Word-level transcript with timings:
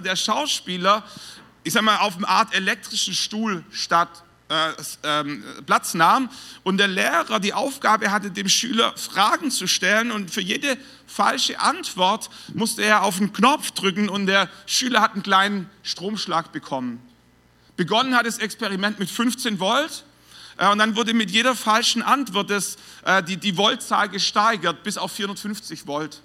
der 0.00 0.16
Schauspieler, 0.16 1.04
ich 1.64 1.72
sag 1.72 1.82
mal, 1.82 1.98
auf 1.98 2.16
einer 2.16 2.28
Art 2.28 2.54
elektrischen 2.54 3.14
Stuhl 3.14 3.64
statt 3.70 4.08
äh, 4.48 4.72
ähm, 5.02 5.44
Platz 5.66 5.94
nahm. 5.94 6.30
Und 6.62 6.78
der 6.78 6.88
Lehrer 6.88 7.40
die 7.40 7.52
Aufgabe 7.52 8.10
hatte, 8.10 8.30
dem 8.30 8.48
Schüler 8.48 8.96
Fragen 8.96 9.50
zu 9.50 9.66
stellen. 9.66 10.12
Und 10.12 10.30
für 10.30 10.40
jede 10.40 10.76
falsche 11.06 11.58
Antwort 11.58 12.30
musste 12.54 12.82
er 12.84 13.02
auf 13.02 13.18
einen 13.18 13.32
Knopf 13.32 13.72
drücken 13.72 14.08
und 14.08 14.26
der 14.26 14.48
Schüler 14.66 15.00
hat 15.00 15.14
einen 15.14 15.22
kleinen 15.22 15.70
Stromschlag 15.82 16.52
bekommen. 16.52 17.02
Begonnen 17.76 18.14
hat 18.14 18.26
das 18.26 18.38
Experiment 18.38 18.98
mit 18.98 19.10
15 19.10 19.58
Volt. 19.58 20.04
Äh, 20.58 20.70
und 20.70 20.78
dann 20.78 20.96
wurde 20.96 21.12
mit 21.12 21.30
jeder 21.30 21.54
falschen 21.54 22.02
Antwort 22.02 22.50
das, 22.50 22.76
äh, 23.04 23.22
die, 23.22 23.36
die 23.36 23.56
Voltzahl 23.56 24.08
gesteigert 24.08 24.82
bis 24.82 24.96
auf 24.96 25.12
450 25.12 25.86
Volt 25.86 26.22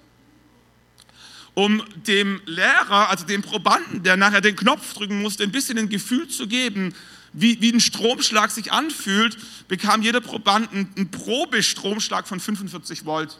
um 1.54 1.82
dem 2.06 2.40
Lehrer, 2.46 3.10
also 3.10 3.26
dem 3.26 3.42
Probanden, 3.42 4.02
der 4.02 4.16
nachher 4.16 4.40
den 4.40 4.56
Knopf 4.56 4.94
drücken 4.94 5.20
musste, 5.20 5.42
ein 5.42 5.52
bisschen 5.52 5.78
ein 5.78 5.88
Gefühl 5.88 6.28
zu 6.28 6.46
geben, 6.46 6.94
wie, 7.32 7.60
wie 7.60 7.72
ein 7.72 7.80
Stromschlag 7.80 8.50
sich 8.50 8.72
anfühlt, 8.72 9.36
bekam 9.68 10.02
jeder 10.02 10.20
Proband 10.20 10.72
einen 10.72 11.10
Probestromschlag 11.10 12.26
von 12.26 12.40
45 12.40 13.04
Volt. 13.04 13.38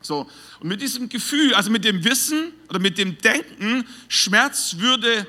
So, 0.00 0.30
und 0.60 0.68
mit 0.68 0.80
diesem 0.80 1.08
Gefühl, 1.08 1.54
also 1.54 1.70
mit 1.70 1.84
dem 1.84 2.04
Wissen 2.04 2.52
oder 2.68 2.78
mit 2.78 2.98
dem 2.98 3.18
Denken, 3.18 3.84
Schmerz 4.08 4.76
würde 4.78 5.26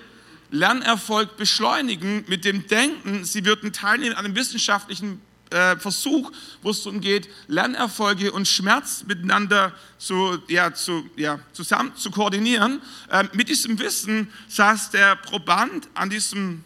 Lernerfolg 0.52 1.38
beschleunigen, 1.38 2.24
mit 2.28 2.46
dem 2.46 2.68
Denken, 2.68 3.26
sie 3.26 3.46
würden 3.46 3.74
teilnehmen 3.74 4.16
an 4.16 4.26
einem 4.26 4.36
wissenschaftlichen 4.36 5.22
äh, 5.50 5.78
Versuch, 5.78 6.32
wo 6.62 6.72
es 6.72 6.84
darum 6.84 7.02
geht, 7.02 7.30
Lernerfolge 7.48 8.32
und 8.32 8.48
Schmerz 8.48 9.04
miteinander 9.08 9.74
zu, 9.98 10.40
ja, 10.48 10.74
zu, 10.74 11.10
ja, 11.16 11.40
zusammen 11.54 11.96
zu 11.96 12.12
koordinieren. 12.12 12.82
Äh, 13.10 13.26
mit 13.34 13.50
diesem 13.50 13.80
Wissen 13.80 14.32
saß 14.48 14.92
der 14.92 15.16
Proband 15.16 15.90
an 15.94 16.10
diesem 16.10 16.64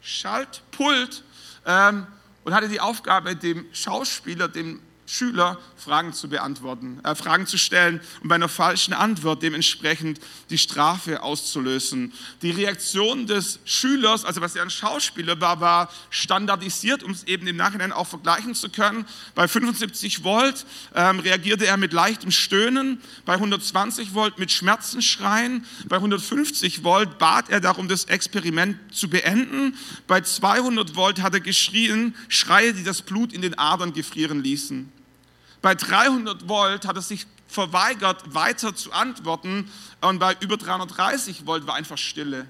Schaltpult 0.00 1.24
ähm, 1.66 2.06
und 2.44 2.54
hatte 2.54 2.68
die 2.68 2.80
Aufgabe, 2.80 3.36
dem 3.36 3.66
Schauspieler, 3.72 4.48
dem 4.48 4.80
Schüler 5.06 5.58
Fragen 5.80 6.12
zu 6.12 6.28
beantworten, 6.28 7.00
äh, 7.04 7.14
Fragen 7.14 7.46
zu 7.46 7.56
stellen 7.56 8.00
und 8.22 8.28
bei 8.28 8.34
einer 8.34 8.48
falschen 8.48 8.92
Antwort 8.92 9.42
dementsprechend 9.42 10.20
die 10.50 10.58
Strafe 10.58 11.22
auszulösen. 11.22 12.12
Die 12.42 12.50
Reaktion 12.50 13.26
des 13.26 13.60
Schülers, 13.64 14.24
also 14.24 14.40
was 14.40 14.54
er 14.54 14.62
ein 14.62 14.70
Schauspieler 14.70 15.40
war, 15.40 15.60
war 15.60 15.90
standardisiert, 16.10 17.02
um 17.02 17.12
es 17.12 17.24
eben 17.24 17.46
im 17.46 17.56
Nachhinein 17.56 17.92
auch 17.92 18.06
vergleichen 18.06 18.54
zu 18.54 18.68
können. 18.68 19.06
Bei 19.34 19.48
75 19.48 20.22
Volt 20.22 20.66
ähm, 20.94 21.20
reagierte 21.20 21.66
er 21.66 21.76
mit 21.76 21.92
leichtem 21.92 22.30
Stöhnen, 22.30 23.00
bei 23.24 23.34
120 23.34 24.14
Volt 24.14 24.38
mit 24.38 24.52
Schmerzenschreien, 24.52 25.64
bei 25.88 25.96
150 25.96 26.84
Volt 26.84 27.18
bat 27.18 27.48
er 27.48 27.60
darum, 27.60 27.88
das 27.88 28.04
Experiment 28.04 28.76
zu 28.92 29.08
beenden, 29.08 29.76
bei 30.06 30.20
200 30.20 30.94
Volt 30.94 31.22
hat 31.22 31.34
er 31.34 31.40
geschrien, 31.40 32.14
Schreie, 32.28 32.74
die 32.74 32.84
das 32.84 33.02
Blut 33.02 33.32
in 33.32 33.40
den 33.40 33.58
Adern 33.58 33.92
gefrieren 33.92 34.42
ließen. 34.42 34.99
Bei 35.62 35.74
300 35.74 36.48
Volt 36.48 36.86
hat 36.86 36.96
er 36.96 37.02
sich 37.02 37.26
verweigert, 37.46 38.34
weiter 38.34 38.74
zu 38.74 38.92
antworten 38.92 39.70
und 40.00 40.18
bei 40.18 40.36
über 40.40 40.56
330 40.56 41.46
Volt 41.46 41.66
war 41.66 41.74
einfach 41.74 41.98
Stille. 41.98 42.46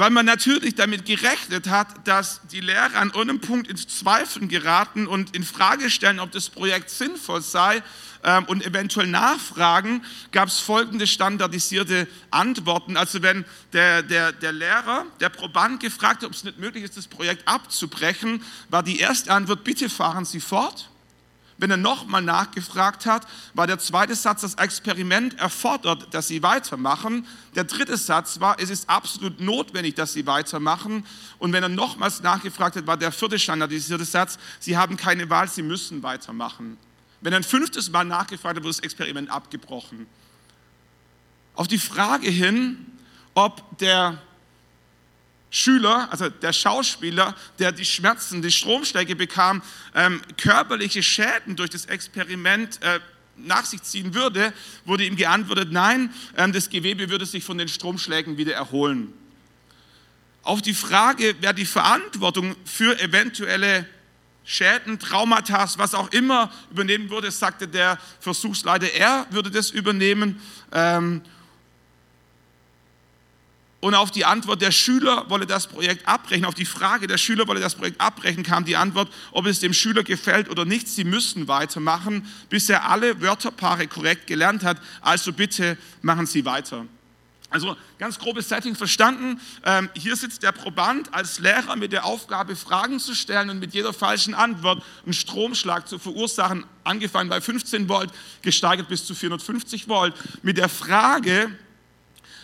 Weil 0.00 0.08
man 0.08 0.24
natürlich 0.24 0.76
damit 0.76 1.04
gerechnet 1.04 1.68
hat, 1.68 2.08
dass 2.08 2.40
die 2.50 2.60
Lehrer 2.60 2.94
an 2.94 3.12
einem 3.14 3.38
Punkt 3.38 3.68
ins 3.68 3.86
Zweifeln 3.86 4.48
geraten 4.48 5.06
und 5.06 5.36
in 5.36 5.44
Frage 5.44 5.90
stellen, 5.90 6.20
ob 6.20 6.30
das 6.30 6.48
Projekt 6.48 6.88
sinnvoll 6.88 7.42
sei 7.42 7.82
ähm, 8.24 8.46
und 8.46 8.64
eventuell 8.64 9.08
nachfragen, 9.08 10.02
gab 10.32 10.48
es 10.48 10.58
folgende 10.58 11.06
standardisierte 11.06 12.08
Antworten. 12.30 12.96
Also 12.96 13.20
wenn 13.20 13.44
der, 13.74 14.02
der, 14.02 14.32
der 14.32 14.52
Lehrer, 14.52 15.04
der 15.20 15.28
Proband 15.28 15.80
gefragt 15.80 16.22
hat, 16.22 16.28
ob 16.28 16.32
es 16.32 16.44
nicht 16.44 16.58
möglich 16.58 16.82
ist, 16.82 16.96
das 16.96 17.06
Projekt 17.06 17.46
abzubrechen, 17.46 18.42
war 18.70 18.82
die 18.82 19.00
erste 19.00 19.30
Antwort, 19.30 19.64
bitte 19.64 19.90
fahren 19.90 20.24
Sie 20.24 20.40
fort. 20.40 20.89
Wenn 21.60 21.70
er 21.70 21.76
nochmal 21.76 22.22
nachgefragt 22.22 23.04
hat, 23.04 23.26
war 23.52 23.66
der 23.66 23.78
zweite 23.78 24.14
Satz, 24.14 24.40
das 24.40 24.54
Experiment 24.54 25.38
erfordert, 25.38 26.14
dass 26.14 26.26
Sie 26.26 26.42
weitermachen. 26.42 27.26
Der 27.54 27.64
dritte 27.64 27.98
Satz 27.98 28.40
war, 28.40 28.58
es 28.58 28.70
ist 28.70 28.88
absolut 28.88 29.40
notwendig, 29.40 29.94
dass 29.94 30.14
Sie 30.14 30.26
weitermachen. 30.26 31.04
Und 31.38 31.52
wenn 31.52 31.62
er 31.62 31.68
nochmals 31.68 32.22
nachgefragt 32.22 32.76
hat, 32.76 32.86
war 32.86 32.96
der 32.96 33.12
vierte 33.12 33.38
standardisierte 33.38 34.06
Satz, 34.06 34.38
Sie 34.58 34.78
haben 34.78 34.96
keine 34.96 35.28
Wahl, 35.28 35.48
Sie 35.48 35.62
müssen 35.62 36.02
weitermachen. 36.02 36.78
Wenn 37.20 37.34
er 37.34 37.40
ein 37.40 37.44
fünftes 37.44 37.90
Mal 37.90 38.04
nachgefragt 38.04 38.56
hat, 38.56 38.64
wurde 38.64 38.74
das 38.74 38.80
Experiment 38.80 39.28
abgebrochen. 39.28 40.06
Auf 41.54 41.68
die 41.68 41.78
Frage 41.78 42.30
hin, 42.30 42.86
ob 43.34 43.76
der 43.76 44.16
Schüler, 45.50 46.08
also 46.10 46.28
der 46.28 46.52
Schauspieler, 46.52 47.34
der 47.58 47.72
die 47.72 47.84
Schmerzen, 47.84 48.40
die 48.40 48.52
Stromschläge 48.52 49.16
bekam, 49.16 49.62
ähm, 49.94 50.22
körperliche 50.36 51.02
Schäden 51.02 51.56
durch 51.56 51.70
das 51.70 51.86
Experiment 51.86 52.80
äh, 52.82 53.00
nach 53.36 53.64
sich 53.64 53.82
ziehen 53.82 54.14
würde, 54.14 54.52
wurde 54.84 55.04
ihm 55.04 55.16
geantwortet, 55.16 55.72
nein, 55.72 56.12
ähm, 56.36 56.52
das 56.52 56.70
Gewebe 56.70 57.10
würde 57.10 57.26
sich 57.26 57.44
von 57.44 57.58
den 57.58 57.68
Stromschlägen 57.68 58.36
wieder 58.36 58.54
erholen. 58.54 59.12
Auf 60.42 60.62
die 60.62 60.74
Frage, 60.74 61.34
wer 61.40 61.52
die 61.52 61.66
Verantwortung 61.66 62.54
für 62.64 62.98
eventuelle 63.00 63.86
Schäden, 64.44 64.98
Traumata, 64.98 65.68
was 65.76 65.94
auch 65.94 66.12
immer 66.12 66.50
übernehmen 66.70 67.10
würde, 67.10 67.30
sagte 67.30 67.68
der 67.68 67.98
Versuchsleiter, 68.20 68.90
er 68.92 69.26
würde 69.30 69.50
das 69.50 69.70
übernehmen. 69.70 70.40
Ähm, 70.72 71.22
und 73.80 73.94
auf 73.94 74.10
die 74.10 74.26
Antwort, 74.26 74.60
der 74.60 74.72
Schüler 74.72 75.24
wolle 75.28 75.46
das 75.46 75.66
Projekt 75.66 76.06
abbrechen, 76.06 76.44
auf 76.44 76.54
die 76.54 76.66
Frage, 76.66 77.06
der 77.06 77.16
Schüler 77.16 77.48
wolle 77.48 77.60
das 77.60 77.74
Projekt 77.74 78.00
abbrechen, 78.00 78.42
kam 78.42 78.64
die 78.64 78.76
Antwort, 78.76 79.10
ob 79.32 79.46
es 79.46 79.60
dem 79.60 79.72
Schüler 79.72 80.02
gefällt 80.02 80.50
oder 80.50 80.66
nicht, 80.66 80.86
sie 80.86 81.04
müssen 81.04 81.48
weitermachen, 81.48 82.26
bis 82.50 82.68
er 82.68 82.88
alle 82.88 83.20
Wörterpaare 83.22 83.86
korrekt 83.86 84.26
gelernt 84.26 84.64
hat. 84.64 84.76
Also 85.00 85.32
bitte 85.32 85.78
machen 86.02 86.26
Sie 86.26 86.44
weiter. 86.44 86.84
Also 87.48 87.76
ganz 87.98 88.18
grobes 88.18 88.48
Setting 88.48 88.76
verstanden. 88.76 89.40
Ähm, 89.64 89.90
hier 89.94 90.14
sitzt 90.14 90.44
der 90.44 90.52
Proband 90.52 91.12
als 91.12 91.40
Lehrer 91.40 91.74
mit 91.74 91.90
der 91.90 92.04
Aufgabe, 92.04 92.54
Fragen 92.54 93.00
zu 93.00 93.14
stellen 93.14 93.50
und 93.50 93.58
mit 93.58 93.74
jeder 93.74 93.92
falschen 93.92 94.34
Antwort 94.34 94.84
einen 95.04 95.14
Stromschlag 95.14 95.88
zu 95.88 95.98
verursachen, 95.98 96.64
angefangen 96.84 97.28
bei 97.28 97.40
15 97.40 97.88
Volt, 97.88 98.12
gesteigert 98.42 98.88
bis 98.88 99.04
zu 99.04 99.16
450 99.16 99.88
Volt, 99.88 100.14
mit 100.42 100.58
der 100.58 100.68
Frage, 100.68 101.50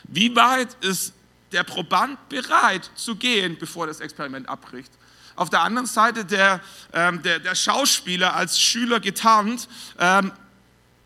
wie 0.09 0.35
weit 0.35 0.77
ist 0.83 1.13
der 1.57 1.65
Proband 1.65 2.29
bereit 2.29 2.91
zu 2.97 3.17
gehen, 3.17 3.57
bevor 3.59 3.87
das 3.87 4.01
Experiment 4.01 4.47
abbricht. 4.47 4.93
Auf 5.37 5.49
der 5.49 5.63
anderen 5.63 5.87
Seite 5.87 6.27
der, 6.27 6.61
ähm, 6.93 7.23
der, 7.23 7.39
der 7.39 7.55
Schauspieler 7.55 8.37
als 8.37 8.61
Schüler 8.61 9.01
getarnt, 9.01 9.67
ähm, 9.99 10.33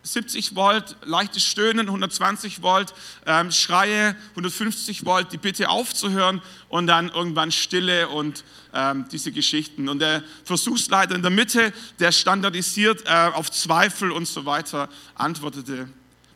70 0.03 0.53
Volt, 0.55 0.97
leichtes 1.05 1.45
Stöhnen, 1.45 1.87
120 1.87 2.61
Volt, 2.61 2.93
ähm, 3.25 3.49
Schreie, 3.51 4.17
150 4.31 5.05
Volt, 5.05 5.31
die 5.31 5.37
Bitte 5.37 5.69
aufzuhören 5.69 6.41
und 6.67 6.87
dann 6.87 7.07
irgendwann 7.07 7.53
Stille 7.53 8.09
und 8.09 8.43
ähm, 8.73 9.05
diese 9.09 9.31
Geschichten. 9.31 9.87
Und 9.87 9.99
der 9.99 10.21
Versuchsleiter 10.43 11.15
in 11.15 11.21
der 11.21 11.31
Mitte, 11.31 11.71
der 11.99 12.11
standardisiert 12.11 13.03
äh, 13.05 13.29
auf 13.33 13.51
Zweifel 13.51 14.11
und 14.11 14.27
so 14.27 14.45
weiter 14.45 14.89
antwortete. 15.15 15.87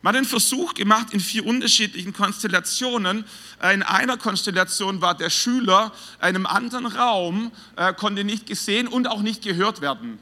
Man 0.06 0.14
hat 0.14 0.18
einen 0.18 0.28
Versuch 0.28 0.74
gemacht 0.74 1.08
in 1.10 1.18
vier 1.18 1.44
unterschiedlichen 1.44 2.12
Konstellationen. 2.12 3.24
Äh, 3.60 3.74
in 3.74 3.82
einer 3.82 4.16
Konstellation 4.16 5.00
war 5.00 5.16
der 5.16 5.30
Schüler 5.30 5.90
in 6.20 6.26
einem 6.26 6.46
anderen 6.46 6.86
Raum, 6.86 7.50
äh, 7.74 7.92
konnte 7.92 8.22
nicht 8.22 8.46
gesehen 8.46 8.86
und 8.86 9.08
auch 9.08 9.20
nicht 9.20 9.42
gehört 9.42 9.80
werden. 9.80 10.20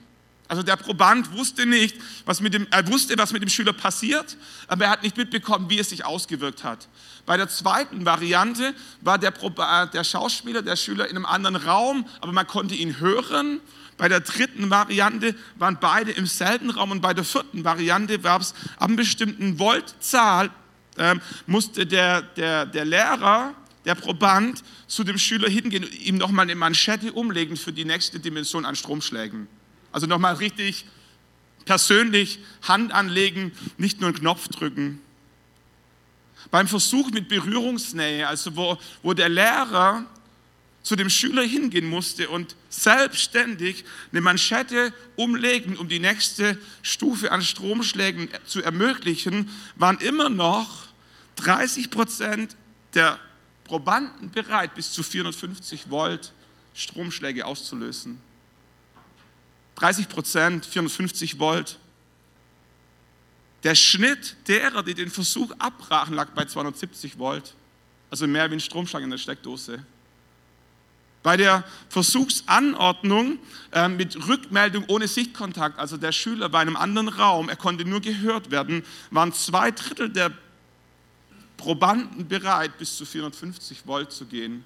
Also 0.48 0.62
der 0.62 0.76
Proband 0.76 1.32
wusste 1.32 1.66
nicht, 1.66 1.96
was 2.24 2.40
mit 2.40 2.54
dem, 2.54 2.66
er 2.70 2.88
wusste, 2.88 3.18
was 3.18 3.34
mit 3.34 3.42
dem 3.42 3.50
Schüler 3.50 3.74
passiert, 3.74 4.38
aber 4.68 4.86
er 4.86 4.90
hat 4.90 5.02
nicht 5.02 5.18
mitbekommen, 5.18 5.68
wie 5.68 5.78
es 5.78 5.90
sich 5.90 6.02
ausgewirkt 6.02 6.64
hat. 6.64 6.88
Bei 7.26 7.36
der 7.36 7.50
zweiten 7.50 8.06
Variante 8.06 8.74
war 9.02 9.18
der, 9.18 9.34
äh, 9.34 9.90
der 9.90 10.04
Schauspieler, 10.04 10.62
der 10.62 10.76
Schüler 10.76 11.10
in 11.10 11.16
einem 11.16 11.26
anderen 11.26 11.56
Raum, 11.56 12.06
aber 12.22 12.32
man 12.32 12.46
konnte 12.46 12.74
ihn 12.74 13.00
hören. 13.00 13.60
Bei 13.96 14.08
der 14.08 14.20
dritten 14.20 14.70
Variante 14.70 15.34
waren 15.56 15.78
beide 15.80 16.10
im 16.12 16.26
selben 16.26 16.70
Raum 16.70 16.90
und 16.90 17.00
bei 17.00 17.14
der 17.14 17.24
vierten 17.24 17.64
Variante 17.64 18.18
gab 18.18 18.42
es 18.42 18.54
ab 18.76 18.88
einer 18.88 18.96
bestimmten 18.96 19.58
Voltzahl, 19.58 20.50
äh, 20.96 21.14
musste 21.46 21.86
der, 21.86 22.22
der, 22.22 22.66
der 22.66 22.84
Lehrer, 22.84 23.54
der 23.84 23.94
Proband 23.94 24.62
zu 24.86 25.04
dem 25.04 25.18
Schüler 25.18 25.48
hingehen 25.48 25.84
und 25.84 26.00
ihm 26.00 26.16
nochmal 26.16 26.44
eine 26.44 26.54
Manschette 26.54 27.12
umlegen 27.12 27.56
für 27.56 27.72
die 27.72 27.84
nächste 27.84 28.18
Dimension 28.18 28.64
an 28.64 28.76
Stromschlägen. 28.76 29.46
Also 29.92 30.06
nochmal 30.06 30.34
richtig 30.34 30.86
persönlich 31.64 32.40
Hand 32.62 32.92
anlegen, 32.92 33.52
nicht 33.78 34.00
nur 34.00 34.08
einen 34.08 34.18
Knopf 34.18 34.48
drücken. 34.48 35.00
Beim 36.50 36.68
Versuch 36.68 37.10
mit 37.10 37.28
Berührungsnähe, 37.28 38.26
also 38.26 38.54
wo, 38.56 38.78
wo 39.02 39.14
der 39.14 39.28
Lehrer 39.28 40.04
zu 40.84 40.96
dem 40.96 41.10
Schüler 41.10 41.42
hingehen 41.42 41.88
musste 41.88 42.28
und 42.28 42.54
selbstständig 42.68 43.84
eine 44.12 44.20
Manschette 44.20 44.92
umlegen, 45.16 45.76
um 45.76 45.88
die 45.88 45.98
nächste 45.98 46.58
Stufe 46.82 47.32
an 47.32 47.42
Stromschlägen 47.42 48.28
zu 48.46 48.62
ermöglichen, 48.62 49.50
waren 49.76 49.98
immer 49.98 50.28
noch 50.28 50.86
30 51.36 51.90
Prozent 51.90 52.54
der 52.92 53.18
Probanden 53.64 54.30
bereit, 54.30 54.74
bis 54.74 54.92
zu 54.92 55.02
450 55.02 55.90
Volt 55.90 56.32
Stromschläge 56.74 57.46
auszulösen. 57.46 58.20
30 59.76 60.08
Prozent, 60.08 60.66
450 60.66 61.38
Volt. 61.38 61.78
Der 63.62 63.74
Schnitt 63.74 64.36
derer, 64.46 64.82
die 64.82 64.92
den 64.92 65.10
Versuch 65.10 65.50
abbrachen, 65.58 66.14
lag 66.14 66.28
bei 66.30 66.44
270 66.44 67.18
Volt. 67.18 67.54
Also 68.10 68.26
mehr 68.26 68.50
wie 68.50 68.56
ein 68.56 68.60
Stromschlag 68.60 69.02
in 69.02 69.10
der 69.10 69.18
Steckdose. 69.18 69.82
Bei 71.24 71.38
der 71.38 71.64
Versuchsanordnung 71.88 73.38
äh, 73.72 73.88
mit 73.88 74.28
Rückmeldung 74.28 74.84
ohne 74.88 75.08
Sichtkontakt, 75.08 75.78
also 75.78 75.96
der 75.96 76.12
Schüler 76.12 76.50
bei 76.50 76.60
einem 76.60 76.76
anderen 76.76 77.08
Raum, 77.08 77.48
er 77.48 77.56
konnte 77.56 77.86
nur 77.86 78.02
gehört 78.02 78.50
werden, 78.50 78.84
waren 79.10 79.32
zwei 79.32 79.70
Drittel 79.70 80.10
der 80.10 80.30
Probanden 81.56 82.28
bereit, 82.28 82.76
bis 82.76 82.98
zu 82.98 83.06
450 83.06 83.86
Volt 83.86 84.12
zu 84.12 84.26
gehen. 84.26 84.64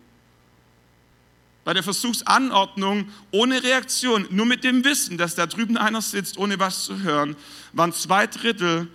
Bei 1.62 1.74
der 1.74 1.84
Versuchsanordnung 1.84 3.08
ohne 3.30 3.62
Reaktion, 3.62 4.26
nur 4.30 4.46
mit 4.46 4.64
dem 4.64 4.82
Wissen, 4.82 5.16
dass 5.16 5.36
da 5.36 5.46
drüben 5.46 5.76
einer 5.76 6.02
sitzt, 6.02 6.38
ohne 6.38 6.58
was 6.58 6.82
zu 6.82 6.98
hören, 7.02 7.36
waren 7.72 7.92
zwei 7.92 8.26
Drittel 8.26 8.88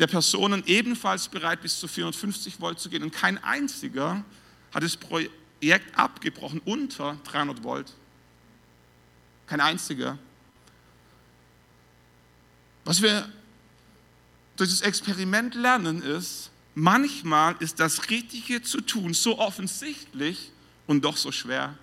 der 0.00 0.08
Personen 0.08 0.64
ebenfalls 0.66 1.28
bereit, 1.28 1.62
bis 1.62 1.78
zu 1.78 1.86
450 1.86 2.60
Volt 2.60 2.80
zu 2.80 2.88
gehen. 2.88 3.04
Und 3.04 3.12
kein 3.12 3.38
einziger 3.44 4.24
hat 4.72 4.82
das 4.82 4.96
Projekt 4.96 5.96
abgebrochen 5.98 6.60
unter 6.64 7.18
300 7.24 7.62
Volt. 7.62 7.92
Kein 9.46 9.60
einziger. 9.60 10.18
Was 12.84 13.02
wir 13.02 13.30
durch 14.56 14.70
das 14.70 14.80
Experiment 14.80 15.54
lernen 15.54 16.02
ist, 16.02 16.50
manchmal 16.74 17.56
ist 17.60 17.80
das 17.80 18.10
Richtige 18.10 18.62
zu 18.62 18.80
tun 18.80 19.14
so 19.14 19.38
offensichtlich 19.38 20.52
und 20.86 21.04
doch 21.04 21.16
so 21.16 21.32
schwer. 21.32 21.76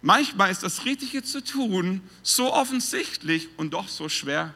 Manchmal 0.00 0.50
ist 0.50 0.62
das 0.62 0.84
Richtige 0.84 1.22
zu 1.22 1.42
tun 1.42 2.02
so 2.22 2.52
offensichtlich 2.52 3.48
und 3.56 3.74
doch 3.74 3.88
so 3.88 4.08
schwer. 4.08 4.54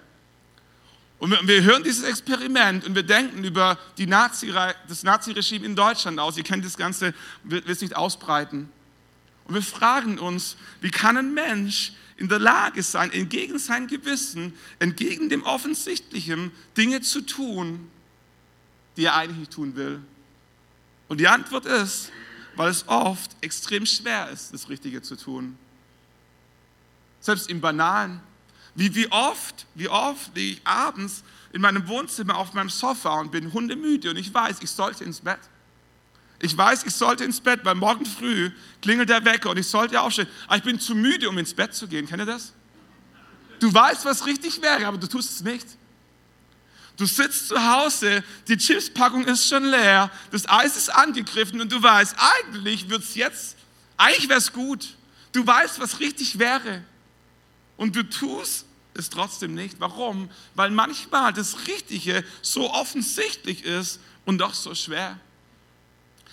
Und 1.22 1.46
wir, 1.46 1.62
hören 1.62 1.84
dieses 1.84 2.02
Experiment 2.02 2.84
und 2.84 2.96
wir 2.96 3.04
denken 3.04 3.44
über 3.44 3.78
die 3.96 4.08
Nazi, 4.08 4.52
das 4.88 5.04
Naziregime 5.04 5.64
in 5.64 5.76
Deutschland 5.76 6.18
aus. 6.18 6.36
Ihr 6.36 6.42
kennt 6.42 6.64
das 6.64 6.76
Ganze, 6.76 7.14
will 7.44 7.62
es 7.68 7.80
nicht 7.80 7.94
ausbreiten. 7.94 8.68
Und 9.44 9.54
wir 9.54 9.62
fragen 9.62 10.18
uns, 10.18 10.56
wie 10.80 10.90
kann 10.90 11.16
ein 11.16 11.32
Mensch 11.32 11.92
in 12.16 12.28
der 12.28 12.40
Lage 12.40 12.82
sein, 12.82 13.12
entgegen 13.12 13.60
seinem 13.60 13.86
Gewissen, 13.86 14.52
entgegen 14.80 15.28
dem 15.28 15.44
Offensichtlichen 15.44 16.50
Dinge 16.76 17.02
zu 17.02 17.20
tun, 17.20 17.88
die 18.96 19.04
er 19.04 19.14
eigentlich 19.14 19.38
nicht 19.38 19.52
tun 19.52 19.76
will? 19.76 20.00
Und 21.06 21.20
die 21.20 21.28
Antwort 21.28 21.66
ist, 21.66 22.10
weil 22.56 22.68
es 22.68 22.88
oft 22.88 23.30
extrem 23.42 23.86
schwer 23.86 24.28
ist, 24.30 24.52
das 24.52 24.68
Richtige 24.68 25.02
zu 25.02 25.14
tun. 25.14 25.56
Selbst 27.20 27.48
im 27.48 27.60
Banalen. 27.60 28.20
Wie, 28.74 28.94
wie 28.94 29.10
oft, 29.12 29.66
wie 29.74 29.88
oft 29.88 30.34
liege 30.34 30.54
ich 30.54 30.66
abends 30.66 31.22
in 31.52 31.60
meinem 31.60 31.86
Wohnzimmer 31.88 32.36
auf 32.36 32.54
meinem 32.54 32.70
Sofa 32.70 33.20
und 33.20 33.30
bin 33.30 33.52
hundemüde 33.52 34.10
und 34.10 34.16
ich 34.16 34.32
weiß, 34.32 34.58
ich 34.60 34.70
sollte 34.70 35.04
ins 35.04 35.20
Bett. 35.20 35.40
Ich 36.40 36.56
weiß, 36.56 36.84
ich 36.84 36.94
sollte 36.94 37.24
ins 37.24 37.40
Bett, 37.40 37.60
weil 37.64 37.74
morgen 37.74 38.04
früh 38.04 38.50
klingelt 38.80 39.08
der 39.08 39.24
Wecker 39.24 39.50
und 39.50 39.58
ich 39.58 39.68
sollte 39.68 40.00
aufstehen. 40.00 40.26
Aber 40.46 40.56
ich 40.56 40.62
bin 40.62 40.80
zu 40.80 40.94
müde, 40.94 41.28
um 41.28 41.38
ins 41.38 41.54
Bett 41.54 41.74
zu 41.74 41.86
gehen. 41.86 42.06
Kennt 42.06 42.22
ihr 42.22 42.26
das? 42.26 42.52
Du 43.60 43.72
weißt, 43.72 44.04
was 44.04 44.26
richtig 44.26 44.60
wäre, 44.60 44.86
aber 44.86 44.98
du 44.98 45.06
tust 45.06 45.30
es 45.30 45.40
nicht. 45.42 45.66
Du 46.96 47.06
sitzt 47.06 47.48
zu 47.48 47.56
Hause, 47.56 48.24
die 48.48 48.56
Chipspackung 48.56 49.24
ist 49.24 49.48
schon 49.48 49.64
leer, 49.64 50.10
das 50.30 50.48
Eis 50.48 50.76
ist 50.76 50.88
angegriffen 50.88 51.60
und 51.60 51.70
du 51.70 51.82
weißt, 51.82 52.16
eigentlich 52.44 52.88
wird 52.88 53.02
es 53.02 53.14
jetzt, 53.14 53.56
eigentlich 53.96 54.28
wäre 54.28 54.38
es 54.38 54.52
gut. 54.52 54.96
Du 55.32 55.46
weißt, 55.46 55.80
was 55.80 56.00
richtig 56.00 56.38
wäre. 56.38 56.84
Und 57.76 57.96
du 57.96 58.02
tust 58.02 58.66
es 58.94 59.10
trotzdem 59.10 59.54
nicht. 59.54 59.80
Warum? 59.80 60.30
Weil 60.54 60.70
manchmal 60.70 61.32
das 61.32 61.66
Richtige 61.66 62.24
so 62.42 62.70
offensichtlich 62.70 63.64
ist 63.64 64.00
und 64.24 64.38
doch 64.38 64.54
so 64.54 64.74
schwer. 64.74 65.18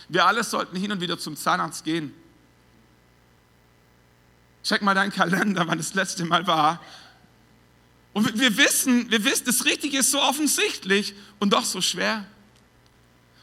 Wir 0.09 0.25
alle 0.25 0.43
sollten 0.43 0.75
hin 0.75 0.91
und 0.91 1.01
wieder 1.01 1.19
zum 1.19 1.35
Zahnarzt 1.35 1.83
gehen. 1.83 2.13
Check 4.63 4.81
mal 4.81 4.93
deinen 4.93 5.11
Kalender, 5.11 5.67
wann 5.67 5.77
das 5.77 5.93
letzte 5.93 6.25
Mal 6.25 6.45
war. 6.47 6.81
Und 8.13 8.39
wir 8.39 8.57
wissen, 8.57 9.09
wir 9.09 9.23
wissen, 9.23 9.45
das 9.45 9.65
Richtige 9.65 9.99
ist 9.99 10.11
so 10.11 10.21
offensichtlich 10.21 11.13
und 11.39 11.53
doch 11.53 11.63
so 11.63 11.79
schwer. 11.79 12.25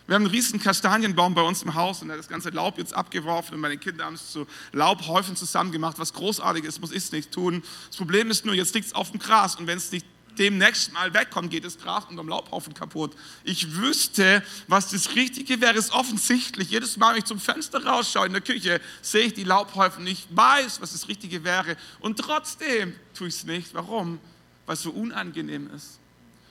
Wir 0.07 0.15
haben 0.15 0.23
einen 0.23 0.31
riesen 0.31 0.61
Kastanienbaum 0.61 1.35
bei 1.35 1.43
uns 1.43 1.63
im 1.65 1.75
Haus 1.75 2.01
und 2.01 2.11
er 2.11 2.13
hat 2.13 2.21
das 2.21 2.29
ganze 2.29 2.51
Laub 2.51 2.79
jetzt 2.79 2.95
abgeworfen 2.95 3.55
und 3.55 3.61
meine 3.61 3.77
Kinder 3.77 4.05
haben 4.05 4.15
es 4.15 4.31
zu 4.31 4.47
Laubhäufen 4.73 5.35
zusammengemacht, 5.35 5.99
was 5.99 6.13
großartig 6.13 6.65
ist, 6.65 6.81
muss 6.81 6.93
ich 6.93 6.99
es 6.99 7.13
nicht 7.13 7.33
tun. 7.33 7.63
Das 7.89 7.97
Problem 7.97 8.31
ist 8.31 8.45
nur, 8.45 8.55
jetzt 8.55 8.73
liegt 8.75 8.87
es 8.87 8.95
auf 8.95 9.11
dem 9.11 9.19
Gras 9.19 9.57
und 9.57 9.67
wenn 9.67 9.79
es 9.79 9.91
nicht 9.91 10.07
demnächst 10.39 10.93
mal 10.93 11.13
wegkommt, 11.13 11.51
geht 11.51 11.65
das 11.65 11.79
Gras 11.79 12.05
unterm 12.05 12.29
Laubhaufen 12.29 12.73
kaputt. 12.73 13.17
Ich 13.43 13.75
wüsste, 13.75 14.45
was 14.69 14.91
das 14.91 15.17
Richtige 15.17 15.61
wäre, 15.61 15.77
ist 15.77 15.93
offensichtlich. 15.93 16.71
Jedes 16.71 16.97
Mal, 16.99 17.13
wenn 17.13 17.19
ich 17.19 17.25
zum 17.25 17.41
Fenster 17.41 17.85
rausschaue 17.85 18.27
in 18.27 18.33
der 18.33 18.43
Küche, 18.43 18.81
sehe 19.03 19.27
ich 19.27 19.35
die 19.35 19.45
Laubhäufen. 19.45 20.07
Ich 20.07 20.29
weiß, 20.31 20.81
was 20.81 20.93
das 20.93 21.09
Richtige 21.09 21.43
wäre. 21.43 21.77
Und 22.01 22.19
trotzdem 22.19 22.95
tue 23.15 23.29
ich 23.29 23.35
es 23.35 23.45
nicht. 23.45 23.75
Warum? 23.75 24.21
Weil 24.67 24.75
es 24.75 24.83
so 24.83 24.91
unangenehm 24.91 25.69
ist 25.75 25.99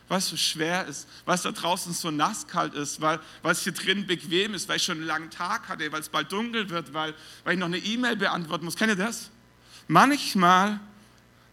weil 0.08 0.20
es 0.20 0.28
so 0.28 0.38
schwer 0.38 0.86
ist, 0.86 1.08
weil 1.26 1.36
es 1.36 1.42
da 1.42 1.52
draußen 1.52 1.94
so 1.94 2.12
nasskalt 2.12 2.74
ist, 2.76 3.02
weil, 3.02 3.20
weil 3.42 3.54
es 3.54 3.64
hier 3.64 3.74
drin 3.74 4.06
bequem 4.06 4.54
ist, 4.54 4.70
weil 4.70 4.78
ich 4.78 4.84
schon 4.84 4.98
einen 4.98 5.08
langen 5.08 5.32
Tag 5.32 5.68
hatte, 5.68 5.92
weil 5.92 6.02
es 6.02 6.10
bald 6.10 6.32
dunkel 6.32 6.70
wird, 6.70 6.94
weil, 6.94 7.16
weil 7.44 7.54
ich 7.54 7.60
noch 7.60 7.68
eine 7.68 7.78
E-Mail 7.78 8.16
beantworten 8.16 8.66
muss. 8.66 8.76
Kennt 8.76 8.92
ihr 8.92 8.96
das? 8.96 9.32
Manchmal 9.88 10.80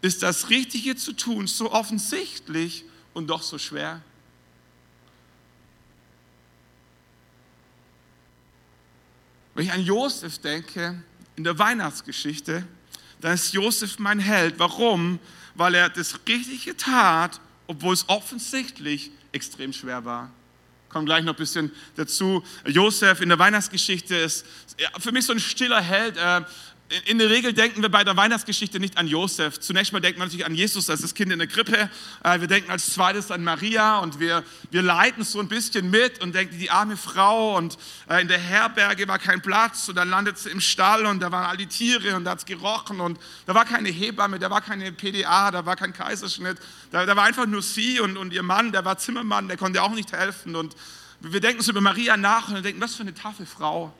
ist 0.01 0.21
das 0.21 0.49
Richtige 0.49 0.95
zu 0.95 1.13
tun 1.13 1.47
so 1.47 1.71
offensichtlich 1.71 2.85
und 3.13 3.27
doch 3.27 3.41
so 3.41 3.57
schwer. 3.57 4.01
Wenn 9.55 9.65
ich 9.65 9.71
an 9.71 9.81
Josef 9.81 10.39
denke, 10.39 11.01
in 11.35 11.43
der 11.43 11.57
Weihnachtsgeschichte, 11.57 12.67
dann 13.21 13.33
ist 13.33 13.53
Josef 13.53 13.99
mein 13.99 14.19
Held. 14.19 14.59
Warum? 14.59 15.19
Weil 15.55 15.75
er 15.75 15.89
das 15.89 16.19
Richtige 16.27 16.75
tat 16.75 17.39
obwohl 17.67 17.93
es 17.93 18.07
offensichtlich 18.09 19.11
extrem 19.31 19.73
schwer 19.73 20.05
war. 20.05 20.31
Kommt 20.89 21.07
gleich 21.07 21.23
noch 21.23 21.33
ein 21.33 21.37
bisschen 21.37 21.71
dazu. 21.95 22.43
Josef 22.65 23.21
in 23.21 23.29
der 23.29 23.39
Weihnachtsgeschichte 23.39 24.15
ist 24.15 24.45
für 24.99 25.11
mich 25.11 25.25
so 25.25 25.33
ein 25.33 25.39
stiller 25.39 25.81
Held. 25.81 26.17
In 27.05 27.17
der 27.17 27.29
Regel 27.29 27.53
denken 27.53 27.81
wir 27.81 27.89
bei 27.89 28.03
der 28.03 28.15
Weihnachtsgeschichte 28.15 28.79
nicht 28.79 28.97
an 28.97 29.07
Josef. 29.07 29.59
Zunächst 29.59 29.93
mal 29.93 29.99
denkt 29.99 30.19
man 30.19 30.27
natürlich 30.27 30.45
an 30.45 30.53
Jesus 30.53 30.89
als 30.89 31.01
das 31.01 31.13
Kind 31.13 31.31
in 31.31 31.39
der 31.39 31.47
Krippe. 31.47 31.89
Äh, 32.23 32.39
wir 32.39 32.47
denken 32.47 32.69
als 32.69 32.93
zweites 32.93 33.31
an 33.31 33.43
Maria 33.43 33.99
und 33.99 34.19
wir, 34.19 34.43
wir 34.69 34.81
leiden 34.81 35.23
so 35.23 35.39
ein 35.39 35.47
bisschen 35.47 35.89
mit 35.89 36.21
und 36.21 36.35
denken, 36.35 36.59
die 36.59 36.69
arme 36.69 36.97
Frau 36.97 37.57
und 37.57 37.77
äh, 38.09 38.21
in 38.21 38.27
der 38.27 38.37
Herberge 38.37 39.07
war 39.07 39.17
kein 39.19 39.41
Platz 39.41 39.89
und 39.89 39.95
dann 39.95 40.09
landet 40.09 40.37
sie 40.37 40.49
im 40.49 40.61
Stall 40.61 41.05
und 41.05 41.19
da 41.19 41.31
waren 41.31 41.45
all 41.45 41.57
die 41.57 41.67
Tiere 41.67 42.15
und 42.15 42.25
da 42.25 42.31
hat 42.31 42.39
es 42.39 42.45
gerochen 42.45 42.99
und 42.99 43.19
da 43.45 43.55
war 43.55 43.65
keine 43.65 43.89
Hebamme, 43.89 44.37
da 44.37 44.49
war 44.49 44.61
keine 44.61 44.91
PDA, 44.91 45.51
da 45.51 45.65
war 45.65 45.75
kein 45.75 45.93
Kaiserschnitt. 45.93 46.57
Da, 46.91 47.05
da 47.05 47.15
war 47.15 47.23
einfach 47.23 47.47
nur 47.47 47.61
sie 47.61 47.99
und, 47.99 48.17
und 48.17 48.33
ihr 48.33 48.43
Mann, 48.43 48.71
der 48.71 48.85
war 48.85 48.97
Zimmermann, 48.97 49.47
der 49.47 49.57
konnte 49.57 49.81
auch 49.81 49.93
nicht 49.93 50.11
helfen. 50.11 50.55
Und 50.55 50.75
wir 51.21 51.39
denken 51.39 51.63
so 51.63 51.71
über 51.71 51.81
Maria 51.81 52.17
nach 52.17 52.49
und 52.49 52.63
denken, 52.63 52.81
was 52.81 52.95
für 52.95 53.01
eine 53.01 53.13
taffe 53.13 53.45
Frau. 53.45 53.93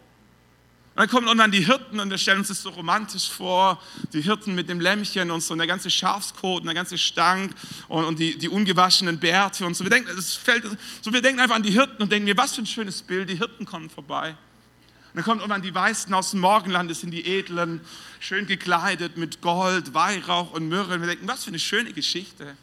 Und 0.96 1.00
dann 1.00 1.10
kommen 1.10 1.26
irgendwann 1.26 1.52
die 1.52 1.66
Hirten 1.66 2.00
und 2.00 2.12
wir 2.12 2.20
stellen 2.20 2.40
uns 2.40 2.50
das 2.50 2.62
so 2.62 2.70
romantisch 2.70 3.28
vor, 3.28 3.82
die 4.14 4.22
Hirten 4.22 4.54
mit 4.54 4.70
dem 4.70 4.80
Lämmchen 4.80 5.32
und 5.32 5.42
so, 5.42 5.54
und 5.54 5.58
der 5.58 5.66
ganze 5.66 5.90
Schafskot 5.90 6.62
und 6.62 6.68
der 6.68 6.76
ganze 6.76 7.00
Stank 7.00 7.56
und, 7.88 8.06
und 8.06 8.20
die, 8.20 8.38
die 8.38 8.48
ungewaschenen 8.48 9.18
Bärte 9.18 9.66
und 9.66 9.76
so. 9.76 9.84
Wir 9.84 9.90
denken, 9.90 10.12
das 10.16 10.36
fällt, 10.36 10.64
so. 11.02 11.12
Wir 11.12 11.24
denken 11.24 11.40
einfach 11.40 11.56
an 11.56 11.64
die 11.64 11.72
Hirten 11.72 12.04
und 12.04 12.12
denken 12.12 12.26
mir, 12.26 12.38
was 12.38 12.54
für 12.54 12.62
ein 12.62 12.68
schönes 12.68 13.02
Bild, 13.02 13.28
die 13.28 13.40
Hirten 13.40 13.66
kommen 13.66 13.90
vorbei. 13.90 14.30
Und 14.30 15.16
dann 15.16 15.24
kommen 15.24 15.40
irgendwann 15.40 15.64
die 15.64 15.74
Weißen 15.74 16.14
aus 16.14 16.30
dem 16.30 16.42
Morgenland, 16.42 16.92
das 16.92 17.02
sind 17.02 17.10
die 17.10 17.26
Edlen, 17.26 17.82
schön 18.20 18.46
gekleidet 18.46 19.18
mit 19.18 19.42
Gold, 19.42 19.96
Weihrauch 19.96 20.52
und 20.52 20.70
Myrrhe. 20.70 20.94
Und 20.94 21.02
wir 21.02 21.08
denken, 21.08 21.28
was 21.28 21.44
für 21.44 21.50
eine 21.50 21.60
schöne 21.60 21.92
Geschichte. 21.92 22.56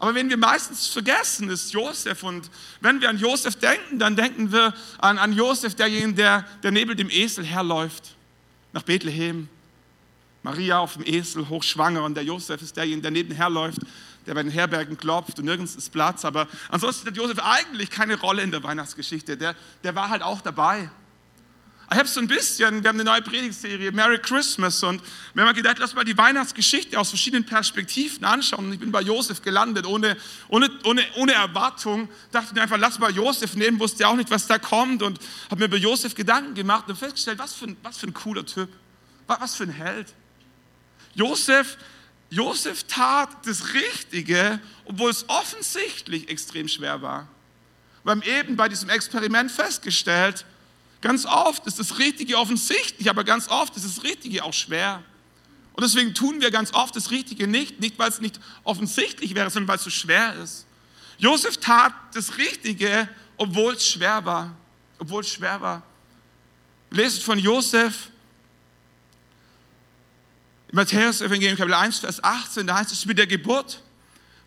Aber 0.00 0.14
wenn 0.14 0.28
wir 0.28 0.36
meistens 0.36 0.88
vergessen, 0.88 1.48
ist 1.50 1.72
Josef. 1.72 2.22
Und 2.24 2.50
wenn 2.80 3.00
wir 3.00 3.08
an 3.08 3.18
Josef 3.18 3.54
denken, 3.56 3.98
dann 3.98 4.16
denken 4.16 4.50
wir 4.50 4.74
an, 4.98 5.18
an 5.18 5.32
Josef, 5.32 5.76
derjenige, 5.76 6.14
der, 6.14 6.46
der 6.62 6.72
neben 6.72 6.96
dem 6.96 7.10
Esel 7.10 7.44
herläuft, 7.44 8.16
nach 8.72 8.82
Bethlehem. 8.82 9.48
Maria 10.42 10.78
auf 10.78 10.94
dem 10.94 11.04
Esel, 11.04 11.48
hochschwanger, 11.48 12.02
und 12.02 12.14
der 12.14 12.24
Josef 12.24 12.62
ist 12.62 12.76
derjenige, 12.76 13.02
der 13.02 13.10
nebenher 13.12 13.50
läuft 13.50 13.80
der 14.26 14.34
bei 14.34 14.42
den 14.42 14.52
Herbergen 14.52 14.96
klopft 14.96 15.38
und 15.38 15.46
nirgends 15.46 15.74
ist 15.76 15.90
Platz. 15.90 16.24
Aber 16.24 16.46
ansonsten 16.68 17.06
hat 17.08 17.16
Josef 17.16 17.38
eigentlich 17.40 17.90
keine 17.90 18.18
Rolle 18.20 18.42
in 18.42 18.50
der 18.50 18.62
Weihnachtsgeschichte. 18.62 19.36
Der, 19.36 19.54
der 19.82 19.94
war 19.94 20.08
halt 20.08 20.22
auch 20.22 20.40
dabei. 20.40 20.90
Ich 21.92 21.98
habe 21.98 22.08
so 22.08 22.20
ein 22.20 22.28
bisschen, 22.28 22.84
wir 22.84 22.88
haben 22.88 23.00
eine 23.00 23.10
neue 23.10 23.20
Predigtserie, 23.20 23.90
Merry 23.90 24.20
Christmas, 24.20 24.80
und 24.84 25.02
wir 25.34 25.44
haben 25.44 25.56
gedacht, 25.56 25.78
lass 25.80 25.92
mal 25.92 26.04
die 26.04 26.16
Weihnachtsgeschichte 26.16 26.96
aus 26.96 27.08
verschiedenen 27.08 27.44
Perspektiven 27.44 28.24
anschauen. 28.24 28.66
Und 28.66 28.72
ich 28.74 28.78
bin 28.78 28.92
bei 28.92 29.00
Josef 29.00 29.42
gelandet, 29.42 29.86
ohne, 29.86 30.16
ohne, 30.46 30.70
ohne, 30.84 31.02
ohne 31.16 31.32
Erwartung. 31.32 32.08
Dachte 32.30 32.54
mir 32.54 32.62
einfach, 32.62 32.78
lass 32.78 33.00
mal 33.00 33.10
Josef 33.10 33.56
nehmen, 33.56 33.80
wusste 33.80 34.06
auch 34.06 34.14
nicht, 34.14 34.30
was 34.30 34.46
da 34.46 34.60
kommt, 34.60 35.02
und 35.02 35.18
habe 35.50 35.58
mir 35.58 35.64
über 35.64 35.78
Josef 35.78 36.14
Gedanken 36.14 36.54
gemacht 36.54 36.88
und 36.88 36.96
festgestellt, 36.96 37.40
was 37.40 37.54
für 37.54 37.64
ein, 37.64 37.76
was 37.82 37.98
für 37.98 38.06
ein 38.06 38.14
cooler 38.14 38.46
Typ, 38.46 38.68
was 39.26 39.56
für 39.56 39.64
ein 39.64 39.70
Held. 39.70 40.14
Josef, 41.14 41.76
Josef 42.28 42.84
tat 42.84 43.30
das 43.44 43.74
Richtige, 43.74 44.60
obwohl 44.84 45.10
es 45.10 45.28
offensichtlich 45.28 46.28
extrem 46.28 46.68
schwer 46.68 47.02
war. 47.02 47.26
Wir 48.04 48.12
haben 48.12 48.22
eben 48.22 48.54
bei 48.54 48.68
diesem 48.68 48.90
Experiment 48.90 49.50
festgestellt, 49.50 50.44
Ganz 51.00 51.24
oft 51.24 51.66
ist 51.66 51.78
das 51.78 51.98
Richtige 51.98 52.36
offensichtlich, 52.36 53.08
aber 53.08 53.24
ganz 53.24 53.48
oft 53.48 53.74
ist 53.76 53.84
das 53.84 54.02
Richtige 54.02 54.44
auch 54.44 54.52
schwer. 54.52 55.02
Und 55.72 55.84
deswegen 55.84 56.14
tun 56.14 56.40
wir 56.40 56.50
ganz 56.50 56.74
oft 56.74 56.94
das 56.94 57.10
Richtige 57.10 57.46
nicht, 57.46 57.80
nicht 57.80 57.98
weil 57.98 58.10
es 58.10 58.20
nicht 58.20 58.38
offensichtlich 58.64 59.34
wäre, 59.34 59.48
sondern 59.50 59.68
weil 59.68 59.76
es 59.76 59.84
so 59.84 59.90
schwer 59.90 60.34
ist. 60.34 60.66
Josef 61.16 61.56
tat 61.56 61.94
das 62.12 62.36
Richtige, 62.36 63.08
obwohl 63.36 63.74
es 63.74 63.86
schwer 63.86 64.24
war. 64.24 64.56
Obwohl 64.98 65.22
es 65.22 65.30
schwer 65.30 65.60
war. 65.60 65.82
Lest 66.90 67.22
von 67.22 67.38
Josef 67.38 68.10
im 70.68 70.76
Matthäus 70.76 71.20
Evangelium 71.20 71.56
Kapitel 71.56 71.74
1, 71.74 71.98
Vers 71.98 72.22
18, 72.22 72.66
da 72.66 72.76
heißt 72.78 72.92
es 72.92 73.04
mit 73.06 73.18
der 73.18 73.26
Geburt 73.26 73.82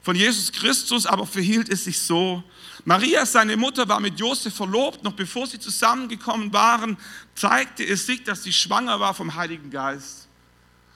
von 0.02 0.16
Jesus 0.16 0.52
Christus, 0.52 1.06
aber 1.06 1.26
verhielt 1.26 1.70
es 1.70 1.84
sich 1.84 2.00
so, 2.02 2.44
Maria, 2.86 3.26
seine 3.26 3.56
Mutter, 3.56 3.88
war 3.88 4.00
mit 4.00 4.20
Josef 4.20 4.56
verlobt. 4.56 5.04
Noch 5.04 5.14
bevor 5.14 5.48
sie 5.48 5.60
zusammengekommen 5.60 6.52
waren, 6.52 6.98
zeigte 7.36 7.86
es 7.86 8.06
sich, 8.06 8.24
dass 8.24 8.44
sie 8.44 8.52
schwanger 8.52 9.00
war 9.00 9.14
vom 9.14 9.36
Heiligen 9.36 9.70
Geist. 9.70 10.28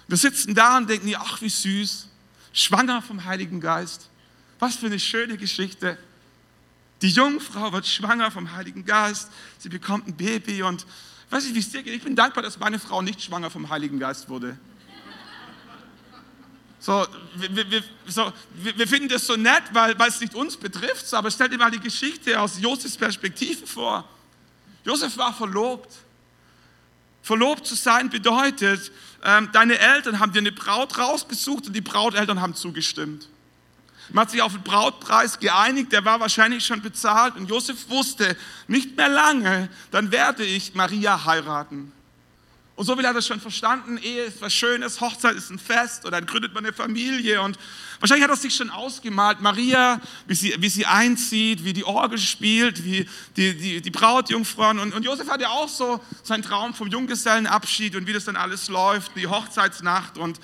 Wir 0.08 0.18
sitzen 0.18 0.54
da 0.54 0.78
und 0.78 0.90
denken, 0.90 1.14
ach, 1.18 1.42
wie 1.42 1.50
süß. 1.50 2.08
Schwanger 2.54 3.02
vom 3.02 3.24
Heiligen 3.24 3.62
Geist. 3.62 4.10
Was 4.60 4.76
für 4.78 4.88
eine 4.88 5.00
schöne 5.00 5.38
Geschichte. 5.38 5.98
Die 7.02 7.10
Jungfrau 7.10 7.72
wird 7.72 7.86
schwanger 7.86 8.32
vom 8.32 8.54
Heiligen 8.54 8.84
Geist. 8.84 9.30
Sie 9.60 9.70
bekommt 9.70 10.08
ein 10.08 10.16
Baby 10.16 10.64
und 10.64 10.86
weiß 11.30 11.46
ich, 11.46 11.54
wie 11.54 11.60
es 11.60 11.70
dir 11.70 11.84
geht. 11.84 11.94
Ich 11.94 12.04
bin 12.04 12.16
dankbar, 12.16 12.44
dass 12.44 12.60
meine 12.60 12.80
Frau 12.80 13.02
nicht 13.02 13.22
schwanger 13.22 13.50
vom 13.50 13.70
Heiligen 13.70 14.00
Geist 14.00 14.30
wurde. 14.30 14.58
So, 16.80 17.08
wir, 17.36 17.72
wir, 17.72 17.84
so, 18.06 18.32
wir, 18.54 18.88
finden 18.88 19.10
das 19.10 19.26
so 19.26 19.36
nett, 19.36 19.64
weil, 19.72 19.98
weil 19.98 20.10
es 20.10 20.22
nicht 20.22 20.36
uns 20.36 20.56
betrifft, 20.56 21.12
aber 21.14 21.32
stell 21.32 21.50
dir 21.50 21.58
mal 21.58 21.72
die 21.72 21.80
Geschichte 21.80 22.40
aus 22.40 22.60
Josefs 22.60 22.96
Perspektive 22.96 23.66
vor. 23.66 24.08
Josef 24.84 25.18
war 25.18 25.34
verlobt. 25.34 25.92
Verlobt 27.24 27.66
zu 27.66 27.76
sein 27.76 28.10
bedeutet, 28.10 28.92
ähm, 29.24 29.50
deine 29.52 29.78
Eltern 29.80 30.20
haben 30.20 30.32
dir 30.32 30.40
eine 30.40 30.52
Braut 30.52 30.98
rausgesucht 30.98 31.68
und 31.68 31.74
die 31.74 31.82
Brauteltern 31.82 32.40
haben 32.40 32.56
zugestimmt. 32.56 33.28
Man 34.10 34.22
hat 34.22 34.32
sich 34.32 34.42
auf 34.42 34.54
den 34.54 34.64
Brautpreis 34.64 35.40
geeinigt, 35.40 35.92
der 35.92 36.06
war 36.06 36.20
wahrscheinlich 36.20 36.66
schon 36.66 36.82
bezahlt 36.82 37.36
und 37.36 37.50
Josef 37.50 37.90
wusste, 37.90 38.38
nicht 38.68 38.96
mehr 38.96 39.10
lange, 39.10 39.70
dann 39.92 40.12
werde 40.12 40.46
ich 40.46 40.76
Maria 40.76 41.26
heiraten. 41.26 41.92
Und 42.78 42.86
so 42.86 42.96
viel 42.96 43.08
hat 43.08 43.16
er 43.16 43.24
schon 43.24 43.42
verstanden, 43.42 43.98
Ehe 43.98 44.26
ist 44.26 44.40
was 44.40 44.54
Schönes, 44.54 45.02
Hochzeit 45.02 45.36
ist 45.36 45.50
ein 45.50 45.58
Fest 45.58 46.06
und 46.06 46.12
dann 46.12 46.28
gründet 46.28 46.54
man 46.54 46.64
eine 46.64 46.72
Familie. 46.72 47.42
Und 47.42 47.58
wahrscheinlich 48.00 48.24
hat 48.24 48.30
er 48.30 48.38
sich 48.38 48.56
schon 48.56 48.70
ausgemalt, 48.70 49.42
Maria, 49.42 50.00
wie 50.28 50.36
sie, 50.36 50.56
wie 50.60 50.70
sie 50.70 50.86
einzieht, 50.86 51.64
wie 51.64 51.74
die 51.74 51.84
Orgel 51.84 52.20
spielt, 52.20 52.86
wie 52.86 53.10
die, 53.36 53.58
die, 53.58 53.82
die 53.82 53.90
Brautjungfrauen. 53.90 54.78
Und, 54.78 54.94
und 54.94 55.04
Josef 55.04 55.28
hat 55.28 55.42
ja 55.42 55.50
auch 55.50 55.68
so 55.68 56.00
seinen 56.22 56.44
Traum 56.44 56.76
vom 56.76 56.88
Junggesellenabschied 56.88 57.96
und 57.96 58.06
wie 58.06 58.14
das 58.14 58.26
dann 58.26 58.36
alles 58.36 58.68
läuft, 58.68 59.16
die 59.16 59.26
Hochzeitsnacht. 59.26 60.20
Und 60.20 60.40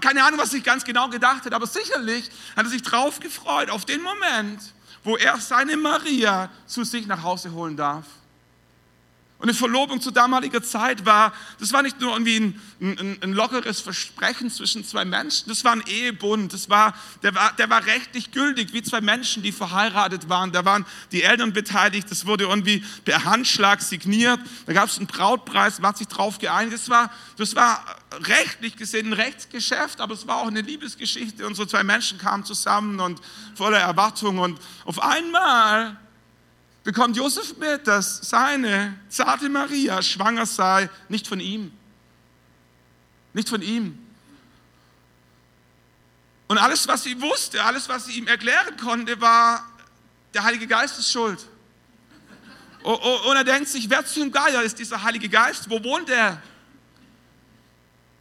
keine 0.00 0.24
Ahnung, 0.24 0.40
was 0.40 0.52
sich 0.52 0.64
ganz 0.64 0.84
genau 0.84 1.10
gedacht 1.10 1.44
hat, 1.44 1.52
aber 1.52 1.66
sicherlich 1.66 2.30
hat 2.56 2.64
er 2.64 2.70
sich 2.70 2.80
drauf 2.80 3.20
gefreut, 3.20 3.68
auf 3.68 3.84
den 3.84 4.00
Moment, 4.00 4.62
wo 5.04 5.18
er 5.18 5.38
seine 5.38 5.76
Maria 5.76 6.50
zu 6.64 6.82
sich 6.84 7.06
nach 7.06 7.22
Hause 7.22 7.52
holen 7.52 7.76
darf. 7.76 8.06
Und 9.38 9.44
eine 9.44 9.54
Verlobung 9.54 10.00
zu 10.00 10.10
damaliger 10.10 10.64
Zeit 10.64 11.06
war, 11.06 11.32
das 11.60 11.72
war 11.72 11.82
nicht 11.82 12.00
nur 12.00 12.12
irgendwie 12.12 12.38
ein, 12.38 12.60
ein, 12.80 13.18
ein, 13.22 13.32
lockeres 13.32 13.80
Versprechen 13.80 14.50
zwischen 14.50 14.84
zwei 14.84 15.04
Menschen, 15.04 15.48
das 15.48 15.62
war 15.62 15.70
ein 15.70 15.84
Ehebund, 15.86 16.52
das 16.52 16.68
war, 16.68 16.92
der, 17.22 17.36
war, 17.36 17.52
der 17.52 17.70
war 17.70 17.86
rechtlich 17.86 18.32
gültig, 18.32 18.72
wie 18.72 18.82
zwei 18.82 19.00
Menschen, 19.00 19.44
die 19.44 19.52
verheiratet 19.52 20.28
waren. 20.28 20.50
Da 20.50 20.64
waren 20.64 20.84
die 21.12 21.22
Eltern 21.22 21.52
beteiligt, 21.52 22.10
das 22.10 22.26
wurde 22.26 22.44
irgendwie 22.44 22.84
per 23.04 23.24
Handschlag 23.24 23.80
signiert, 23.80 24.40
da 24.66 24.72
gab 24.72 24.88
es 24.88 24.98
einen 24.98 25.06
Brautpreis, 25.06 25.78
man 25.78 25.90
hat 25.90 25.98
sich 25.98 26.08
drauf 26.08 26.38
geeinigt. 26.40 26.74
Das 26.74 26.88
war, 26.88 27.12
das 27.36 27.54
war 27.54 27.84
rechtlich 28.22 28.76
gesehen 28.76 29.08
ein 29.08 29.12
Rechtsgeschäft, 29.12 30.00
aber 30.00 30.14
es 30.14 30.26
war 30.26 30.38
auch 30.38 30.48
eine 30.48 30.62
Liebesgeschichte. 30.62 31.46
Unsere 31.46 31.68
zwei 31.68 31.84
Menschen 31.84 32.18
kamen 32.18 32.44
zusammen 32.44 32.98
und 32.98 33.20
voller 33.54 33.78
Erwartung 33.78 34.38
und 34.38 34.58
auf 34.84 35.00
einmal 35.00 35.96
bekommt 36.88 37.18
Josef 37.18 37.54
mit, 37.58 37.86
dass 37.86 38.16
seine 38.30 38.98
zarte 39.10 39.50
Maria 39.50 40.00
schwanger 40.00 40.46
sei, 40.46 40.88
nicht 41.10 41.26
von 41.26 41.38
ihm. 41.38 41.70
Nicht 43.34 43.50
von 43.50 43.60
ihm. 43.60 43.98
Und 46.46 46.56
alles, 46.56 46.88
was 46.88 47.02
sie 47.02 47.20
wusste, 47.20 47.62
alles, 47.62 47.90
was 47.90 48.06
sie 48.06 48.12
ihm 48.12 48.26
erklären 48.26 48.74
konnte, 48.78 49.20
war, 49.20 49.70
der 50.32 50.44
Heilige 50.44 50.66
Geist 50.66 50.98
ist 50.98 51.12
schuld. 51.12 51.46
Und 52.82 53.36
er 53.36 53.44
denkt 53.44 53.68
sich, 53.68 53.90
wer 53.90 54.06
zum 54.06 54.32
Geier 54.32 54.62
ist 54.62 54.78
dieser 54.78 55.02
Heilige 55.02 55.28
Geist? 55.28 55.68
Wo 55.68 55.84
wohnt 55.84 56.08
er? 56.08 56.40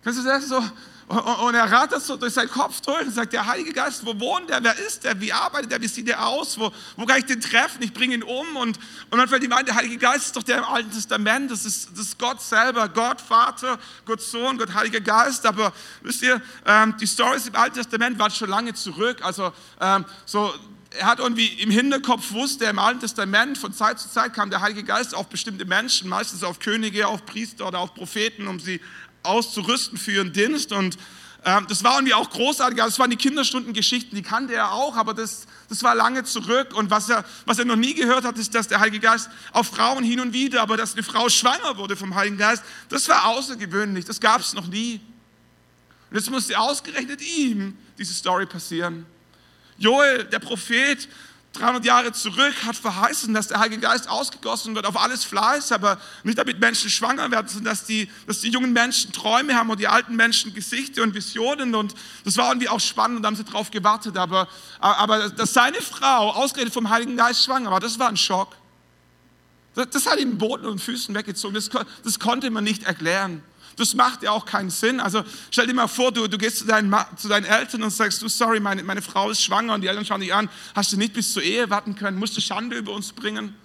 Kannst 0.03 0.19
du 0.19 0.25
das 0.25 0.45
so? 0.45 0.61
Und 1.07 1.55
er 1.55 1.71
rattert 1.71 2.01
so 2.01 2.17
durch 2.17 2.33
seinen 2.33 2.49
Kopf 2.49 2.81
durch 2.81 3.03
und 3.03 3.13
sagt, 3.13 3.31
der 3.31 3.45
Heilige 3.45 3.71
Geist, 3.71 4.05
wo 4.05 4.19
wohnt 4.19 4.49
der? 4.49 4.61
Wer 4.61 4.77
ist 4.77 5.05
der? 5.05 5.17
Wie 5.21 5.31
arbeitet 5.31 5.71
der? 5.71 5.81
Wie 5.81 5.87
sieht 5.87 6.05
der 6.05 6.25
aus? 6.27 6.59
Wo, 6.59 6.69
wo 6.97 7.05
kann 7.05 7.19
ich 7.19 7.25
den 7.25 7.39
treffen? 7.39 7.81
Ich 7.81 7.93
bringe 7.93 8.15
ihn 8.15 8.23
um. 8.23 8.57
Und, 8.57 8.77
und 9.09 9.17
dann 9.17 9.29
fällt 9.29 9.41
ihm 9.41 9.53
ein, 9.53 9.65
der 9.65 9.75
Heilige 9.75 9.97
Geist 9.97 10.25
ist 10.25 10.35
doch 10.35 10.43
der 10.43 10.57
im 10.57 10.65
Alten 10.65 10.91
Testament. 10.91 11.49
Das 11.49 11.63
ist, 11.63 11.91
das 11.93 12.07
ist 12.07 12.19
Gott 12.19 12.41
selber. 12.41 12.89
Gott 12.89 13.21
Vater, 13.21 13.79
Gott 14.03 14.21
Sohn, 14.21 14.57
Gott 14.57 14.73
Heiliger 14.73 14.99
Geist. 14.99 15.45
Aber 15.45 15.71
wisst 16.01 16.23
ihr, 16.23 16.41
ähm, 16.65 16.93
die 16.99 17.07
Stories 17.07 17.47
im 17.47 17.55
Alten 17.55 17.75
Testament 17.75 18.19
waren 18.19 18.31
schon 18.31 18.49
lange 18.49 18.73
zurück. 18.73 19.19
Also 19.23 19.53
ähm, 19.79 20.03
so 20.25 20.53
er 20.91 21.05
hat 21.05 21.19
irgendwie 21.19 21.47
im 21.47 21.69
Hinterkopf 21.69 22.31
wusste, 22.31 22.65
im 22.65 22.79
Alten 22.79 23.01
Testament 23.01 23.57
von 23.57 23.73
Zeit 23.73 23.99
zu 23.99 24.09
Zeit 24.09 24.33
kam 24.33 24.49
der 24.49 24.61
Heilige 24.61 24.83
Geist 24.83 25.15
auf 25.15 25.27
bestimmte 25.27 25.65
Menschen, 25.65 26.09
meistens 26.09 26.43
auf 26.43 26.59
Könige, 26.59 27.07
auf 27.07 27.25
Priester 27.25 27.67
oder 27.67 27.79
auf 27.79 27.93
Propheten, 27.93 28.47
um 28.47 28.59
sie 28.59 28.81
auszurüsten 29.27 29.97
für 29.97 30.11
ihren 30.11 30.33
Dienst. 30.33 30.71
Und 30.71 30.97
ähm, 31.45 31.65
das 31.69 31.83
war 31.83 31.95
irgendwie 31.95 32.13
auch 32.13 32.29
großartig. 32.29 32.81
Also 32.81 32.91
das 32.91 32.99
waren 32.99 33.09
die 33.09 33.17
Kinderstundengeschichten, 33.17 34.15
die 34.15 34.21
kannte 34.21 34.53
er 34.53 34.73
auch, 34.73 34.95
aber 34.95 35.13
das, 35.13 35.45
das 35.69 35.83
war 35.83 35.95
lange 35.95 36.23
zurück. 36.23 36.75
Und 36.75 36.89
was 36.89 37.09
er, 37.09 37.23
was 37.45 37.59
er 37.59 37.65
noch 37.65 37.75
nie 37.75 37.93
gehört 37.93 38.25
hat, 38.25 38.37
ist, 38.37 38.53
dass 38.55 38.67
der 38.67 38.79
Heilige 38.79 38.99
Geist 38.99 39.29
auf 39.51 39.67
Frauen 39.67 40.03
hin 40.03 40.19
und 40.19 40.33
wieder, 40.33 40.61
aber 40.61 40.77
dass 40.77 40.93
eine 40.93 41.03
Frau 41.03 41.29
schwanger 41.29 41.77
wurde 41.77 41.95
vom 41.95 42.15
Heiligen 42.15 42.37
Geist, 42.37 42.63
das 42.89 43.07
war 43.07 43.25
außergewöhnlich. 43.27 44.05
Das 44.05 44.19
gab 44.19 44.41
es 44.41 44.53
noch 44.53 44.67
nie. 44.67 44.99
Und 46.09 46.17
jetzt 46.17 46.29
musste 46.29 46.59
ausgerechnet 46.59 47.21
ihm 47.21 47.77
diese 47.97 48.13
Story 48.13 48.45
passieren. 48.45 49.05
Joel, 49.77 50.23
der 50.25 50.39
Prophet, 50.39 51.07
300 51.59 51.85
Jahre 51.85 52.11
zurück 52.11 52.53
hat 52.65 52.75
verheißen, 52.75 53.33
dass 53.33 53.47
der 53.47 53.59
Heilige 53.59 53.81
Geist 53.81 54.09
ausgegossen 54.09 54.75
wird 54.75 54.85
auf 54.85 54.99
alles 54.99 55.23
Fleiß, 55.23 55.71
aber 55.71 55.99
nicht 56.23 56.37
damit 56.37 56.59
Menschen 56.59 56.89
schwanger 56.89 57.29
werden, 57.31 57.47
sondern 57.47 57.73
dass 57.73 57.85
die, 57.85 58.09
dass 58.25 58.41
die 58.41 58.49
jungen 58.49 58.73
Menschen 58.73 59.11
Träume 59.11 59.55
haben 59.55 59.69
und 59.69 59.79
die 59.79 59.87
alten 59.87 60.15
Menschen 60.15 60.53
Gesichter 60.53 61.03
und 61.03 61.13
Visionen 61.13 61.75
und 61.75 61.95
das 62.23 62.37
war 62.37 62.49
irgendwie 62.49 62.69
auch 62.69 62.79
spannend 62.79 63.17
und 63.17 63.23
da 63.23 63.27
haben 63.27 63.35
sie 63.35 63.43
darauf 63.43 63.71
gewartet, 63.71 64.17
aber, 64.17 64.47
aber 64.79 65.29
dass 65.29 65.53
seine 65.53 65.81
Frau 65.81 66.31
ausgerechnet 66.31 66.73
vom 66.73 66.89
Heiligen 66.89 67.17
Geist 67.17 67.43
schwanger 67.43 67.71
war, 67.71 67.79
das 67.79 67.97
war 67.99 68.09
ein 68.09 68.17
Schock. 68.17 68.55
Das, 69.73 69.89
das 69.91 70.05
hat 70.05 70.19
ihm 70.19 70.37
Boden 70.37 70.65
und 70.65 70.79
Füßen 70.79 71.13
weggezogen, 71.13 71.55
das, 71.55 71.69
das 72.03 72.19
konnte 72.19 72.49
man 72.49 72.63
nicht 72.63 72.83
erklären. 72.83 73.43
Das 73.77 73.93
macht 73.93 74.23
ja 74.23 74.31
auch 74.31 74.45
keinen 74.45 74.71
Sinn. 74.71 74.99
Also 74.99 75.23
stell 75.51 75.67
dir 75.67 75.73
mal 75.73 75.87
vor, 75.87 76.11
du, 76.11 76.27
du 76.27 76.37
gehst 76.37 76.57
zu 76.57 76.65
deinen, 76.65 76.93
zu 77.15 77.27
deinen 77.27 77.45
Eltern 77.45 77.83
und 77.83 77.91
sagst, 77.91 78.21
du, 78.21 78.27
sorry, 78.27 78.59
meine, 78.59 78.83
meine 78.83 79.01
Frau 79.01 79.29
ist 79.29 79.41
schwanger 79.41 79.75
und 79.75 79.81
die 79.81 79.87
Eltern 79.87 80.03
schauen 80.03 80.19
dich 80.19 80.33
an, 80.33 80.49
hast 80.75 80.91
du 80.91 80.97
nicht 80.97 81.13
bis 81.13 81.31
zur 81.31 81.43
Ehe 81.43 81.69
warten 81.69 81.95
können, 81.95 82.17
musst 82.17 82.35
du 82.35 82.41
Schande 82.41 82.75
über 82.75 82.91
uns 82.91 83.13
bringen. 83.13 83.55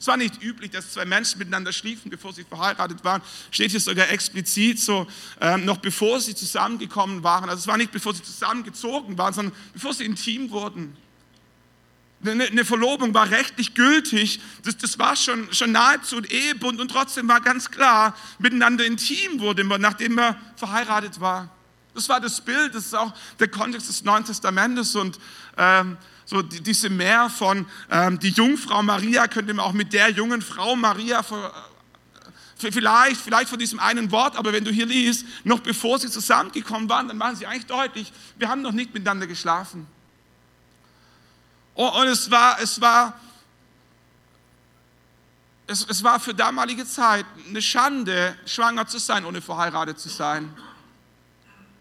Es 0.00 0.08
war 0.08 0.16
nicht 0.16 0.42
üblich, 0.42 0.72
dass 0.72 0.90
zwei 0.90 1.04
Menschen 1.04 1.38
miteinander 1.38 1.72
schliefen, 1.72 2.10
bevor 2.10 2.32
sie 2.32 2.42
verheiratet 2.42 3.04
waren. 3.04 3.22
Steht 3.52 3.70
hier 3.70 3.78
sogar 3.78 4.10
explizit 4.10 4.80
so, 4.80 5.06
ähm, 5.40 5.64
noch 5.64 5.76
bevor 5.76 6.20
sie 6.20 6.34
zusammengekommen 6.34 7.22
waren. 7.22 7.48
Also 7.48 7.60
es 7.60 7.66
war 7.68 7.76
nicht, 7.76 7.92
bevor 7.92 8.12
sie 8.12 8.22
zusammengezogen 8.24 9.16
waren, 9.16 9.32
sondern 9.32 9.54
bevor 9.72 9.94
sie 9.94 10.04
intim 10.04 10.50
wurden. 10.50 10.96
Eine 12.24 12.64
Verlobung 12.64 13.12
war 13.14 13.28
rechtlich 13.30 13.74
gültig, 13.74 14.40
das, 14.64 14.76
das 14.76 14.98
war 14.98 15.16
schon, 15.16 15.52
schon 15.52 15.72
nahezu 15.72 16.18
ein 16.18 16.24
Ehebund 16.24 16.80
und 16.80 16.88
trotzdem 16.88 17.26
war 17.26 17.40
ganz 17.40 17.68
klar, 17.68 18.16
miteinander 18.38 18.84
intim 18.84 19.40
wurde 19.40 19.64
man, 19.64 19.80
nachdem 19.80 20.14
man 20.14 20.36
verheiratet 20.54 21.20
war. 21.20 21.50
Das 21.94 22.08
war 22.08 22.20
das 22.20 22.40
Bild, 22.40 22.76
das 22.76 22.86
ist 22.86 22.94
auch 22.94 23.12
der 23.40 23.48
Kontext 23.48 23.88
des 23.88 24.04
Neuen 24.04 24.24
Testamentes 24.24 24.94
und 24.94 25.18
ähm, 25.58 25.96
so 26.24 26.42
die, 26.42 26.62
diese 26.62 26.90
Mehr 26.90 27.28
von 27.28 27.66
ähm, 27.90 28.20
die 28.20 28.30
Jungfrau 28.30 28.82
Maria 28.84 29.26
könnte 29.26 29.52
man 29.52 29.64
auch 29.64 29.72
mit 29.72 29.92
der 29.92 30.10
jungen 30.10 30.42
Frau 30.42 30.76
Maria 30.76 31.24
ver, 31.24 31.52
vielleicht, 32.56 33.20
vielleicht 33.20 33.48
von 33.48 33.58
diesem 33.58 33.80
einen 33.80 34.12
Wort, 34.12 34.36
aber 34.36 34.52
wenn 34.52 34.64
du 34.64 34.70
hier 34.70 34.86
liest, 34.86 35.26
noch 35.42 35.58
bevor 35.58 35.98
sie 35.98 36.08
zusammengekommen 36.08 36.88
waren, 36.88 37.08
dann 37.08 37.18
machen 37.18 37.34
sie 37.34 37.46
eigentlich 37.46 37.66
deutlich, 37.66 38.12
wir 38.38 38.48
haben 38.48 38.62
noch 38.62 38.72
nicht 38.72 38.94
miteinander 38.94 39.26
geschlafen. 39.26 39.86
Und 41.74 42.08
es 42.08 42.30
war, 42.30 42.60
es 42.60 42.80
war, 42.80 43.18
es, 45.66 45.86
es 45.88 46.04
war 46.04 46.20
für 46.20 46.34
damalige 46.34 46.86
Zeit 46.86 47.24
eine 47.48 47.62
Schande, 47.62 48.36
schwanger 48.46 48.86
zu 48.86 48.98
sein, 48.98 49.24
ohne 49.24 49.40
verheiratet 49.40 49.98
zu 49.98 50.08
sein. 50.08 50.54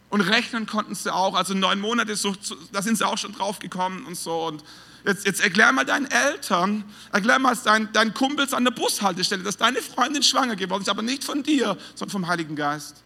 Und 0.10 0.22
rechnen 0.22 0.66
konnten 0.66 0.96
sie 0.96 1.14
auch, 1.14 1.36
also 1.36 1.54
neun 1.54 1.80
Monate, 1.80 2.16
so, 2.16 2.36
da 2.72 2.82
sind 2.82 2.98
sie 2.98 3.08
auch 3.08 3.18
schon 3.18 3.34
drauf 3.34 3.60
gekommen 3.60 4.06
und 4.06 4.16
so. 4.16 4.46
Und 4.46 4.64
jetzt, 5.06 5.26
jetzt 5.26 5.42
erklär 5.42 5.72
mal 5.72 5.86
deinen 5.86 6.10
Eltern, 6.10 6.84
erklär 7.12 7.40
mal 7.40 7.56
deinen, 7.56 7.92
deinen 7.94 8.14
Kumpels 8.14 8.54
an 8.54 8.64
der 8.64 8.72
Bushaltestelle, 8.72 9.44
dass 9.44 9.58
deine 9.58 9.82
Freundin 9.82 10.24
schwanger 10.24 10.56
geworden 10.56 10.84
ist, 10.84 10.90
aber 10.90 11.02
nicht 11.02 11.24
von 11.24 11.44
dir, 11.44 11.78
sondern 11.96 12.12
vom 12.12 12.28
Heiligen 12.28 12.56
Geist. 12.56 13.04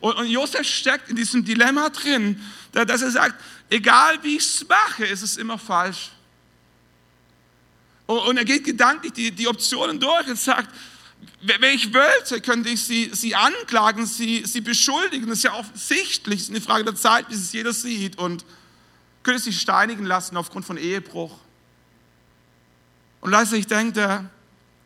Und, 0.00 0.14
und 0.16 0.26
Josef 0.26 0.66
steckt 0.66 1.08
in 1.08 1.16
diesem 1.16 1.44
Dilemma 1.44 1.88
drin, 1.88 2.40
dass 2.72 3.02
er 3.02 3.10
sagt, 3.10 3.42
egal 3.70 4.22
wie 4.22 4.36
ich 4.36 4.44
es 4.44 4.66
mache, 4.68 5.04
ist 5.04 5.22
es 5.22 5.36
immer 5.36 5.58
falsch. 5.58 6.10
Und, 8.06 8.36
er 8.36 8.44
geht 8.44 8.64
gedanklich 8.64 9.12
die, 9.12 9.32
die 9.32 9.48
Optionen 9.48 9.98
durch 9.98 10.28
und 10.28 10.38
sagt, 10.38 10.70
wenn 11.42 11.62
ich 11.74 11.92
wollte, 11.92 12.40
könnte 12.40 12.68
ich 12.68 12.82
sie, 12.82 13.10
sie 13.12 13.34
anklagen, 13.34 14.06
sie, 14.06 14.44
sie 14.46 14.60
beschuldigen. 14.60 15.28
Das 15.28 15.38
ist 15.38 15.44
ja 15.44 15.54
offensichtlich. 15.54 16.40
Es 16.40 16.44
ist 16.44 16.50
eine 16.50 16.60
Frage 16.60 16.84
der 16.84 16.94
Zeit, 16.94 17.28
bis 17.28 17.38
es 17.38 17.52
jeder 17.52 17.72
sieht. 17.72 18.18
Und 18.18 18.44
könnte 19.22 19.42
sie 19.42 19.52
steinigen 19.52 20.06
lassen 20.06 20.36
aufgrund 20.36 20.64
von 20.64 20.76
Ehebruch. 20.76 21.36
Und 23.20 23.30
leise, 23.32 23.56
ich 23.56 23.66
denke, 23.66 24.30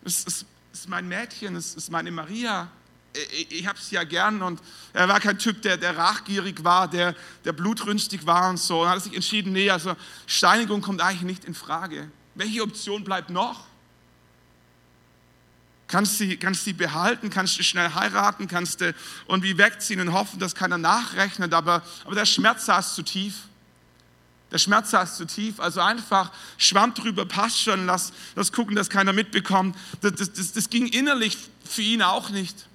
es 0.03 0.25
ist, 0.25 0.47
ist 0.73 0.89
mein 0.89 1.07
Mädchen, 1.07 1.57
es 1.57 1.75
ist 1.75 1.91
meine 1.91 2.11
Maria. 2.11 2.71
Ich, 3.51 3.67
habe 3.67 3.79
sie 3.79 3.97
ja 3.97 4.05
gern 4.05 4.41
und 4.41 4.61
er 4.93 5.09
war 5.09 5.19
kein 5.19 5.39
Typ, 5.39 5.63
der, 5.63 5.77
der 5.77 5.97
rachgierig 5.97 6.63
war, 6.63 6.89
der, 6.89 7.17
der 7.45 7.53
blutrünstig 7.53 8.25
war 8.25 8.49
und 8.49 8.57
so. 8.57 8.81
Und 8.81 8.87
er 8.87 8.93
hat 8.93 9.03
sich 9.03 9.15
entschieden, 9.15 9.53
nee, 9.53 9.69
also 9.69 9.97
Steinigung 10.27 10.81
kommt 10.81 11.01
eigentlich 11.01 11.23
nicht 11.23 11.45
in 11.45 11.55
Frage. 11.55 12.11
Welche 12.41 12.63
Option 12.63 13.05
bleibt 13.05 13.29
noch? 13.29 13.67
Kannst 15.89 16.17
sie, 16.17 16.39
kannst 16.39 16.65
sie 16.65 16.73
behalten, 16.73 17.29
kannst 17.29 17.59
du 17.59 17.63
schnell 17.63 17.93
heiraten, 17.93 18.49
kannst 18.49 18.81
du 18.81 18.95
irgendwie 19.29 19.59
wegziehen 19.59 20.01
und 20.01 20.15
hoffen, 20.15 20.39
dass 20.39 20.55
keiner 20.55 20.79
nachrechnet, 20.79 21.53
aber, 21.53 21.83
aber 22.03 22.15
der 22.15 22.25
Schmerz 22.25 22.65
saß 22.65 22.95
zu 22.95 23.03
tief. 23.03 23.35
Der 24.51 24.57
Schmerz 24.57 24.91
saß 24.91 25.19
zu 25.19 25.27
tief, 25.27 25.61
also 25.61 25.83
einfach 25.83 26.33
Schwamm 26.57 26.95
drüber, 26.95 27.27
passt 27.27 27.61
schon, 27.61 27.85
lass, 27.85 28.11
lass 28.35 28.53
gucken, 28.53 28.75
dass 28.75 28.89
keiner 28.89 29.13
mitbekommt. 29.13 29.77
Das, 30.01 30.15
das, 30.15 30.33
das, 30.33 30.53
das 30.53 30.71
ging 30.71 30.87
innerlich 30.87 31.37
für 31.63 31.83
ihn 31.83 32.01
auch 32.01 32.31
nicht. 32.31 32.69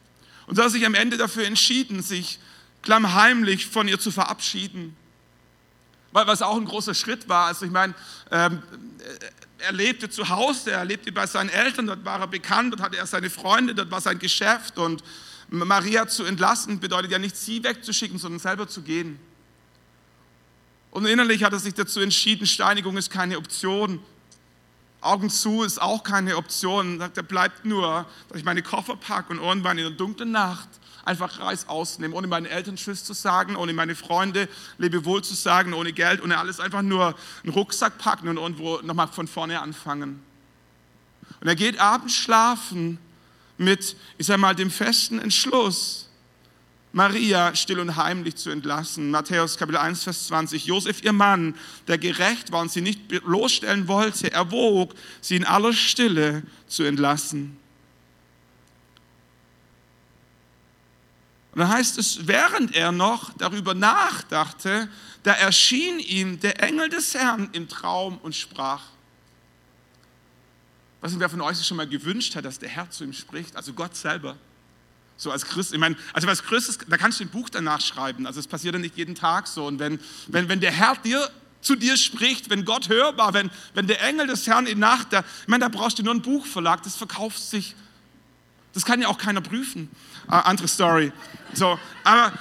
Und 0.45 0.57
so 0.57 0.61
hat 0.61 0.67
er 0.67 0.71
sich 0.73 0.85
am 0.85 0.93
Ende 0.93 1.17
dafür 1.17 1.47
entschieden, 1.47 2.03
sich 2.03 2.37
klammheimlich 2.83 3.65
von 3.65 3.87
ihr 3.87 3.99
zu 3.99 4.11
verabschieden. 4.11 4.95
Weil 6.11 6.27
was 6.27 6.43
auch 6.43 6.55
ein 6.55 6.65
großer 6.65 6.93
Schritt 6.93 7.27
war. 7.27 7.47
Also 7.47 7.65
ich 7.65 7.71
meine, 7.71 7.93
ähm, 8.31 8.61
er 9.59 9.71
lebte 9.71 10.09
zu 10.09 10.27
Hause, 10.29 10.71
er 10.71 10.85
lebte 10.85 11.11
bei 11.11 11.27
seinen 11.27 11.49
Eltern, 11.49 11.87
dort 11.87 12.03
war 12.05 12.19
er 12.19 12.27
bekannt, 12.27 12.73
dort 12.73 12.81
hatte 12.81 12.97
er 12.97 13.07
seine 13.07 13.29
Freunde, 13.29 13.73
dort 13.73 13.91
war 13.91 14.01
sein 14.01 14.19
Geschäft 14.19 14.77
und 14.77 15.03
Maria 15.49 16.07
zu 16.07 16.23
entlassen 16.23 16.79
bedeutet 16.79 17.11
ja 17.11 17.19
nicht 17.19 17.37
sie 17.37 17.63
wegzuschicken, 17.63 18.17
sondern 18.17 18.39
selber 18.39 18.67
zu 18.67 18.81
gehen. 18.81 19.19
Und 20.91 21.05
innerlich 21.05 21.43
hat 21.43 21.53
er 21.53 21.59
sich 21.59 21.73
dazu 21.73 21.99
entschieden, 21.99 22.47
Steinigung 22.47 22.97
ist 22.97 23.09
keine 23.09 23.37
Option. 23.37 23.99
Augen 25.01 25.29
zu 25.29 25.63
ist 25.63 25.79
auch 25.79 26.03
keine 26.03 26.37
Option. 26.37 26.95
Er 26.95 26.99
sagt, 26.99 27.17
er 27.17 27.23
bleibt 27.23 27.65
nur, 27.65 28.07
dass 28.29 28.39
ich 28.39 28.45
meine 28.45 28.63
Koffer 28.63 28.95
packe 28.95 29.33
und 29.33 29.39
irgendwann 29.39 29.77
in 29.77 29.83
der 29.83 29.93
dunklen 29.93 30.31
Nacht 30.31 30.69
einfach 31.05 31.39
Reis 31.39 31.69
ausnehmen, 31.69 32.15
ohne 32.15 32.27
meinen 32.27 32.47
Eltern 32.47 32.75
Tschüss 32.75 33.03
zu 33.03 33.13
sagen, 33.13 33.55
ohne 33.55 33.73
meine 33.73 33.95
Freunde 33.95 34.49
Lebewohl 34.77 35.23
zu 35.23 35.35
sagen, 35.35 35.73
ohne 35.73 35.93
Geld, 35.93 36.21
ohne 36.21 36.37
alles, 36.37 36.59
einfach 36.59 36.81
nur 36.81 37.15
einen 37.43 37.53
Rucksack 37.53 37.97
packen 37.97 38.27
und 38.27 38.37
irgendwo 38.37 38.79
nochmal 38.81 39.07
von 39.07 39.27
vorne 39.27 39.61
anfangen. 39.61 40.21
Und 41.39 41.47
er 41.47 41.55
geht 41.55 41.79
abends 41.79 42.15
schlafen 42.15 42.97
mit, 43.57 43.95
ich 44.17 44.25
sag 44.25 44.39
mal, 44.39 44.55
dem 44.55 44.71
festen 44.71 45.19
Entschluss, 45.19 46.09
Maria 46.91 47.53
still 47.55 47.81
und 47.81 47.97
heimlich 47.97 48.37
zu 48.37 48.49
entlassen. 48.49 49.11
Matthäus 49.11 49.57
Kapitel 49.57 49.77
1, 49.77 50.05
Vers 50.05 50.27
20. 50.27 50.65
Josef, 50.65 51.03
ihr 51.03 51.11
Mann, 51.11 51.53
der 51.89 51.97
gerecht 51.97 52.53
war 52.53 52.61
und 52.61 52.71
sie 52.71 52.79
nicht 52.79 53.09
bloßstellen 53.09 53.89
wollte, 53.89 54.31
erwog, 54.31 54.95
sie 55.19 55.35
in 55.35 55.43
aller 55.43 55.73
Stille 55.73 56.43
zu 56.67 56.83
entlassen. 56.83 57.57
Und 61.55 61.61
dann 61.61 61.69
heißt 61.69 61.97
es, 61.97 62.27
während 62.27 62.75
er 62.75 62.91
noch 62.91 63.31
darüber 63.37 63.73
nachdachte, 63.73 64.89
da 65.23 65.31
erschien 65.31 65.99
ihm 65.99 66.37
der 66.41 66.61
Engel 66.61 66.89
des 66.89 67.13
Herrn 67.13 67.49
im 67.53 67.69
Traum 67.69 68.17
und 68.17 68.35
sprach. 68.35 68.81
Was 70.99 71.13
nicht, 71.13 71.21
wer 71.21 71.29
von 71.29 71.39
euch 71.39 71.55
sich 71.55 71.65
schon 71.65 71.77
mal 71.77 71.87
gewünscht 71.87 72.35
hat, 72.35 72.43
dass 72.43 72.59
der 72.59 72.67
Herr 72.67 72.89
zu 72.89 73.05
ihm 73.05 73.13
spricht, 73.13 73.55
also 73.55 73.71
Gott 73.71 73.95
selber. 73.95 74.35
So 75.15 75.31
als 75.31 75.45
Christ, 75.45 75.71
ich 75.71 75.79
meine, 75.79 75.95
also 76.11 76.27
was 76.27 76.43
Größtes, 76.43 76.79
da 76.89 76.97
kannst 76.97 77.21
du 77.21 77.23
ein 77.23 77.29
Buch 77.29 77.47
danach 77.47 77.79
schreiben, 77.79 78.27
also 78.27 78.41
es 78.41 78.47
passiert 78.47 78.75
ja 78.75 78.81
nicht 78.81 78.97
jeden 78.97 79.15
Tag 79.15 79.47
so. 79.47 79.65
Und 79.65 79.79
wenn, 79.79 80.01
wenn, 80.27 80.49
wenn 80.49 80.59
der 80.59 80.73
Herr 80.73 80.97
dir 80.97 81.31
zu 81.61 81.77
dir 81.77 81.95
spricht, 81.95 82.49
wenn 82.49 82.65
Gott 82.65 82.89
hörbar, 82.89 83.33
wenn, 83.33 83.49
wenn 83.73 83.87
der 83.87 84.03
Engel 84.03 84.27
des 84.27 84.45
Herrn 84.45 84.67
in 84.67 84.79
Nacht, 84.79 85.13
da, 85.13 85.23
ich 85.43 85.47
meine, 85.47 85.63
da 85.63 85.69
brauchst 85.69 85.99
du 85.99 86.03
nur 86.03 86.13
ein 86.13 86.21
Buchverlag, 86.21 86.83
das 86.83 86.97
verkauft 86.97 87.41
sich 87.41 87.75
das 88.75 88.85
kann 88.85 89.01
ja 89.01 89.07
auch 89.07 89.17
keiner 89.17 89.41
prüfen. 89.41 89.89
Äh, 90.27 90.33
andere 90.33 90.67
Story. 90.67 91.11
So, 91.53 91.79
aber, 92.03 92.33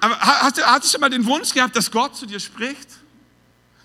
aber 0.00 0.18
hast, 0.20 0.56
du, 0.56 0.62
hast 0.62 0.84
du 0.84 0.88
schon 0.88 1.00
mal 1.00 1.10
den 1.10 1.26
Wunsch 1.26 1.52
gehabt, 1.52 1.76
dass 1.76 1.90
Gott 1.90 2.16
zu 2.16 2.24
dir 2.26 2.40
spricht? 2.40 2.88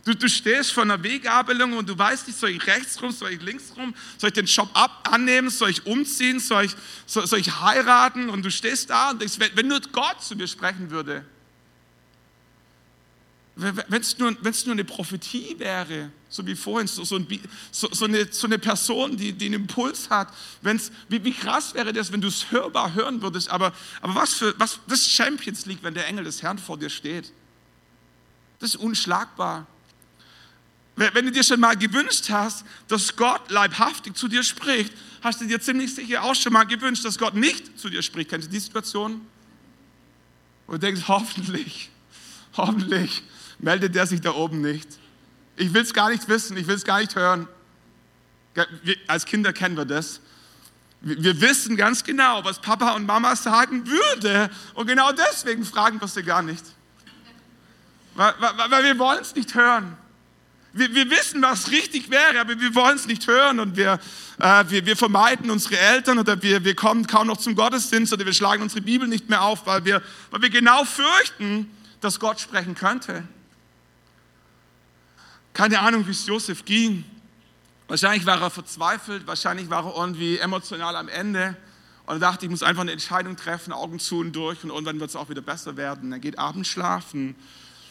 Du, 0.05 0.13
du 0.13 0.29
stehst 0.29 0.71
vor 0.71 0.83
einer 0.83 1.01
Wegabelung 1.01 1.73
und 1.73 1.89
du 1.89 1.97
weißt 1.97 2.27
nicht, 2.27 2.39
soll 2.39 2.51
ich 2.51 2.67
rechts 2.67 3.01
rum, 3.01 3.09
soll 3.09 3.31
ich 3.31 3.41
links 3.41 3.73
rum, 3.75 3.95
soll 4.19 4.27
ich 4.27 4.35
den 4.35 4.45
Job 4.45 4.69
ab 4.75 5.09
annehmen, 5.11 5.49
soll 5.49 5.71
ich 5.71 5.87
umziehen, 5.87 6.39
soll 6.39 6.65
ich, 6.65 6.75
soll, 7.07 7.25
soll 7.25 7.39
ich 7.39 7.59
heiraten? 7.59 8.29
Und 8.29 8.43
du 8.43 8.51
stehst 8.51 8.91
da 8.91 9.09
und 9.09 9.19
denkst, 9.19 9.39
wenn, 9.39 9.49
wenn 9.55 9.67
nur 9.67 9.81
Gott 9.91 10.23
zu 10.23 10.35
mir 10.35 10.47
sprechen 10.47 10.91
würde, 10.91 11.25
wenn 13.55 14.01
es 14.01 14.19
nur, 14.19 14.31
nur 14.31 14.51
eine 14.67 14.83
Prophetie 14.83 15.55
wäre, 15.57 16.11
so 16.35 16.45
wie 16.45 16.55
vorhin, 16.55 16.87
so, 16.87 17.03
so, 17.05 17.15
ein, 17.15 17.27
so, 17.71 17.87
so 17.91 18.05
eine, 18.05 18.27
eine 18.43 18.59
Person, 18.59 19.15
die, 19.15 19.31
die 19.31 19.45
einen 19.45 19.61
Impuls 19.61 20.09
hat, 20.09 20.27
wenn's, 20.61 20.91
wie, 21.07 21.23
wie 21.23 21.31
krass 21.31 21.73
wäre 21.73 21.93
das, 21.93 22.11
wenn 22.11 22.19
du 22.19 22.27
es 22.27 22.51
hörbar 22.51 22.93
hören 22.93 23.21
würdest, 23.21 23.49
aber, 23.49 23.73
aber 24.01 24.15
was 24.15 24.33
für, 24.33 24.53
was, 24.59 24.79
das 24.87 25.07
Champions 25.07 25.65
League, 25.65 25.79
wenn 25.81 25.93
der 25.93 26.07
Engel 26.07 26.25
des 26.25 26.43
Herrn 26.43 26.57
vor 26.57 26.77
dir 26.77 26.89
steht. 26.89 27.31
Das 28.59 28.71
ist 28.71 28.75
unschlagbar. 28.75 29.65
Wenn 30.97 31.25
du 31.25 31.31
dir 31.31 31.43
schon 31.43 31.59
mal 31.59 31.75
gewünscht 31.75 32.29
hast, 32.29 32.65
dass 32.87 33.15
Gott 33.15 33.49
leibhaftig 33.49 34.15
zu 34.15 34.27
dir 34.27 34.43
spricht, 34.43 34.93
hast 35.21 35.41
du 35.41 35.45
dir 35.45 35.59
ziemlich 35.59 35.93
sicher 35.93 36.23
auch 36.23 36.35
schon 36.35 36.53
mal 36.53 36.63
gewünscht, 36.63 37.03
dass 37.03 37.17
Gott 37.17 37.33
nicht 37.33 37.77
zu 37.79 37.89
dir 37.89 38.01
spricht. 38.01 38.29
Kennst 38.29 38.47
du 38.47 38.51
die 38.51 38.59
Situation? 38.59 39.25
Und 40.67 40.73
du 40.73 40.79
denkst, 40.79 41.01
hoffentlich, 41.07 41.89
hoffentlich 42.55 43.23
meldet 43.59 43.93
der 43.93 44.07
sich 44.07 44.21
da 44.21 44.31
oben 44.33 44.61
nicht. 44.61 44.87
Ich 45.57 45.73
will 45.73 45.81
es 45.81 45.93
gar 45.93 46.09
nicht 46.09 46.27
wissen, 46.27 46.57
ich 46.57 46.67
will 46.67 46.75
es 46.75 46.83
gar 46.83 46.99
nicht 46.99 47.15
hören. 47.15 47.47
Wir, 48.83 48.95
als 49.07 49.25
Kinder 49.25 49.53
kennen 49.53 49.77
wir 49.77 49.85
das. 49.85 50.21
Wir, 51.01 51.21
wir 51.23 51.41
wissen 51.41 51.77
ganz 51.77 52.03
genau, 52.03 52.43
was 52.43 52.59
Papa 52.59 52.91
und 52.91 53.05
Mama 53.05 53.35
sagen 53.35 53.85
würde. 53.87 54.49
Und 54.73 54.87
genau 54.87 55.11
deswegen 55.11 55.63
fragen 55.65 55.99
wir 56.01 56.07
sie 56.07 56.23
gar 56.23 56.41
nicht. 56.41 56.63
Weil, 58.15 58.33
weil, 58.39 58.71
weil 58.71 58.83
wir 58.83 58.99
wollen 58.99 59.19
es 59.21 59.35
nicht 59.35 59.55
hören. 59.55 59.97
Wir, 60.73 60.93
wir, 60.93 61.09
wissen, 61.09 61.41
was 61.41 61.71
richtig 61.71 62.09
wäre, 62.09 62.41
aber 62.41 62.59
wir 62.59 62.75
wollen 62.75 62.97
es 62.97 63.07
nicht 63.07 63.27
hören 63.27 63.61
und 63.61 63.77
wir, 63.77 63.97
äh, 64.39 64.65
wir, 64.67 64.85
wir 64.85 64.97
vermeiden 64.97 65.49
unsere 65.49 65.77
Eltern 65.77 66.19
oder 66.19 66.41
wir, 66.41 66.65
wir 66.65 66.75
kommen 66.75 67.07
kaum 67.07 67.27
noch 67.27 67.37
zum 67.37 67.55
Gottesdienst 67.55 68.11
oder 68.11 68.25
wir 68.25 68.33
schlagen 68.33 68.61
unsere 68.61 68.81
Bibel 68.81 69.07
nicht 69.07 69.29
mehr 69.29 69.41
auf, 69.41 69.65
weil 69.65 69.85
wir, 69.85 70.01
weil 70.31 70.41
wir 70.41 70.49
genau 70.49 70.83
fürchten, 70.83 71.71
dass 72.01 72.19
Gott 72.19 72.41
sprechen 72.41 72.75
könnte. 72.75 73.23
Keine 75.55 75.79
Ahnung, 75.79 76.05
wie 76.05 76.11
es 76.11 76.25
Josef 76.25 76.65
ging. 76.65 77.05
Wahrscheinlich 77.87 78.25
war 78.25 78.41
er 78.41 78.49
verzweifelt, 78.49 79.25
wahrscheinlich 79.25 79.69
war 79.69 79.85
er 79.85 79.95
irgendwie 79.95 80.37
emotional 80.37 80.97
am 80.97 81.07
Ende 81.07 81.55
und 82.05 82.15
er 82.17 82.19
dachte, 82.19 82.45
ich 82.45 82.51
muss 82.51 82.61
einfach 82.61 82.81
eine 82.81 82.91
Entscheidung 82.91 83.37
treffen, 83.37 83.71
Augen 83.71 83.97
zu 83.99 84.19
und 84.19 84.33
durch 84.33 84.61
und 84.65 84.69
irgendwann 84.71 84.99
wird 84.99 85.11
es 85.11 85.15
auch 85.15 85.29
wieder 85.29 85.41
besser 85.41 85.77
werden. 85.77 86.11
Er 86.11 86.19
geht 86.19 86.37
abends 86.37 86.67
schlafen 86.67 87.35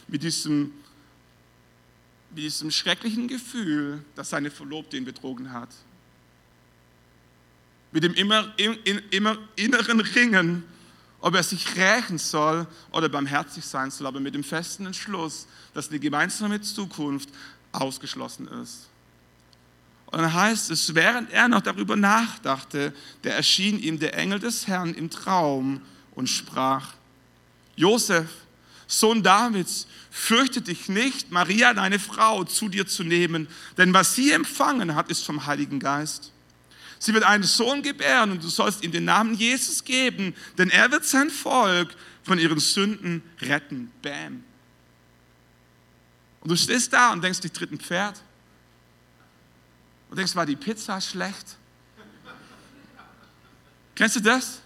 mit 0.07 0.21
diesem, 0.21 0.73
mit 2.29 2.43
diesem 2.43 2.69
schrecklichen 2.69 3.27
Gefühl, 3.27 4.05
dass 4.13 4.29
seine 4.29 4.51
Verlobte 4.51 4.95
ihn 4.95 5.05
betrogen 5.05 5.51
hat. 5.51 5.69
Mit 7.91 8.03
dem 8.03 8.13
immer, 8.13 8.53
immer 9.09 9.37
inneren 9.55 10.01
Ringen 10.01 10.63
ob 11.25 11.33
er 11.33 11.41
sich 11.41 11.75
rächen 11.75 12.19
soll 12.19 12.67
oder 12.91 13.09
barmherzig 13.09 13.65
sein 13.65 13.89
soll, 13.89 14.05
aber 14.05 14.19
mit 14.19 14.35
dem 14.35 14.43
festen 14.43 14.85
Entschluss, 14.85 15.47
dass 15.73 15.89
eine 15.89 15.97
gemeinsame 15.97 16.61
Zukunft 16.61 17.29
ausgeschlossen 17.81 18.47
ist. 18.47 18.87
Und 20.07 20.21
dann 20.21 20.33
heißt 20.33 20.71
es, 20.71 20.95
während 20.95 21.31
er 21.31 21.47
noch 21.47 21.61
darüber 21.61 21.95
nachdachte, 21.95 22.93
da 23.23 23.31
erschien 23.31 23.79
ihm 23.79 23.99
der 23.99 24.17
Engel 24.17 24.39
des 24.39 24.67
Herrn 24.67 24.93
im 24.93 25.09
Traum 25.09 25.81
und 26.13 26.27
sprach, 26.27 26.93
Josef, 27.75 28.29
Sohn 28.87 29.23
Davids, 29.23 29.87
fürchte 30.11 30.61
dich 30.61 30.89
nicht, 30.89 31.31
Maria, 31.31 31.73
deine 31.73 31.99
Frau, 31.99 32.43
zu 32.43 32.69
dir 32.69 32.85
zu 32.85 33.03
nehmen, 33.03 33.47
denn 33.77 33.93
was 33.93 34.15
sie 34.15 34.31
empfangen 34.31 34.95
hat, 34.95 35.09
ist 35.09 35.25
vom 35.25 35.45
Heiligen 35.45 35.79
Geist. 35.79 36.31
Sie 36.99 37.13
wird 37.13 37.23
einen 37.23 37.43
Sohn 37.43 37.81
gebären 37.81 38.31
und 38.31 38.43
du 38.43 38.47
sollst 38.47 38.83
ihm 38.83 38.91
den 38.91 39.05
Namen 39.05 39.35
Jesus 39.35 39.83
geben, 39.83 40.33
denn 40.57 40.69
er 40.69 40.91
wird 40.91 41.05
sein 41.05 41.29
Volk 41.29 41.93
von 42.23 42.39
ihren 42.39 42.59
Sünden 42.59 43.21
retten. 43.41 43.91
Bam. 44.01 44.43
Und 46.45 46.51
du 46.51 46.57
stehst 46.57 46.93
da 46.93 47.11
und 47.11 47.23
denkst, 47.23 47.39
die 47.39 47.51
dritten 47.51 47.79
Pferd. 47.79 48.21
Und 50.11 50.17
denkst, 50.17 50.35
war 50.35 50.45
die 50.45 50.55
Pizza 50.55 51.01
schlecht? 51.01 51.57
Kennst 53.95 54.17
du 54.17 54.19
das? 54.19 54.61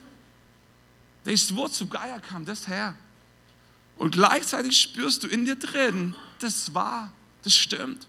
Denkst, 1.26 1.56
wo 1.56 1.70
zum 1.70 1.90
Geier 1.90 2.20
kam 2.20 2.44
das 2.44 2.68
her? 2.68 2.96
Und 3.96 4.12
gleichzeitig 4.12 4.78
spürst 4.78 5.24
du 5.24 5.28
in 5.30 5.46
dir 5.46 5.56
drin, 5.56 6.18
das 6.40 6.74
war, 6.74 7.14
das 7.44 7.56
stimmt. 7.56 8.08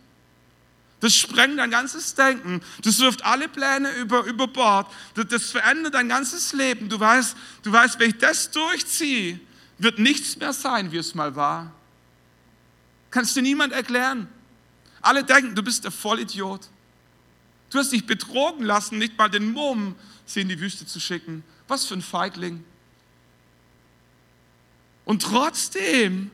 Das 0.98 1.14
sprengt 1.14 1.56
dein 1.56 1.70
ganzes 1.70 2.16
Denken. 2.16 2.62
Das 2.82 2.98
wirft 2.98 3.24
alle 3.24 3.48
Pläne 3.48 3.94
über, 3.98 4.24
über 4.24 4.48
Bord. 4.48 4.92
Das, 5.14 5.28
das 5.28 5.50
verändert 5.52 5.94
dein 5.94 6.08
ganzes 6.08 6.52
Leben. 6.54 6.88
Du 6.88 6.98
weißt, 6.98 7.36
du 7.62 7.70
weißt, 7.70 8.00
wenn 8.00 8.10
ich 8.10 8.18
das 8.18 8.50
durchziehe, 8.50 9.38
wird 9.78 10.00
nichts 10.00 10.36
mehr 10.38 10.52
sein, 10.52 10.90
wie 10.90 10.96
es 10.96 11.14
mal 11.14 11.36
war. 11.36 11.72
Kannst 13.10 13.36
dir 13.36 13.42
niemand 13.42 13.72
erklären. 13.72 14.28
Alle 15.00 15.24
denken, 15.24 15.54
du 15.54 15.62
bist 15.62 15.84
der 15.84 15.90
Vollidiot. 15.90 16.68
Du 17.70 17.78
hast 17.78 17.92
dich 17.92 18.06
betrogen 18.06 18.64
lassen, 18.64 18.98
nicht 18.98 19.16
mal 19.16 19.28
den 19.28 19.52
Mumm 19.52 19.96
sie 20.26 20.42
in 20.42 20.48
die 20.48 20.60
Wüste 20.60 20.86
zu 20.86 21.00
schicken. 21.00 21.44
Was 21.68 21.86
für 21.86 21.94
ein 21.94 22.02
Feigling. 22.02 22.64
Und 25.04 25.22
trotzdem 25.22 26.30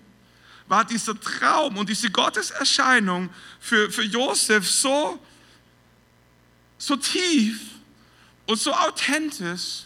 war 0.68 0.84
dieser 0.84 1.18
Traum 1.18 1.76
und 1.76 1.88
diese 1.88 2.10
Gotteserscheinung 2.10 3.30
für, 3.60 3.90
für 3.90 4.02
Josef 4.02 4.68
so, 4.68 5.18
so 6.76 6.96
tief 6.96 7.60
und 8.46 8.58
so 8.58 8.72
authentisch, 8.72 9.84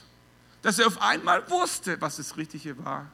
dass 0.63 0.79
er 0.79 0.87
auf 0.87 1.01
einmal 1.01 1.49
wusste, 1.51 2.01
was 2.01 2.17
das 2.17 2.37
Richtige 2.37 2.83
war. 2.85 3.11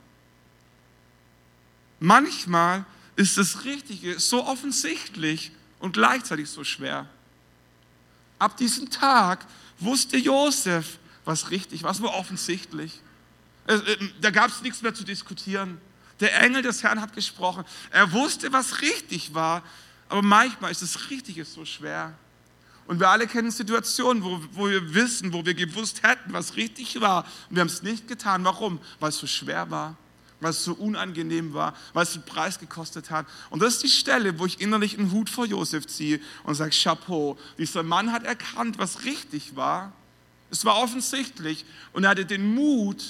Manchmal 1.99 2.85
ist 3.17 3.39
das 3.39 3.65
Richtige 3.65 4.21
so 4.21 4.45
offensichtlich 4.45 5.51
und 5.79 5.93
gleichzeitig 5.93 6.49
so 6.49 6.65
schwer. 6.65 7.09
Ab 8.39 8.57
diesem 8.57 8.91
Tag 8.91 9.47
wusste 9.79 10.17
Josef, 10.17 10.99
was 11.25 11.51
richtig, 11.51 11.83
was 11.83 12.03
war 12.03 12.15
offensichtlich. 12.15 13.01
Äh, 13.67 13.79
da 14.21 14.31
gab 14.31 14.51
es 14.51 14.61
nichts 14.63 14.83
mehr 14.83 14.95
zu 14.95 15.05
diskutieren. 15.05 15.81
Der 16.21 16.41
Engel 16.41 16.63
des 16.63 16.83
Herrn 16.83 17.01
hat 17.01 17.15
gesprochen. 17.15 17.65
Er 17.91 18.13
wusste, 18.13 18.53
was 18.53 18.81
richtig 18.81 19.35
war, 19.35 19.63
aber 20.09 20.23
manchmal 20.23 20.71
ist 20.71 20.83
das 20.83 21.11
Richtige 21.11 21.45
so 21.45 21.65
schwer. 21.65 22.17
Und 22.87 23.01
wir 23.01 23.09
alle 23.09 23.27
kennen 23.27 23.51
Situationen, 23.51 24.23
wo, 24.23 24.41
wo 24.53 24.69
wir 24.69 24.95
wissen, 24.95 25.33
wo 25.33 25.45
wir 25.45 25.55
gewusst 25.55 26.03
hätten, 26.05 26.33
was 26.33 26.55
richtig 26.57 27.01
war. 27.01 27.25
Und 27.49 27.57
wir 27.57 27.61
haben 27.61 27.69
es 27.69 27.83
nicht 27.83 28.07
getan. 28.07 28.45
Warum? 28.45 28.81
Weil 29.01 29.09
es 29.09 29.19
so 29.19 29.27
schwer 29.27 29.69
war, 29.71 29.97
es 30.41 30.65
so 30.65 30.75
unangenehm 30.75 31.55
war, 31.55 31.75
es 31.95 32.15
einen 32.15 32.25
Preis 32.25 32.59
gekostet 32.59 33.11
hat. 33.11 33.27
Und 33.51 33.63
das 33.63 33.75
ist 33.75 33.83
die 33.83 33.89
Stelle, 33.89 34.39
wo 34.39 34.47
ich 34.47 34.61
innerlich 34.61 34.99
einen 34.99 35.13
Hut 35.13 35.31
vor 35.31 35.47
Josef 35.47 35.87
ziehe 35.87 36.21
und 36.45 36.55
sage, 36.55 36.71
Chapeau, 36.71 37.39
dieser 37.59 37.83
Mann 37.83 38.13
hat 38.13 38.25
erkannt, 38.25 38.79
was 38.79 39.05
richtig 39.05 39.57
war. 39.57 39.93
Es 40.51 40.65
war 40.65 40.77
offensichtlich 40.77 41.65
und 41.93 42.05
er 42.05 42.11
hatte 42.11 42.27
den 42.27 42.55
Mut, 42.55 43.03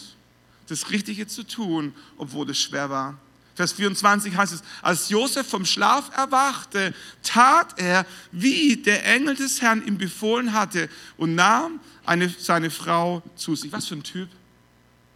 das 0.68 0.90
Richtige 0.90 1.26
zu 1.26 1.44
tun, 1.44 1.94
obwohl 2.16 2.48
es 2.50 2.58
schwer 2.58 2.90
war. 2.90 3.18
Vers 3.54 3.72
24 3.72 4.36
heißt 4.36 4.52
es, 4.52 4.62
als 4.82 5.08
Josef 5.08 5.48
vom 5.48 5.64
Schlaf 5.64 6.10
erwachte, 6.14 6.94
tat 7.22 7.78
er, 7.78 8.04
wie 8.30 8.76
der 8.76 9.04
Engel 9.06 9.34
des 9.34 9.62
Herrn 9.62 9.86
ihm 9.86 9.96
befohlen 9.96 10.52
hatte 10.52 10.90
und 11.16 11.34
nahm 11.34 11.80
eine, 12.04 12.28
seine 12.28 12.70
Frau 12.70 13.22
zu 13.34 13.56
sich. 13.56 13.72
Was 13.72 13.86
für 13.86 13.96
ein 13.96 14.02
Typ? 14.02 14.28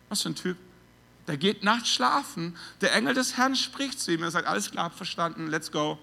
Was 0.08 0.22
für 0.22 0.30
ein 0.30 0.34
Typ? 0.34 0.56
Der 1.26 1.36
geht 1.36 1.62
nachts 1.62 1.90
schlafen, 1.90 2.56
der 2.80 2.94
Engel 2.94 3.14
des 3.14 3.36
Herrn 3.36 3.54
spricht 3.54 4.00
zu 4.00 4.12
ihm, 4.12 4.22
er 4.22 4.30
sagt, 4.30 4.48
alles 4.48 4.70
klar, 4.70 4.90
verstanden, 4.90 5.46
let's 5.48 5.70
go 5.70 5.98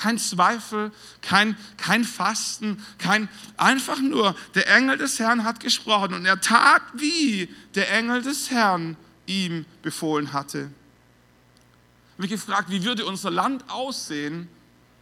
kein 0.00 0.18
Zweifel, 0.18 0.90
kein, 1.20 1.56
kein 1.76 2.04
Fasten, 2.04 2.84
kein, 2.98 3.28
einfach 3.56 4.00
nur, 4.00 4.34
der 4.54 4.68
Engel 4.74 4.96
des 4.96 5.18
Herrn 5.18 5.44
hat 5.44 5.60
gesprochen 5.60 6.14
und 6.14 6.24
er 6.24 6.40
tat, 6.40 6.82
wie 6.94 7.54
der 7.74 7.92
Engel 7.92 8.22
des 8.22 8.50
Herrn 8.50 8.96
ihm 9.26 9.66
befohlen 9.82 10.32
hatte. 10.32 10.58
Ich 10.58 12.12
habe 12.14 12.22
mich 12.22 12.30
gefragt, 12.30 12.70
wie 12.70 12.82
würde 12.82 13.04
unser 13.04 13.30
Land 13.30 13.68
aussehen, 13.68 14.48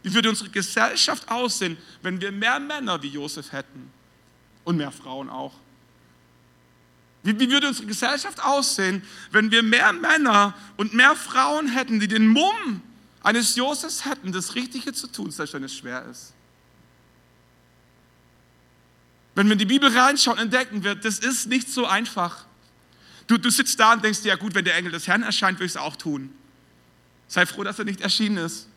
wie 0.03 0.13
würde 0.13 0.29
unsere 0.29 0.49
Gesellschaft 0.49 1.29
aussehen, 1.31 1.77
wenn 2.01 2.21
wir 2.21 2.31
mehr 2.31 2.59
Männer 2.59 3.01
wie 3.01 3.07
Josef 3.07 3.51
hätten 3.51 3.91
und 4.65 4.77
mehr 4.77 4.91
Frauen 4.91 5.29
auch. 5.29 5.53
Wie, 7.23 7.37
wie, 7.39 7.51
würde 7.51 7.67
unsere 7.67 7.87
Gesellschaft 7.87 8.41
aussehen, 8.43 9.03
wenn 9.31 9.51
wir 9.51 9.61
mehr 9.61 9.91
Männer 9.91 10.55
und 10.77 10.93
mehr 10.93 11.15
Frauen 11.15 11.67
hätten, 11.67 11.99
die 11.99 12.07
den 12.07 12.27
Mumm 12.27 12.81
eines 13.21 13.55
Josefs 13.55 14.05
hätten, 14.05 14.31
das 14.31 14.55
Richtige 14.55 14.93
zu 14.93 15.07
tun, 15.07 15.29
selbst 15.29 15.53
wenn 15.53 15.63
es 15.63 15.75
schwer 15.75 16.05
ist. 16.09 16.33
Wenn 19.35 19.47
wir 19.47 19.53
in 19.53 19.59
die 19.59 19.65
Bibel 19.65 19.95
reinschauen, 19.95 20.37
entdecken 20.37 20.83
wir, 20.83 20.95
das 20.95 21.19
ist 21.19 21.47
nicht 21.47 21.69
so 21.69 21.85
einfach. 21.85 22.45
Du, 23.27 23.37
du 23.37 23.49
sitzt 23.49 23.79
da 23.79 23.93
und 23.93 24.03
denkst 24.03 24.21
dir, 24.21 24.29
ja 24.29 24.35
gut, 24.35 24.55
wenn 24.55 24.65
der 24.65 24.75
Engel 24.75 24.91
des 24.91 25.07
Herrn 25.07 25.23
erscheint, 25.23 25.59
würde 25.59 25.65
ich 25.65 25.73
es 25.73 25.77
auch 25.77 25.95
tun. 25.95 26.33
Sei 27.27 27.45
froh, 27.45 27.63
dass 27.63 27.77
er 27.79 27.85
nicht 27.85 28.01
erschienen 28.01 28.37
ist. 28.37 28.67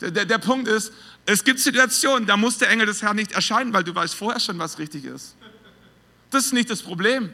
Der, 0.00 0.10
der, 0.10 0.26
der 0.26 0.38
Punkt 0.38 0.68
ist, 0.68 0.92
es 1.24 1.44
gibt 1.44 1.60
Situationen, 1.60 2.26
da 2.26 2.36
muss 2.36 2.58
der 2.58 2.68
Engel 2.68 2.86
des 2.86 3.00
Herrn 3.00 3.16
nicht 3.16 3.32
erscheinen, 3.32 3.72
weil 3.72 3.84
du 3.84 3.94
weißt 3.94 4.14
vorher 4.14 4.40
schon, 4.40 4.58
was 4.58 4.78
richtig 4.78 5.04
ist. 5.04 5.36
Das 6.30 6.46
ist 6.46 6.52
nicht 6.52 6.68
das 6.68 6.82
Problem. 6.82 7.32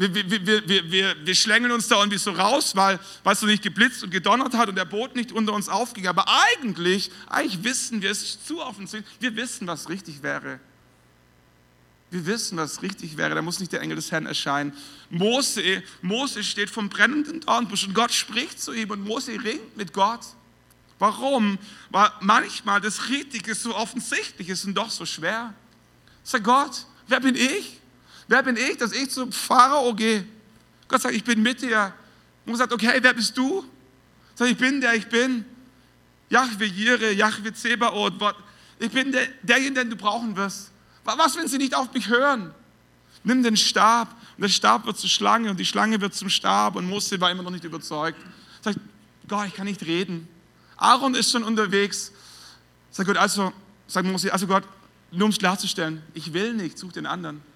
Wir, 0.00 0.14
wir, 0.14 0.66
wir, 0.66 0.90
wir, 0.90 1.26
wir 1.26 1.34
schlängeln 1.34 1.72
uns 1.72 1.86
da 1.86 1.98
irgendwie 1.98 2.16
so 2.16 2.30
raus, 2.30 2.74
weil, 2.74 2.98
es 3.22 3.40
so 3.40 3.44
nicht 3.44 3.62
geblitzt 3.62 4.02
und 4.02 4.08
gedonnert 4.08 4.54
hat 4.54 4.70
und 4.70 4.76
der 4.76 4.86
Boot 4.86 5.14
nicht 5.14 5.30
unter 5.30 5.52
uns 5.52 5.68
aufging. 5.68 6.06
Aber 6.06 6.24
eigentlich, 6.54 7.10
eigentlich 7.26 7.62
wissen 7.64 8.00
wir, 8.00 8.10
es 8.10 8.22
ist 8.22 8.46
zu 8.46 8.62
offensichtlich, 8.62 9.14
wir 9.20 9.36
wissen, 9.36 9.66
was 9.66 9.90
richtig 9.90 10.22
wäre. 10.22 10.58
Wir 12.10 12.24
wissen, 12.24 12.56
was 12.56 12.80
richtig 12.80 13.18
wäre. 13.18 13.34
Da 13.34 13.42
muss 13.42 13.60
nicht 13.60 13.72
der 13.72 13.82
Engel 13.82 13.96
des 13.96 14.10
Herrn 14.10 14.24
erscheinen. 14.24 14.72
Mose, 15.10 15.82
Mose 16.00 16.44
steht 16.44 16.70
vom 16.70 16.88
brennenden 16.88 17.42
Dornbusch 17.42 17.86
und 17.86 17.92
Gott 17.92 18.12
spricht 18.14 18.58
zu 18.58 18.72
ihm 18.72 18.90
und 18.90 19.04
Mose 19.04 19.32
ringt 19.32 19.76
mit 19.76 19.92
Gott. 19.92 20.24
Warum? 20.98 21.58
Weil 21.90 22.10
manchmal 22.20 22.80
das 22.80 23.10
Richtige 23.10 23.54
so 23.54 23.76
offensichtlich 23.76 24.48
ist 24.48 24.64
und 24.64 24.72
doch 24.72 24.88
so 24.88 25.04
schwer. 25.04 25.52
Sag 26.22 26.42
Gott, 26.42 26.86
wer 27.06 27.20
bin 27.20 27.34
ich? 27.34 27.79
Wer 28.30 28.44
bin 28.44 28.56
ich, 28.56 28.76
dass 28.76 28.92
ich 28.92 29.10
zum 29.10 29.32
Pharao 29.32 29.92
gehe? 29.92 30.24
Gott 30.86 31.02
sagt, 31.02 31.16
ich 31.16 31.24
bin 31.24 31.42
mit 31.42 31.62
dir. 31.62 31.92
Und 32.46 32.54
sagt, 32.54 32.72
okay, 32.72 33.00
wer 33.00 33.12
bist 33.12 33.36
du? 33.36 33.64
Sagt, 34.36 34.52
ich 34.52 34.56
bin 34.56 34.80
der, 34.80 34.94
ich 34.94 35.08
bin. 35.08 35.44
Jahwe 36.28 36.64
Jire, 36.64 37.10
Jahwe 37.10 37.52
Zebaoth. 37.52 38.36
Ich 38.78 38.92
bin 38.92 39.10
der, 39.10 39.26
derjenige, 39.42 39.80
den 39.80 39.90
du 39.90 39.96
brauchen 39.96 40.36
wirst. 40.36 40.70
Was, 41.02 41.36
wenn 41.36 41.48
sie 41.48 41.58
nicht 41.58 41.74
auf 41.74 41.92
mich 41.92 42.08
hören? 42.08 42.54
Nimm 43.24 43.42
den 43.42 43.56
Stab 43.56 44.14
und 44.36 44.42
der 44.42 44.48
Stab 44.48 44.86
wird 44.86 44.96
zur 44.96 45.10
Schlange 45.10 45.50
und 45.50 45.58
die 45.58 45.66
Schlange 45.66 46.00
wird 46.00 46.14
zum 46.14 46.30
Stab 46.30 46.76
und 46.76 46.88
Mose 46.88 47.20
war 47.20 47.32
immer 47.32 47.42
noch 47.42 47.50
nicht 47.50 47.64
überzeugt. 47.64 48.20
Sagt, 48.60 48.78
Gott, 49.26 49.48
ich 49.48 49.54
kann 49.54 49.66
nicht 49.66 49.82
reden. 49.82 50.28
Aaron 50.76 51.16
ist 51.16 51.32
schon 51.32 51.42
unterwegs. 51.42 52.12
Sagt 52.92 53.08
Gott, 53.08 53.16
also, 53.16 53.52
sagt 53.88 54.06
Mose, 54.06 54.32
also 54.32 54.46
Gott, 54.46 54.62
nur 55.10 55.24
um 55.24 55.30
es 55.32 55.38
klarzustellen, 55.38 56.00
ich 56.14 56.32
will 56.32 56.54
nicht, 56.54 56.78
such 56.78 56.92
den 56.92 57.06
anderen. 57.06 57.49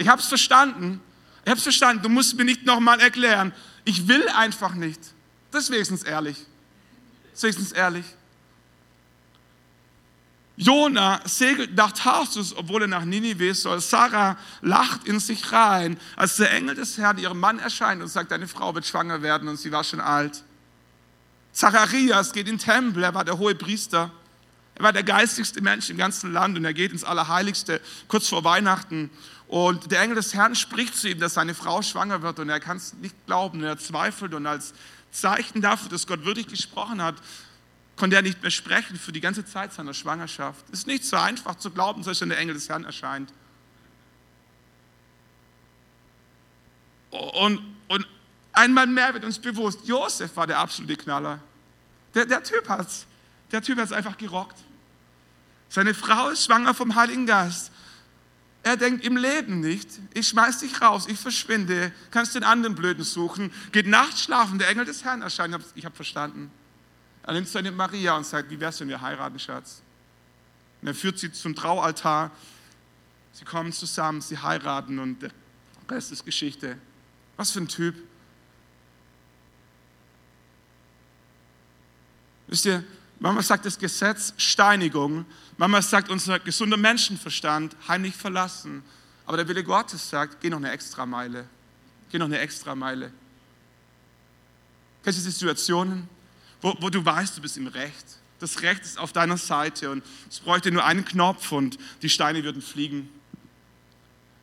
Ich 0.00 0.08
habe 0.08 0.20
es 0.20 0.28
verstanden. 0.28 1.00
Ich 1.44 1.50
habe 1.50 1.58
es 1.58 1.62
verstanden. 1.62 2.02
Du 2.02 2.08
musst 2.08 2.36
mir 2.36 2.44
nicht 2.46 2.64
nochmal 2.64 3.00
erklären. 3.00 3.52
Ich 3.84 4.08
will 4.08 4.26
einfach 4.30 4.74
nicht. 4.74 4.98
Das 5.50 5.64
ist 5.64 5.70
wenigstens 5.70 6.02
ehrlich. 6.02 6.38
Das 7.30 7.34
ist 7.34 7.42
wenigstens 7.42 7.72
ehrlich. 7.72 8.06
Jona 10.56 11.20
segelt 11.26 11.74
nach 11.74 11.92
Tarsus, 11.92 12.56
obwohl 12.56 12.82
er 12.82 12.88
nach 12.88 13.04
Ninive 13.04 13.54
soll. 13.54 13.80
Sarah 13.80 14.38
lacht 14.62 15.06
in 15.06 15.20
sich 15.20 15.52
rein, 15.52 15.98
als 16.16 16.36
der 16.36 16.50
Engel 16.52 16.76
des 16.76 16.96
Herrn 16.96 17.18
ihrem 17.18 17.38
Mann 17.38 17.58
erscheint 17.58 18.00
und 18.00 18.08
sagt, 18.08 18.30
deine 18.30 18.48
Frau 18.48 18.74
wird 18.74 18.86
schwanger 18.86 19.20
werden 19.20 19.48
und 19.48 19.58
sie 19.58 19.70
war 19.70 19.84
schon 19.84 20.00
alt. 20.00 20.44
Zacharias 21.52 22.32
geht 22.32 22.48
in 22.48 22.56
den 22.56 22.58
Tempel, 22.58 23.04
er 23.04 23.14
war 23.14 23.24
der 23.24 23.38
hohe 23.38 23.54
Priester. 23.54 24.10
Er 24.80 24.84
war 24.84 24.92
der 24.94 25.02
geistigste 25.02 25.60
Mensch 25.60 25.90
im 25.90 25.98
ganzen 25.98 26.32
Land 26.32 26.56
und 26.56 26.64
er 26.64 26.72
geht 26.72 26.90
ins 26.90 27.04
Allerheiligste 27.04 27.82
kurz 28.08 28.28
vor 28.28 28.44
Weihnachten 28.44 29.10
Und 29.50 29.90
der 29.90 30.02
Engel 30.02 30.14
des 30.14 30.32
Herrn 30.32 30.54
spricht 30.54 30.94
zu 30.94 31.08
ihm, 31.08 31.18
dass 31.18 31.34
seine 31.34 31.56
Frau 31.56 31.82
schwanger 31.82 32.22
wird 32.22 32.38
und 32.38 32.48
er 32.48 32.60
kann 32.60 32.76
es 32.76 32.94
nicht 32.94 33.16
glauben, 33.26 33.64
er 33.64 33.76
zweifelt 33.76 34.32
und 34.32 34.46
als 34.46 34.74
Zeichen 35.10 35.60
dafür, 35.60 35.88
dass 35.88 36.06
Gott 36.06 36.24
wirklich 36.24 36.46
gesprochen 36.46 37.02
hat, 37.02 37.16
konnte 37.96 38.14
er 38.14 38.22
nicht 38.22 38.40
mehr 38.42 38.52
sprechen 38.52 38.96
für 38.96 39.10
die 39.10 39.20
ganze 39.20 39.44
Zeit 39.44 39.72
seiner 39.72 39.92
Schwangerschaft. 39.92 40.64
Es 40.70 40.80
ist 40.80 40.86
nicht 40.86 41.04
so 41.04 41.16
einfach 41.16 41.56
zu 41.56 41.72
glauben, 41.72 42.04
dass 42.04 42.20
der 42.20 42.38
Engel 42.38 42.54
des 42.54 42.68
Herrn 42.68 42.84
erscheint. 42.84 43.32
Und, 47.10 47.60
und 47.88 48.06
einmal 48.52 48.86
mehr 48.86 49.14
wird 49.14 49.24
uns 49.24 49.40
bewusst, 49.40 49.80
Josef 49.84 50.36
war 50.36 50.46
der 50.46 50.58
absolute 50.58 50.96
Knaller. 50.96 51.40
Der. 52.14 52.24
Der 52.24 52.40
Typ 52.44 52.68
hat 52.68 52.86
es 52.86 53.92
einfach 53.92 54.16
gerockt. 54.16 54.60
Seine 55.68 55.92
Frau 55.92 56.28
ist 56.28 56.44
schwanger 56.44 56.72
vom 56.72 56.94
Heiligen 56.94 57.26
Geist. 57.26 57.69
Er 58.62 58.76
denkt 58.76 59.04
im 59.04 59.16
Leben 59.16 59.60
nicht, 59.60 59.88
ich 60.12 60.28
schmeiß 60.28 60.60
dich 60.60 60.82
raus, 60.82 61.06
ich 61.08 61.18
verschwinde, 61.18 61.92
kannst 62.10 62.34
den 62.34 62.44
anderen 62.44 62.74
Blöden 62.74 63.04
suchen, 63.04 63.50
geht 63.72 63.86
nachts 63.86 64.24
schlafen, 64.24 64.58
der 64.58 64.68
Engel 64.68 64.84
des 64.84 65.02
Herrn 65.02 65.22
erscheint, 65.22 65.56
ich 65.74 65.84
habe 65.84 65.96
verstanden. 65.96 66.50
Er 67.22 67.32
nimmt 67.32 67.48
seine 67.48 67.72
Maria 67.72 68.16
und 68.16 68.26
sagt, 68.26 68.50
wie 68.50 68.60
wär's, 68.60 68.80
wenn 68.80 68.88
wir 68.88 69.00
heiraten, 69.00 69.38
Schatz? 69.38 69.82
Und 70.82 70.88
er 70.88 70.94
führt 70.94 71.18
sie 71.18 71.32
zum 71.32 71.54
Traualtar, 71.54 72.30
sie 73.32 73.44
kommen 73.44 73.72
zusammen, 73.72 74.20
sie 74.20 74.36
heiraten 74.36 74.98
und 74.98 75.22
der 75.22 75.30
Rest 75.90 76.12
ist 76.12 76.24
Geschichte. 76.24 76.76
Was 77.36 77.50
für 77.50 77.60
ein 77.60 77.68
Typ. 77.68 77.94
Wisst 82.46 82.66
ihr, 82.66 82.84
manchmal 83.18 83.44
sagt 83.44 83.64
das 83.64 83.78
Gesetz 83.78 84.34
Steinigung, 84.36 85.24
manchmal 85.60 85.82
sagt 85.82 86.08
unser 86.08 86.38
gesunder 86.38 86.78
Menschenverstand 86.78 87.76
heimlich 87.86 88.16
verlassen. 88.16 88.82
Aber 89.26 89.36
der 89.36 89.46
Wille 89.46 89.62
Gottes 89.62 90.08
sagt, 90.08 90.40
geh 90.40 90.48
noch 90.48 90.56
eine 90.56 90.70
extra 90.70 91.04
Meile. 91.04 91.44
Geh 92.10 92.18
noch 92.18 92.26
eine 92.26 92.38
extra 92.38 92.74
Meile. 92.74 93.12
Kennst 95.04 95.18
du 95.18 95.30
Situationen, 95.30 96.08
wo, 96.62 96.74
wo 96.80 96.88
du 96.88 97.04
weißt, 97.04 97.36
du 97.36 97.42
bist 97.42 97.58
im 97.58 97.66
Recht? 97.66 98.06
Das 98.38 98.62
Recht 98.62 98.82
ist 98.82 98.98
auf 98.98 99.12
deiner 99.12 99.36
Seite 99.36 99.90
und 99.90 100.02
es 100.30 100.40
bräuchte 100.40 100.72
nur 100.72 100.82
einen 100.82 101.04
Knopf 101.04 101.52
und 101.52 101.76
die 102.00 102.08
Steine 102.08 102.42
würden 102.42 102.62
fliegen. 102.62 103.10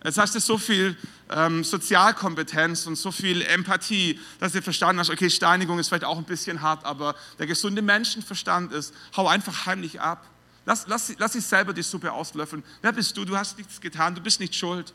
Jetzt 0.03 0.19
hast 0.19 0.36
du 0.36 0.39
so 0.39 0.60
viel 0.60 0.95
ähm, 1.32 1.63
Sozialkompetenz 1.63 2.86
und 2.86 2.95
so 2.95 3.12
viel 3.12 3.41
Empathie, 3.41 4.19
dass 4.39 4.51
du 4.51 4.62
verstanden 4.62 4.99
hast, 4.99 5.10
okay, 5.10 5.32
Steinigung 5.32 5.80
ist 5.80 5.89
vielleicht 5.89 6.06
auch 6.06 6.19
ein 6.19 6.25
bisschen 6.25 6.62
hart, 6.62 6.86
aber 6.86 7.15
der 7.39 7.47
gesunde 7.47 7.82
Menschenverstand 7.82 8.71
ist, 8.71 8.93
hau 9.15 9.27
einfach 9.27 9.65
heimlich 9.65 9.99
ab. 9.99 10.23
Lass, 10.67 10.86
lass, 10.86 11.13
lass 11.17 11.32
sie 11.32 11.39
selber 11.39 11.71
die 11.71 11.82
Suppe 11.82 12.12
auslöffeln. 12.12 12.62
Wer 12.82 12.91
bist 12.91 13.15
du? 13.15 13.23
Du 13.23 13.38
hast 13.38 13.58
nichts 13.58 13.80
getan, 13.80 14.13
du 14.13 14.19
bist 14.19 14.41
nicht 14.41 14.53
schuld. 14.53 14.93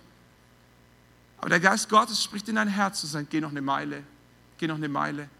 Aber 1.38 1.48
der 1.48 1.60
Geist 1.60 1.88
Gottes 1.88 2.22
spricht 2.22 2.46
in 2.50 2.56
dein 2.56 2.68
Herz 2.68 3.02
und 3.02 3.08
sagt, 3.08 3.30
geh 3.30 3.40
noch 3.40 3.48
eine 3.48 3.62
Meile, 3.62 4.02
geh 4.58 4.66
noch 4.66 4.74
eine 4.76 4.90
Meile. 4.90 5.30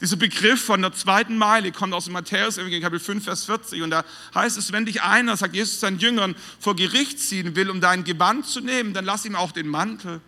Dieser 0.00 0.14
Begriff 0.14 0.64
von 0.64 0.80
der 0.82 0.92
zweiten 0.92 1.36
Meile 1.36 1.72
kommt 1.72 1.94
aus 1.94 2.08
Matthäus 2.08 2.58
Kapitel 2.58 3.00
5, 3.00 3.24
Vers 3.24 3.44
40. 3.46 3.82
Und 3.82 3.90
da 3.90 4.04
heißt 4.36 4.56
es, 4.56 4.70
wenn 4.70 4.86
dich 4.86 5.02
einer, 5.02 5.36
sagt 5.36 5.52
Jesus 5.52 5.80
seinen 5.80 5.98
Jüngern, 5.98 6.36
vor 6.60 6.76
Gericht 6.76 7.18
ziehen 7.18 7.56
will, 7.56 7.70
um 7.70 7.80
dein 7.80 8.04
Gewand 8.04 8.46
zu 8.46 8.60
nehmen, 8.60 8.94
dann 8.94 9.04
lass 9.04 9.24
ihm 9.24 9.34
auch 9.34 9.50
den 9.50 9.66
Mantel. 9.66 10.20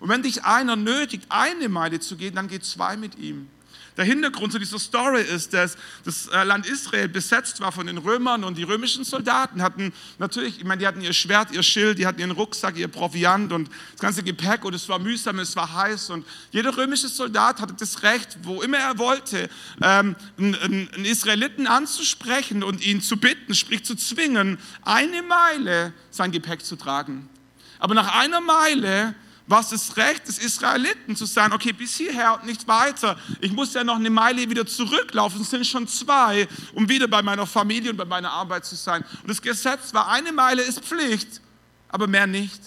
Und 0.00 0.08
wenn 0.08 0.22
dich 0.22 0.44
einer 0.44 0.74
nötigt, 0.74 1.26
eine 1.28 1.68
Meile 1.68 2.00
zu 2.00 2.16
gehen, 2.16 2.34
dann 2.34 2.48
geh 2.48 2.60
zwei 2.60 2.96
mit 2.96 3.18
ihm. 3.18 3.50
Der 3.98 4.04
Hintergrund 4.04 4.52
zu 4.52 4.60
dieser 4.60 4.78
Story 4.78 5.22
ist, 5.22 5.52
dass 5.52 5.76
das 6.04 6.28
äh, 6.28 6.44
Land 6.44 6.66
Israel 6.66 7.08
besetzt 7.08 7.60
war 7.60 7.72
von 7.72 7.88
den 7.88 7.98
Römern 7.98 8.44
und 8.44 8.56
die 8.56 8.62
römischen 8.62 9.02
Soldaten 9.02 9.60
hatten 9.60 9.92
natürlich, 10.18 10.58
ich 10.58 10.64
meine, 10.64 10.78
die 10.78 10.86
hatten 10.86 11.00
ihr 11.00 11.12
Schwert, 11.12 11.50
ihr 11.50 11.64
Schild, 11.64 11.98
die 11.98 12.06
hatten 12.06 12.20
ihren 12.20 12.30
Rucksack, 12.30 12.76
ihr 12.76 12.86
Proviant 12.86 13.52
und 13.52 13.68
das 13.94 14.00
ganze 14.00 14.22
Gepäck 14.22 14.64
und 14.64 14.72
es 14.72 14.88
war 14.88 15.00
mühsam, 15.00 15.40
es 15.40 15.56
war 15.56 15.74
heiß 15.74 16.10
und 16.10 16.24
jeder 16.52 16.76
römische 16.76 17.08
Soldat 17.08 17.60
hatte 17.60 17.74
das 17.74 18.04
Recht, 18.04 18.38
wo 18.44 18.62
immer 18.62 18.78
er 18.78 18.98
wollte, 18.98 19.50
ähm, 19.82 20.14
einen, 20.38 20.54
einen 20.54 21.04
Israeliten 21.04 21.66
anzusprechen 21.66 22.62
und 22.62 22.86
ihn 22.86 23.02
zu 23.02 23.16
bitten, 23.16 23.52
sprich 23.56 23.84
zu 23.84 23.96
zwingen, 23.96 24.58
eine 24.82 25.24
Meile 25.24 25.92
sein 26.12 26.30
Gepäck 26.30 26.64
zu 26.64 26.76
tragen. 26.76 27.28
Aber 27.80 27.94
nach 27.94 28.14
einer 28.16 28.40
Meile 28.40 29.16
was 29.48 29.70
das 29.70 29.96
Recht 29.96 30.28
des 30.28 30.38
Israeliten 30.38 31.16
zu 31.16 31.24
sagen, 31.24 31.54
okay, 31.54 31.72
bis 31.72 31.96
hierher 31.96 32.34
und 32.34 32.44
nicht 32.44 32.68
weiter. 32.68 33.18
Ich 33.40 33.50
muss 33.50 33.72
ja 33.72 33.82
noch 33.82 33.96
eine 33.96 34.10
Meile 34.10 34.48
wieder 34.48 34.66
zurücklaufen, 34.66 35.40
es 35.40 35.50
sind 35.50 35.66
schon 35.66 35.88
zwei, 35.88 36.46
um 36.74 36.88
wieder 36.88 37.08
bei 37.08 37.22
meiner 37.22 37.46
Familie 37.46 37.90
und 37.90 37.96
bei 37.96 38.04
meiner 38.04 38.30
Arbeit 38.30 38.66
zu 38.66 38.76
sein. 38.76 39.02
Und 39.22 39.28
das 39.28 39.40
Gesetz 39.40 39.94
war, 39.94 40.08
eine 40.08 40.32
Meile 40.32 40.62
ist 40.62 40.80
Pflicht, 40.80 41.40
aber 41.88 42.06
mehr 42.06 42.26
nicht. 42.26 42.60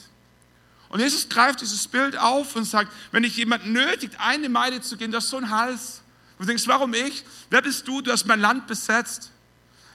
Und 0.89 0.99
Jesus 0.99 1.29
greift 1.29 1.61
dieses 1.61 1.87
Bild 1.87 2.17
auf 2.17 2.55
und 2.55 2.65
sagt, 2.65 2.91
wenn 3.11 3.23
ich 3.23 3.37
jemanden 3.37 3.71
nötigt, 3.71 4.15
eine 4.19 4.49
Meile 4.49 4.81
zu 4.81 4.97
gehen, 4.97 5.11
das 5.11 5.25
ist 5.25 5.29
so 5.29 5.37
ein 5.37 5.49
Hals. 5.49 6.01
Du 6.39 6.45
denkst, 6.45 6.63
warum 6.65 6.95
ich? 6.95 7.23
Wer 7.51 7.61
bist 7.61 7.87
du? 7.87 8.01
Du 8.01 8.11
hast 8.11 8.25
mein 8.25 8.39
Land 8.39 8.65
besetzt. 8.65 9.31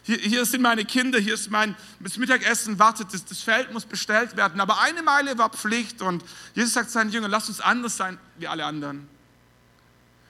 Hier, 0.06 0.18
hier, 0.18 0.46
sind 0.46 0.62
meine 0.62 0.84
Kinder, 0.84 1.18
hier 1.18 1.34
ist 1.34 1.50
mein 1.50 1.74
das 1.98 2.16
Mittagessen, 2.16 2.78
wartet, 2.78 3.12
das, 3.12 3.24
das 3.24 3.40
Feld 3.40 3.72
muss 3.72 3.84
bestellt 3.84 4.36
werden. 4.36 4.60
Aber 4.60 4.80
eine 4.80 5.02
Meile 5.02 5.36
war 5.36 5.50
Pflicht 5.50 6.00
und 6.00 6.24
Jesus 6.54 6.74
sagt 6.74 6.90
seinen 6.90 7.10
Jüngern, 7.10 7.28
lasst 7.28 7.48
uns 7.48 7.60
anders 7.60 7.96
sein 7.96 8.16
wie 8.38 8.46
alle 8.46 8.64
anderen. 8.64 9.08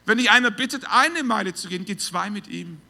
Wenn 0.07 0.17
dich 0.17 0.31
einer 0.31 0.51
bittet, 0.51 0.87
eine 0.89 1.23
Meile 1.23 1.53
zu 1.53 1.69
gehen, 1.69 1.85
geh 1.85 1.99
zwei 1.99 2.31
mit 2.31 2.49
ihm. 2.49 2.81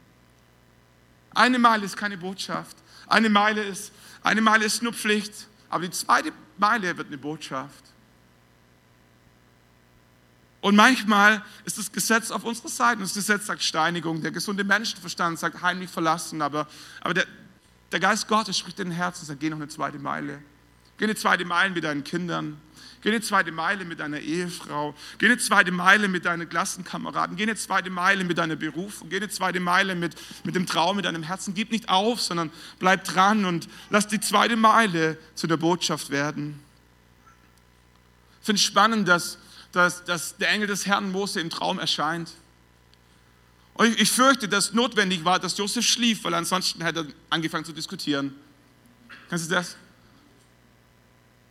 Eine 1.35 1.59
Meile 1.59 1.85
ist 1.85 1.97
keine 1.97 2.17
Botschaft. 2.17 2.77
Eine 3.09 3.31
Meile 3.31 3.65
ist, 3.65 3.91
eine 4.23 4.41
Meile 4.41 4.65
ist 4.65 4.81
nur 4.81 4.93
Pflicht. 4.93 5.49
Aber 5.69 5.83
die 5.83 5.91
zweite 5.91 6.33
Meile 6.57 6.97
wird 6.97 7.09
eine 7.09 7.19
Botschaft. 7.19 7.85
Und 10.61 10.75
manchmal 10.75 11.45
ist 11.65 11.79
das 11.79 11.93
Gesetz 11.93 12.31
auf 12.31 12.45
unserer 12.45 12.69
Seite. 12.69 13.03
Das 13.03 13.15
Gesetz 13.15 13.47
sagt 13.47 13.63
Steinigung. 13.63 14.23
Der 14.23 14.31
gesunde 14.31 14.65
Menschenverstand 14.65 15.39
sagt 15.39 15.63
heimlich 15.63 15.91
verlassen. 15.91 16.43
Aber, 16.43 16.67
aber 17.01 17.15
der, 17.15 17.27
der 17.93 18.01
Geist 18.01 18.27
Gottes 18.27 18.59
spricht 18.59 18.81
in 18.81 18.89
den 18.89 18.97
Herzen 18.97 19.23
und 19.23 19.27
sagt, 19.27 19.41
geh 19.41 19.51
noch 19.51 19.59
eine 19.59 19.69
zweite 19.69 19.99
Meile. 19.99 20.43
Geh 20.99 21.05
eine 21.05 21.15
zweite 21.15 21.45
Meile 21.45 21.71
mit 21.71 21.85
deinen 21.85 22.05
Kindern. 22.05 22.61
Geh 23.03 23.11
eine 23.11 23.21
zweite 23.21 23.53
Meile 23.53 23.85
mit 23.85 24.01
deiner 24.01 24.19
Ehefrau. 24.19 24.95
Geh 25.19 25.27
eine 25.27 25.39
zweite 25.39 25.71
Meile 25.71 26.09
mit 26.09 26.25
deinen 26.25 26.49
Klassenkameraden. 26.49 27.37
Geh 27.37 27.45
eine 27.45 27.55
zweite 27.55 27.91
Meile 27.91 28.25
mit 28.25 28.39
deiner 28.39 28.57
Berufung. 28.57 29.09
Geh 29.09 29.19
eine 29.19 29.29
zweite 29.29 29.61
Meile 29.61 29.95
mit, 29.95 30.17
mit 30.43 30.57
dem 30.57 30.67
Traum, 30.67 30.97
mit 30.97 31.05
deinem 31.05 31.23
Herzen. 31.23 31.55
Gib 31.55 31.71
nicht 31.71 31.89
auf, 31.89 32.21
sondern 32.21 32.51
bleib 32.79 33.05
dran 33.05 33.45
und 33.45 33.69
lass 33.91 34.09
die 34.09 34.19
zweite 34.19 34.57
Meile 34.57 35.19
zu 35.35 35.47
der 35.47 35.59
Botschaft 35.59 36.11
werden. 36.11 36.59
Ich 38.41 38.47
finde 38.47 38.59
es 38.59 38.65
spannend, 38.65 39.07
dass 39.07 39.39
dass, 39.77 40.05
dass 40.05 40.37
der 40.39 40.49
Engel 40.51 40.67
des 40.67 40.87
Herrn 40.87 41.13
Mose 41.13 41.39
im 41.39 41.51
Traum 41.51 41.79
erscheint. 41.79 42.31
Und 43.75 43.89
ich, 43.89 44.01
ich 44.01 44.11
fürchte, 44.11 44.49
dass 44.49 44.73
notwendig 44.73 45.25
war, 45.25 45.39
dass 45.39 45.57
Josef 45.59 45.87
schlief, 45.87 46.25
weil 46.25 46.33
ansonsten 46.33 46.83
hätte 46.83 47.01
er 47.01 47.07
angefangen 47.29 47.65
zu 47.65 47.73
diskutieren. 47.73 48.35
Kannst 49.29 49.51
du 49.51 49.55
das? 49.55 49.77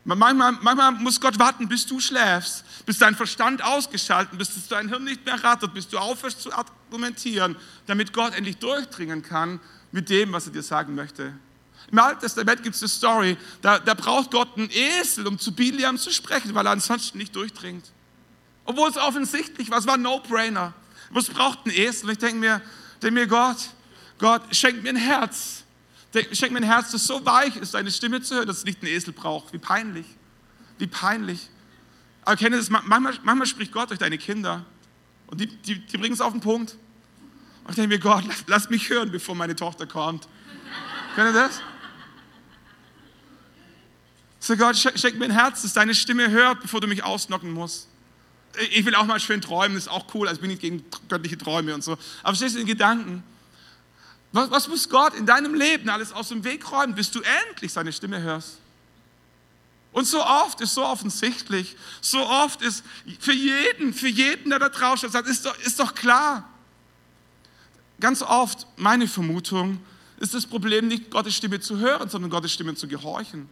Manchmal, 0.05 0.53
manchmal, 0.61 0.91
muss 0.93 1.19
Gott 1.19 1.37
warten, 1.39 1.67
bis 1.67 1.85
du 1.85 1.99
schläfst, 1.99 2.63
bis 2.85 2.99
dein 2.99 3.15
Verstand 3.15 3.63
ausgeschaltet 3.63 4.37
bis 4.37 4.67
dein 4.67 4.87
Hirn 4.89 5.03
nicht 5.03 5.25
mehr 5.25 5.43
rattert, 5.43 5.73
bis 5.73 5.87
du 5.87 5.97
aufhörst 5.97 6.41
zu 6.41 6.51
argumentieren, 6.53 7.55
damit 7.87 8.13
Gott 8.13 8.35
endlich 8.35 8.57
durchdringen 8.57 9.23
kann 9.23 9.59
mit 9.91 10.09
dem, 10.09 10.31
was 10.31 10.45
er 10.45 10.53
dir 10.53 10.61
sagen 10.63 10.93
möchte. 10.93 11.33
Im 11.91 11.99
Alten 11.99 12.21
Testament 12.21 12.61
gibt 12.63 12.75
es 12.75 12.81
eine 12.81 12.89
Story, 12.89 13.37
da, 13.61 13.79
da 13.79 13.93
braucht 13.93 14.31
Gott 14.31 14.57
einen 14.57 14.69
Esel, 14.71 15.27
um 15.27 15.39
zu 15.39 15.51
Biliam 15.51 15.97
zu 15.97 16.11
sprechen, 16.11 16.53
weil 16.53 16.65
er 16.65 16.71
ansonsten 16.71 17.17
nicht 17.17 17.35
durchdringt. 17.35 17.85
Obwohl 18.65 18.89
es 18.89 18.97
offensichtlich 18.97 19.69
war, 19.69 19.77
es 19.77 19.87
war 19.87 19.93
ein 19.93 20.01
No-Brainer. 20.01 20.73
Was 21.11 21.29
braucht 21.29 21.65
ein 21.65 21.71
Esel? 21.71 22.09
Ich 22.09 22.17
denke 22.17 22.37
mir, 22.37 22.61
denk 23.01 23.13
mir, 23.13 23.27
Gott, 23.27 23.57
Gott, 24.17 24.41
schenk 24.51 24.81
mir 24.83 24.89
ein 24.89 24.95
Herz. 24.95 25.63
Schenk 26.31 26.51
mir 26.51 26.59
ein 26.59 26.63
Herz, 26.63 26.91
das 26.91 27.05
so 27.05 27.23
weich 27.25 27.55
ist, 27.57 27.73
deine 27.73 27.91
Stimme 27.91 28.21
zu 28.21 28.35
hören, 28.35 28.47
dass 28.47 28.59
es 28.59 28.65
nicht 28.65 28.81
ein 28.81 28.87
Esel 28.87 29.13
braucht. 29.13 29.53
Wie 29.53 29.59
peinlich. 29.59 30.07
Wie 30.79 30.87
peinlich. 30.87 31.49
Aber 32.23 32.35
kenne 32.37 32.57
das, 32.57 32.69
manchmal, 32.69 33.13
manchmal 33.21 33.45
spricht 33.45 33.71
Gott 33.71 33.91
durch 33.91 33.99
deine 33.99 34.17
Kinder. 34.17 34.65
Und 35.27 35.39
die, 35.39 35.47
die, 35.47 35.85
die 35.85 35.97
bringen 35.97 36.13
es 36.13 36.21
auf 36.21 36.31
den 36.31 36.41
Punkt. 36.41 36.75
Und 37.63 37.69
ich 37.71 37.75
denke 37.75 37.89
mir, 37.89 37.99
Gott, 37.99 38.23
lass, 38.25 38.43
lass 38.47 38.69
mich 38.69 38.89
hören, 38.89 39.11
bevor 39.11 39.35
meine 39.35 39.55
Tochter 39.55 39.85
kommt. 39.85 40.27
Kennt 41.13 41.29
ihr 41.29 41.33
das? 41.33 41.61
So 44.39 44.57
Gott, 44.57 44.77
schenk 44.77 45.19
mir 45.19 45.25
ein 45.25 45.31
Herz, 45.31 45.61
das 45.61 45.73
deine 45.73 45.93
Stimme 45.93 46.29
hört, 46.31 46.61
bevor 46.61 46.81
du 46.81 46.87
mich 46.87 47.03
ausnocken 47.03 47.51
musst 47.51 47.89
ich 48.71 48.85
will 48.85 48.95
auch 48.95 49.05
mal 49.05 49.19
schön 49.19 49.41
träumen, 49.41 49.75
das 49.75 49.85
ist 49.85 49.91
auch 49.91 50.05
cool, 50.13 50.27
also 50.27 50.41
bin 50.41 50.51
ich 50.51 50.59
gegen 50.59 50.83
göttliche 51.09 51.37
Träume 51.37 51.73
und 51.73 51.83
so. 51.83 51.97
Aber 52.23 52.35
stehst 52.35 52.55
du 52.55 52.59
in 52.59 52.65
Gedanken? 52.65 53.23
Was, 54.31 54.51
was 54.51 54.67
muss 54.67 54.89
Gott 54.89 55.13
in 55.13 55.25
deinem 55.25 55.53
Leben 55.53 55.89
alles 55.89 56.11
aus 56.11 56.29
dem 56.29 56.43
Weg 56.43 56.71
räumen, 56.71 56.95
bis 56.95 57.11
du 57.11 57.21
endlich 57.47 57.71
seine 57.71 57.93
Stimme 57.93 58.21
hörst? 58.21 58.57
Und 59.91 60.05
so 60.05 60.21
oft 60.21 60.59
ist 60.59 60.73
so 60.73 60.83
offensichtlich, 60.83 61.77
so 62.01 62.19
oft 62.19 62.61
ist 62.61 62.83
für 63.19 63.31
jeden, 63.31 63.93
für 63.93 64.09
jeden, 64.09 64.49
der 64.49 64.59
da 64.59 64.67
draußen 64.67 65.09
sagt, 65.09 65.29
ist 65.29 65.45
doch, 65.45 65.57
ist 65.59 65.79
doch 65.79 65.95
klar. 65.95 66.49
Ganz 68.01 68.21
oft, 68.21 68.67
meine 68.75 69.07
Vermutung, 69.07 69.79
ist 70.19 70.33
das 70.33 70.45
Problem 70.45 70.89
nicht, 70.89 71.09
Gottes 71.09 71.35
Stimme 71.35 71.61
zu 71.61 71.77
hören, 71.77 72.09
sondern 72.09 72.29
Gottes 72.29 72.51
Stimme 72.51 72.75
zu 72.75 72.89
gehorchen. 72.89 73.47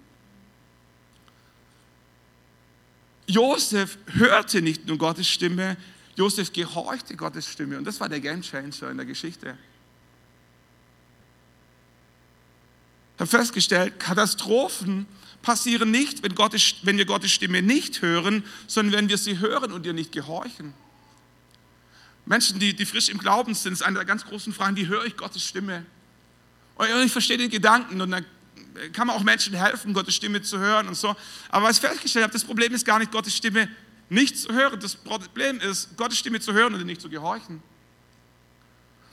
Josef 3.28 3.98
hörte 4.08 4.62
nicht 4.62 4.86
nur 4.86 4.98
Gottes 4.98 5.28
Stimme, 5.28 5.78
Josef 6.16 6.54
gehorchte 6.54 7.16
Gottes 7.16 7.48
Stimme. 7.48 7.78
Und 7.78 7.86
das 7.86 8.00
war 8.00 8.10
der 8.10 8.20
Gamechanger 8.20 8.90
in 8.90 8.98
der 8.98 9.06
Geschichte. 9.06 9.58
Ich 13.16 13.20
habe 13.20 13.30
festgestellt, 13.30 14.00
Katastrophen 14.00 15.06
passieren 15.42 15.92
nicht, 15.92 16.24
wenn, 16.24 16.36
Gottes, 16.36 16.76
wenn 16.84 16.98
wir 16.98 17.06
Gottes 17.06 17.32
Stimme 17.32 17.62
nicht 17.62 18.02
hören, 18.02 18.44
sondern 18.68 18.94
wenn 18.94 19.10
wir 19.10 19.18
sie 19.18 19.40
hören 19.40 19.72
und 19.72 19.86
ihr 19.86 19.94
nicht 19.94 20.12
gehorchen. 20.12 20.74
Menschen, 22.26 22.60
die, 22.60 22.74
die 22.74 22.86
frisch 22.86 23.10
im 23.10 23.18
Glauben 23.18 23.54
sind, 23.54 23.74
ist 23.74 23.82
eine 23.82 23.96
der 23.96 24.06
ganz 24.06 24.26
großen 24.26 24.54
Fragen, 24.54 24.76
wie 24.78 24.88
höre 24.88 25.06
ich 25.06 25.18
Gottes 25.18 25.44
Stimme? 25.44 25.86
Und 26.76 26.88
ich 27.06 27.12
verstehe 27.12 27.38
den 27.38 27.50
Gedanken 27.50 28.02
und 28.02 28.12
dann 28.12 28.26
kann 28.92 29.08
man 29.08 29.16
auch 29.16 29.24
Menschen 29.24 29.54
helfen, 29.54 29.94
Gottes 29.94 30.16
Stimme 30.16 30.42
zu 30.42 30.60
hören 30.60 30.88
und 30.88 30.96
so. 30.96 31.16
Aber 31.50 31.68
was 31.68 31.78
ich 31.78 31.82
festgestellt 31.82 32.24
habe, 32.24 32.34
das 32.34 32.44
Problem 32.44 32.74
ist 32.74 32.86
gar 32.86 33.00
nicht, 33.00 33.12
Gottes 33.12 33.36
Stimme 33.36 33.70
nicht 34.10 34.38
zu 34.38 34.52
hören. 34.54 34.80
Das 34.80 34.96
Problem 34.96 35.60
ist, 35.60 35.96
Gottes 35.98 36.18
Stimme 36.18 36.40
zu 36.40 36.54
hören 36.54 36.74
und 36.74 36.86
nicht 36.86 37.02
zu 37.02 37.10
gehorchen. 37.10 37.62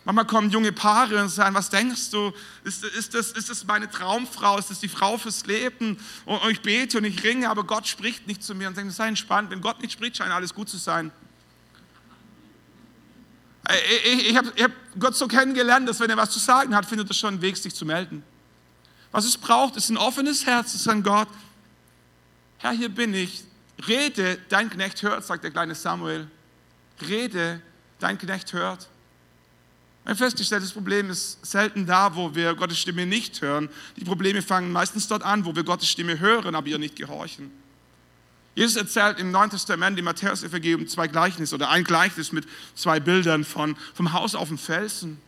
Manchmal 0.04 0.26
kommen 0.26 0.50
junge 0.50 0.72
Paare 0.72 1.20
und 1.22 1.28
sagen, 1.28 1.54
was 1.54 1.68
denkst 1.68 2.10
du, 2.10 2.32
ist, 2.64 2.84
ist, 2.84 3.14
das, 3.14 3.32
ist 3.32 3.50
das 3.50 3.64
meine 3.64 3.88
Traumfrau, 3.90 4.58
ist 4.58 4.70
das 4.70 4.80
die 4.80 4.88
Frau 4.88 5.18
fürs 5.18 5.44
Leben? 5.44 5.98
Und 6.24 6.50
ich 6.50 6.62
bete 6.62 6.98
und 6.98 7.04
ich 7.04 7.22
ringe, 7.22 7.50
aber 7.50 7.64
Gott 7.64 7.86
spricht 7.86 8.26
nicht 8.26 8.42
zu 8.42 8.54
mir 8.54 8.68
und 8.68 8.76
denke, 8.76 8.92
sei 8.92 9.08
entspannt, 9.08 9.50
wenn 9.50 9.60
Gott 9.60 9.80
nicht 9.82 9.92
spricht, 9.92 10.16
scheint 10.16 10.32
alles 10.32 10.54
gut 10.54 10.70
zu 10.70 10.78
sein. 10.78 11.12
Ich, 14.04 14.30
ich 14.30 14.36
habe 14.36 14.50
hab 14.62 14.72
Gott 14.98 15.14
so 15.14 15.28
kennengelernt, 15.28 15.86
dass 15.86 16.00
wenn 16.00 16.08
er 16.08 16.16
was 16.16 16.30
zu 16.30 16.38
sagen 16.38 16.74
hat, 16.74 16.86
findet 16.86 17.08
er 17.08 17.14
schon 17.14 17.34
einen 17.34 17.42
Weg, 17.42 17.58
sich 17.58 17.74
zu 17.74 17.84
melden. 17.84 18.24
Was 19.12 19.24
es 19.24 19.36
braucht, 19.36 19.76
ist 19.76 19.90
ein 19.90 19.96
offenes 19.96 20.46
Herz, 20.46 20.72
zu 20.72 20.78
sagen, 20.78 21.02
Gott, 21.02 21.28
Herr, 22.58 22.72
hier 22.72 22.90
bin 22.90 23.14
ich, 23.14 23.44
rede, 23.88 24.38
dein 24.48 24.70
Knecht 24.70 25.02
hört, 25.02 25.24
sagt 25.24 25.44
der 25.44 25.50
kleine 25.50 25.74
Samuel. 25.74 26.28
Rede, 27.08 27.60
dein 27.98 28.18
Knecht 28.18 28.52
hört. 28.52 28.88
Ein 30.04 30.16
festgestelltes 30.16 30.72
Problem 30.72 31.10
ist 31.10 31.44
selten 31.44 31.86
da, 31.86 32.14
wo 32.14 32.34
wir 32.34 32.54
Gottes 32.54 32.78
Stimme 32.78 33.06
nicht 33.06 33.42
hören. 33.42 33.68
Die 33.96 34.04
Probleme 34.04 34.42
fangen 34.42 34.72
meistens 34.72 35.08
dort 35.08 35.22
an, 35.22 35.44
wo 35.44 35.54
wir 35.54 35.64
Gottes 35.64 35.88
Stimme 35.88 36.18
hören, 36.18 36.54
aber 36.54 36.68
ihr 36.68 36.78
nicht 36.78 36.96
gehorchen. 36.96 37.50
Jesus 38.54 38.76
erzählt 38.76 39.18
im 39.18 39.30
Neuen 39.30 39.50
Testament, 39.50 39.98
im 39.98 40.04
Matthäus-Evangelium, 40.06 40.88
zwei 40.88 41.06
Gleichnisse 41.06 41.54
oder 41.54 41.70
ein 41.70 41.84
Gleichnis 41.84 42.32
mit 42.32 42.46
zwei 42.74 42.98
Bildern 42.98 43.44
von, 43.44 43.76
vom 43.94 44.12
Haus 44.12 44.34
auf 44.34 44.48
dem 44.48 44.58
Felsen. 44.58 45.20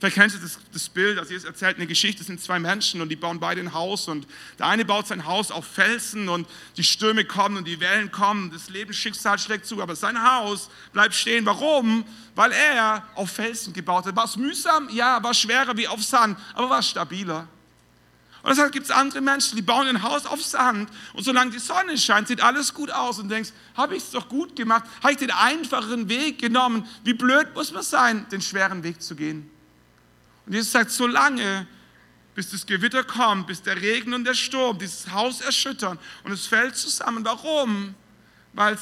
Vielleicht 0.00 0.16
kennst 0.16 0.34
du 0.34 0.40
das, 0.40 0.58
das 0.72 0.88
Bild, 0.88 1.18
also 1.18 1.30
Jesus 1.30 1.46
erzählt 1.46 1.76
eine 1.76 1.86
Geschichte, 1.86 2.22
es 2.22 2.26
sind 2.26 2.40
zwei 2.40 2.58
Menschen 2.58 3.02
und 3.02 3.10
die 3.10 3.16
bauen 3.16 3.38
beide 3.38 3.60
ein 3.60 3.74
Haus 3.74 4.08
und 4.08 4.26
der 4.58 4.66
eine 4.66 4.86
baut 4.86 5.06
sein 5.06 5.26
Haus 5.26 5.50
auf 5.50 5.66
Felsen 5.66 6.30
und 6.30 6.48
die 6.78 6.84
Stürme 6.84 7.26
kommen 7.26 7.58
und 7.58 7.66
die 7.66 7.80
Wellen 7.80 8.10
kommen, 8.10 8.50
das 8.50 8.70
Lebensschicksal 8.70 9.38
schlägt 9.38 9.66
zu, 9.66 9.82
aber 9.82 9.94
sein 9.94 10.22
Haus 10.22 10.70
bleibt 10.94 11.14
stehen. 11.14 11.44
Warum? 11.44 12.06
Weil 12.34 12.50
er 12.52 13.06
auf 13.14 13.30
Felsen 13.30 13.74
gebaut 13.74 14.06
hat. 14.06 14.16
War 14.16 14.24
es 14.24 14.38
mühsam? 14.38 14.88
Ja, 14.90 15.22
war 15.22 15.34
schwerer 15.34 15.76
wie 15.76 15.86
auf 15.86 16.02
Sand, 16.02 16.38
aber 16.54 16.70
war 16.70 16.82
stabiler. 16.82 17.46
Und 18.42 18.48
deshalb 18.48 18.72
gibt 18.72 18.86
es 18.86 18.90
andere 18.90 19.20
Menschen, 19.20 19.54
die 19.56 19.60
bauen 19.60 19.86
ein 19.86 20.02
Haus 20.02 20.24
auf 20.24 20.42
Sand 20.42 20.88
und 21.12 21.24
solange 21.24 21.50
die 21.50 21.58
Sonne 21.58 21.98
scheint, 21.98 22.26
sieht 22.26 22.40
alles 22.40 22.72
gut 22.72 22.90
aus 22.90 23.18
und 23.18 23.28
denkst, 23.28 23.50
habe 23.76 23.96
ich 23.96 24.02
es 24.02 24.12
doch 24.12 24.30
gut 24.30 24.56
gemacht, 24.56 24.84
habe 25.02 25.12
ich 25.12 25.18
den 25.18 25.30
einfacheren 25.30 26.08
Weg 26.08 26.38
genommen. 26.38 26.88
Wie 27.04 27.12
blöd 27.12 27.54
muss 27.54 27.70
man 27.70 27.82
sein, 27.82 28.26
den 28.30 28.40
schweren 28.40 28.82
Weg 28.82 29.02
zu 29.02 29.14
gehen? 29.14 29.50
Und 30.50 30.56
Jesus 30.56 30.72
sagt, 30.72 30.90
so 30.90 31.06
lange, 31.06 31.64
bis 32.34 32.50
das 32.50 32.66
Gewitter 32.66 33.04
kommt, 33.04 33.46
bis 33.46 33.62
der 33.62 33.80
Regen 33.80 34.12
und 34.12 34.24
der 34.24 34.34
Sturm 34.34 34.80
dieses 34.80 35.08
Haus 35.12 35.40
erschüttern 35.40 35.96
und 36.24 36.32
es 36.32 36.48
fällt 36.48 36.74
zusammen. 36.76 37.24
Warum? 37.24 37.94
Weil 38.52 38.76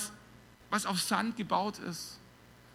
es 0.70 0.86
auf 0.86 0.98
Sand 0.98 1.36
gebaut 1.36 1.78
ist. 1.80 2.16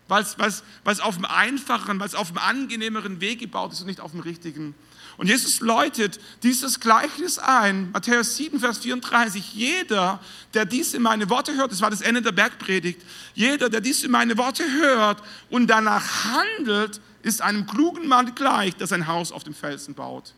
Weil 0.08 0.22
es 0.22 1.00
auf 1.00 1.16
dem 1.16 1.26
einfacheren, 1.26 2.00
weil 2.00 2.06
es 2.06 2.14
auf 2.14 2.28
dem 2.28 2.38
angenehmeren 2.38 3.20
Weg 3.20 3.40
gebaut 3.40 3.74
ist 3.74 3.82
und 3.82 3.88
nicht 3.88 4.00
auf 4.00 4.12
dem 4.12 4.20
richtigen. 4.20 4.76
Und 5.18 5.26
Jesus 5.26 5.60
läutet 5.60 6.20
dieses 6.44 6.80
Gleichnis 6.80 7.40
ein, 7.40 7.90
Matthäus 7.94 8.36
7, 8.36 8.60
Vers 8.60 8.78
34. 8.78 9.56
Jeder, 9.56 10.20
der 10.54 10.66
dies 10.66 10.94
in 10.94 11.02
meine 11.02 11.32
Worte 11.32 11.56
hört, 11.56 11.72
das 11.72 11.82
war 11.82 11.90
das 11.90 12.02
Ende 12.02 12.22
der 12.22 12.32
Bergpredigt, 12.32 13.02
jeder, 13.34 13.72
der 13.72 13.82
dies 13.82 14.04
in 14.04 14.12
meine 14.12 14.38
Worte 14.38 14.72
hört 14.72 15.24
und 15.50 15.66
danach 15.66 16.26
handelt, 16.26 17.02
ist 17.24 17.42
einem 17.42 17.66
klugen 17.66 18.08
Mann 18.08 18.36
gleich, 18.36 18.76
der 18.76 18.88
sein 18.88 19.08
Haus 19.08 19.32
auf 19.32 19.44
dem 19.44 19.56
Felsen 19.56 19.96
baut. 19.96 20.34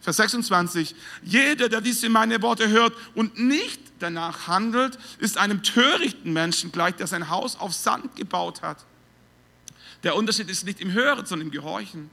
Vers 0.00 0.16
26, 0.16 0.94
jeder, 1.22 1.68
der 1.68 1.80
diese 1.80 2.08
meine 2.08 2.40
Worte 2.42 2.68
hört 2.68 2.94
und 3.14 3.38
nicht 3.38 3.80
danach 3.98 4.46
handelt, 4.46 4.98
ist 5.18 5.38
einem 5.38 5.62
törichten 5.62 6.32
Menschen 6.32 6.72
gleich, 6.72 6.94
der 6.96 7.06
sein 7.06 7.28
Haus 7.30 7.56
auf 7.56 7.74
Sand 7.74 8.16
gebaut 8.16 8.62
hat. 8.62 8.84
Der 10.04 10.16
Unterschied 10.16 10.48
ist 10.48 10.64
nicht 10.64 10.80
im 10.80 10.92
Hören, 10.92 11.26
sondern 11.26 11.48
im 11.48 11.52
Gehorchen. 11.52 12.10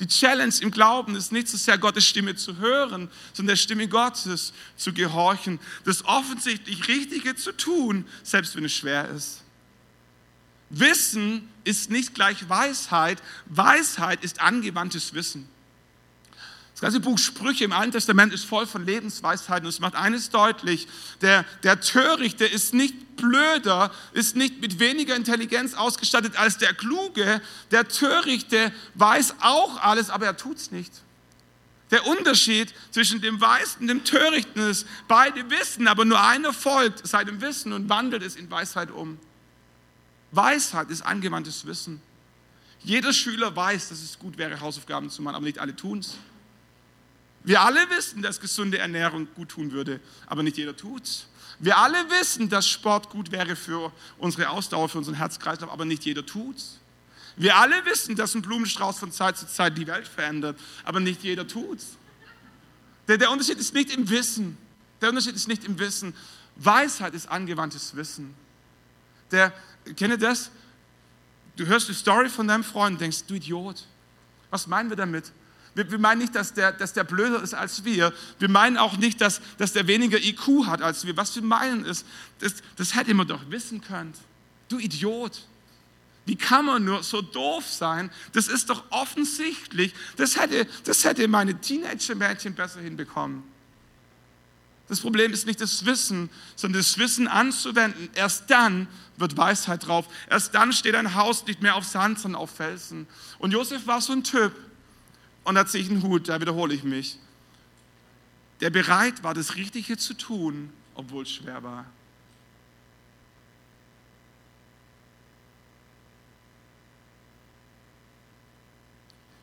Die 0.00 0.06
Challenge 0.06 0.54
im 0.60 0.70
Glauben 0.70 1.16
ist 1.16 1.32
nicht 1.32 1.48
so 1.48 1.56
sehr 1.56 1.78
Gottes 1.78 2.04
Stimme 2.06 2.34
zu 2.34 2.56
hören, 2.58 3.08
sondern 3.32 3.52
der 3.54 3.56
Stimme 3.56 3.88
Gottes 3.88 4.52
zu 4.76 4.92
gehorchen, 4.92 5.58
das 5.84 6.04
offensichtlich 6.04 6.86
Richtige 6.88 7.34
zu 7.34 7.52
tun, 7.52 8.06
selbst 8.22 8.56
wenn 8.56 8.64
es 8.64 8.72
schwer 8.72 9.08
ist. 9.08 9.42
Wissen 10.70 11.48
ist 11.64 11.90
nicht 11.90 12.14
gleich 12.14 12.48
Weisheit. 12.48 13.22
Weisheit 13.46 14.24
ist 14.24 14.40
angewandtes 14.40 15.14
Wissen. 15.14 15.48
Das 16.76 16.82
ganze 16.82 17.00
Buch 17.00 17.16
Sprüche 17.18 17.64
im 17.64 17.72
Alten 17.72 17.92
Testament 17.92 18.34
ist 18.34 18.44
voll 18.44 18.66
von 18.66 18.84
Lebensweisheiten 18.84 19.64
und 19.64 19.70
es 19.70 19.80
macht 19.80 19.94
eines 19.94 20.28
deutlich, 20.28 20.86
der, 21.22 21.46
der 21.62 21.80
Törichte 21.80 22.44
ist 22.44 22.74
nicht 22.74 23.16
blöder, 23.16 23.90
ist 24.12 24.36
nicht 24.36 24.60
mit 24.60 24.78
weniger 24.78 25.16
Intelligenz 25.16 25.72
ausgestattet 25.72 26.38
als 26.38 26.58
der 26.58 26.74
Kluge. 26.74 27.40
Der 27.70 27.88
Törichte 27.88 28.74
weiß 28.92 29.36
auch 29.40 29.80
alles, 29.80 30.10
aber 30.10 30.26
er 30.26 30.36
tut 30.36 30.58
es 30.58 30.70
nicht. 30.70 30.92
Der 31.90 32.06
Unterschied 32.06 32.74
zwischen 32.90 33.22
dem 33.22 33.40
Weisen 33.40 33.82
und 33.82 33.86
dem 33.88 34.04
Törichten 34.04 34.60
ist, 34.68 34.86
beide 35.08 35.48
wissen, 35.48 35.88
aber 35.88 36.04
nur 36.04 36.20
einer 36.20 36.52
folgt 36.52 37.06
seinem 37.06 37.40
Wissen 37.40 37.72
und 37.72 37.88
wandelt 37.88 38.22
es 38.22 38.36
in 38.36 38.50
Weisheit 38.50 38.90
um. 38.90 39.18
Weisheit 40.36 40.90
ist 40.90 41.02
angewandtes 41.02 41.66
Wissen. 41.66 42.00
Jeder 42.80 43.12
Schüler 43.12 43.56
weiß, 43.56 43.88
dass 43.88 44.02
es 44.02 44.18
gut 44.18 44.38
wäre, 44.38 44.60
Hausaufgaben 44.60 45.10
zu 45.10 45.22
machen, 45.22 45.36
aber 45.36 45.44
nicht 45.44 45.58
alle 45.58 45.74
tun 45.74 46.00
es. 46.00 46.14
Wir 47.42 47.62
alle 47.62 47.88
wissen, 47.90 48.22
dass 48.22 48.40
gesunde 48.40 48.78
Ernährung 48.78 49.28
gut 49.34 49.50
tun 49.50 49.72
würde, 49.72 50.00
aber 50.26 50.42
nicht 50.42 50.56
jeder 50.56 50.76
tut 50.76 51.04
es. 51.04 51.26
Wir 51.58 51.78
alle 51.78 51.98
wissen, 52.10 52.48
dass 52.48 52.68
Sport 52.68 53.08
gut 53.08 53.30
wäre 53.30 53.56
für 53.56 53.92
unsere 54.18 54.50
Ausdauer, 54.50 54.88
für 54.88 54.98
unseren 54.98 55.14
Herzkreislauf, 55.14 55.70
aber 55.70 55.84
nicht 55.84 56.04
jeder 56.04 56.26
tut 56.26 56.56
es. 56.56 56.78
Wir 57.36 57.56
alle 57.56 57.84
wissen, 57.84 58.16
dass 58.16 58.34
ein 58.34 58.42
Blumenstrauß 58.42 58.98
von 58.98 59.12
Zeit 59.12 59.38
zu 59.38 59.46
Zeit 59.46 59.76
die 59.78 59.86
Welt 59.86 60.08
verändert, 60.08 60.58
aber 60.84 61.00
nicht 61.00 61.22
jeder 61.22 61.46
tut 61.46 61.78
es. 61.78 61.96
Der, 63.08 63.18
der 63.18 63.30
Unterschied 63.30 63.58
ist 63.58 63.74
nicht 63.74 63.94
im 63.94 64.08
Wissen. 64.10 64.58
Der 65.00 65.10
Unterschied 65.10 65.36
ist 65.36 65.46
nicht 65.46 65.64
im 65.64 65.78
Wissen. 65.78 66.14
Weisheit 66.56 67.14
ist 67.14 67.28
angewandtes 67.28 67.94
Wissen. 67.94 68.34
Der, 69.30 69.52
kennt 69.94 70.12
ihr 70.12 70.18
das? 70.18 70.50
Du 71.56 71.66
hörst 71.66 71.88
die 71.88 71.94
Story 71.94 72.28
von 72.28 72.48
deinem 72.48 72.64
Freund 72.64 72.94
und 72.94 73.00
denkst, 73.00 73.24
du 73.26 73.34
Idiot, 73.34 73.86
was 74.50 74.66
meinen 74.66 74.90
wir 74.90 74.96
damit? 74.96 75.32
Wir, 75.74 75.90
wir 75.90 75.98
meinen 75.98 76.20
nicht, 76.20 76.34
dass 76.34 76.54
der, 76.54 76.72
dass 76.72 76.94
der 76.94 77.04
blöder 77.04 77.42
ist 77.42 77.54
als 77.54 77.84
wir. 77.84 78.12
Wir 78.38 78.48
meinen 78.48 78.78
auch 78.78 78.96
nicht, 78.96 79.20
dass, 79.20 79.42
dass 79.58 79.74
der 79.74 79.86
weniger 79.86 80.18
IQ 80.18 80.66
hat 80.66 80.80
als 80.80 81.06
wir. 81.06 81.16
Was 81.16 81.34
wir 81.36 81.42
meinen 81.42 81.84
ist, 81.84 82.06
das, 82.38 82.54
das 82.76 82.94
hätte 82.94 83.12
man 83.12 83.28
doch 83.28 83.50
wissen 83.50 83.82
können. 83.82 84.14
Du 84.68 84.78
Idiot. 84.78 85.46
Wie 86.24 86.36
kann 86.36 86.64
man 86.64 86.84
nur 86.84 87.02
so 87.02 87.22
doof 87.22 87.70
sein? 87.70 88.10
Das 88.32 88.48
ist 88.48 88.70
doch 88.70 88.84
offensichtlich. 88.90 89.94
Das 90.16 90.40
hätte, 90.40 90.66
das 90.84 91.04
hätte 91.04 91.28
meine 91.28 91.60
Teenager-Mädchen 91.60 92.54
besser 92.54 92.80
hinbekommen. 92.80 93.44
Das 94.88 95.00
Problem 95.00 95.32
ist 95.32 95.46
nicht 95.46 95.60
das 95.60 95.84
Wissen, 95.84 96.30
sondern 96.54 96.80
das 96.80 96.96
Wissen 96.98 97.26
anzuwenden. 97.26 98.08
Erst 98.14 98.50
dann 98.50 98.86
wird 99.16 99.36
Weisheit 99.36 99.86
drauf. 99.86 100.06
Erst 100.30 100.54
dann 100.54 100.72
steht 100.72 100.94
ein 100.94 101.14
Haus 101.14 101.44
nicht 101.46 101.60
mehr 101.60 101.74
auf 101.74 101.84
Sand, 101.84 102.20
sondern 102.20 102.40
auf 102.40 102.50
Felsen. 102.50 103.06
Und 103.38 103.52
Josef 103.52 103.86
war 103.86 104.00
so 104.00 104.12
ein 104.12 104.22
Typ. 104.22 104.52
Und 105.42 105.56
da 105.56 105.66
ziehe 105.66 105.82
ich 105.82 105.90
einen 105.90 106.02
Hut, 106.02 106.28
da 106.28 106.40
wiederhole 106.40 106.74
ich 106.74 106.84
mich. 106.84 107.18
Der 108.60 108.70
bereit 108.70 109.22
war, 109.22 109.34
das 109.34 109.56
Richtige 109.56 109.96
zu 109.96 110.14
tun, 110.14 110.70
obwohl 110.94 111.24
es 111.24 111.32
schwer 111.32 111.62
war. 111.62 111.86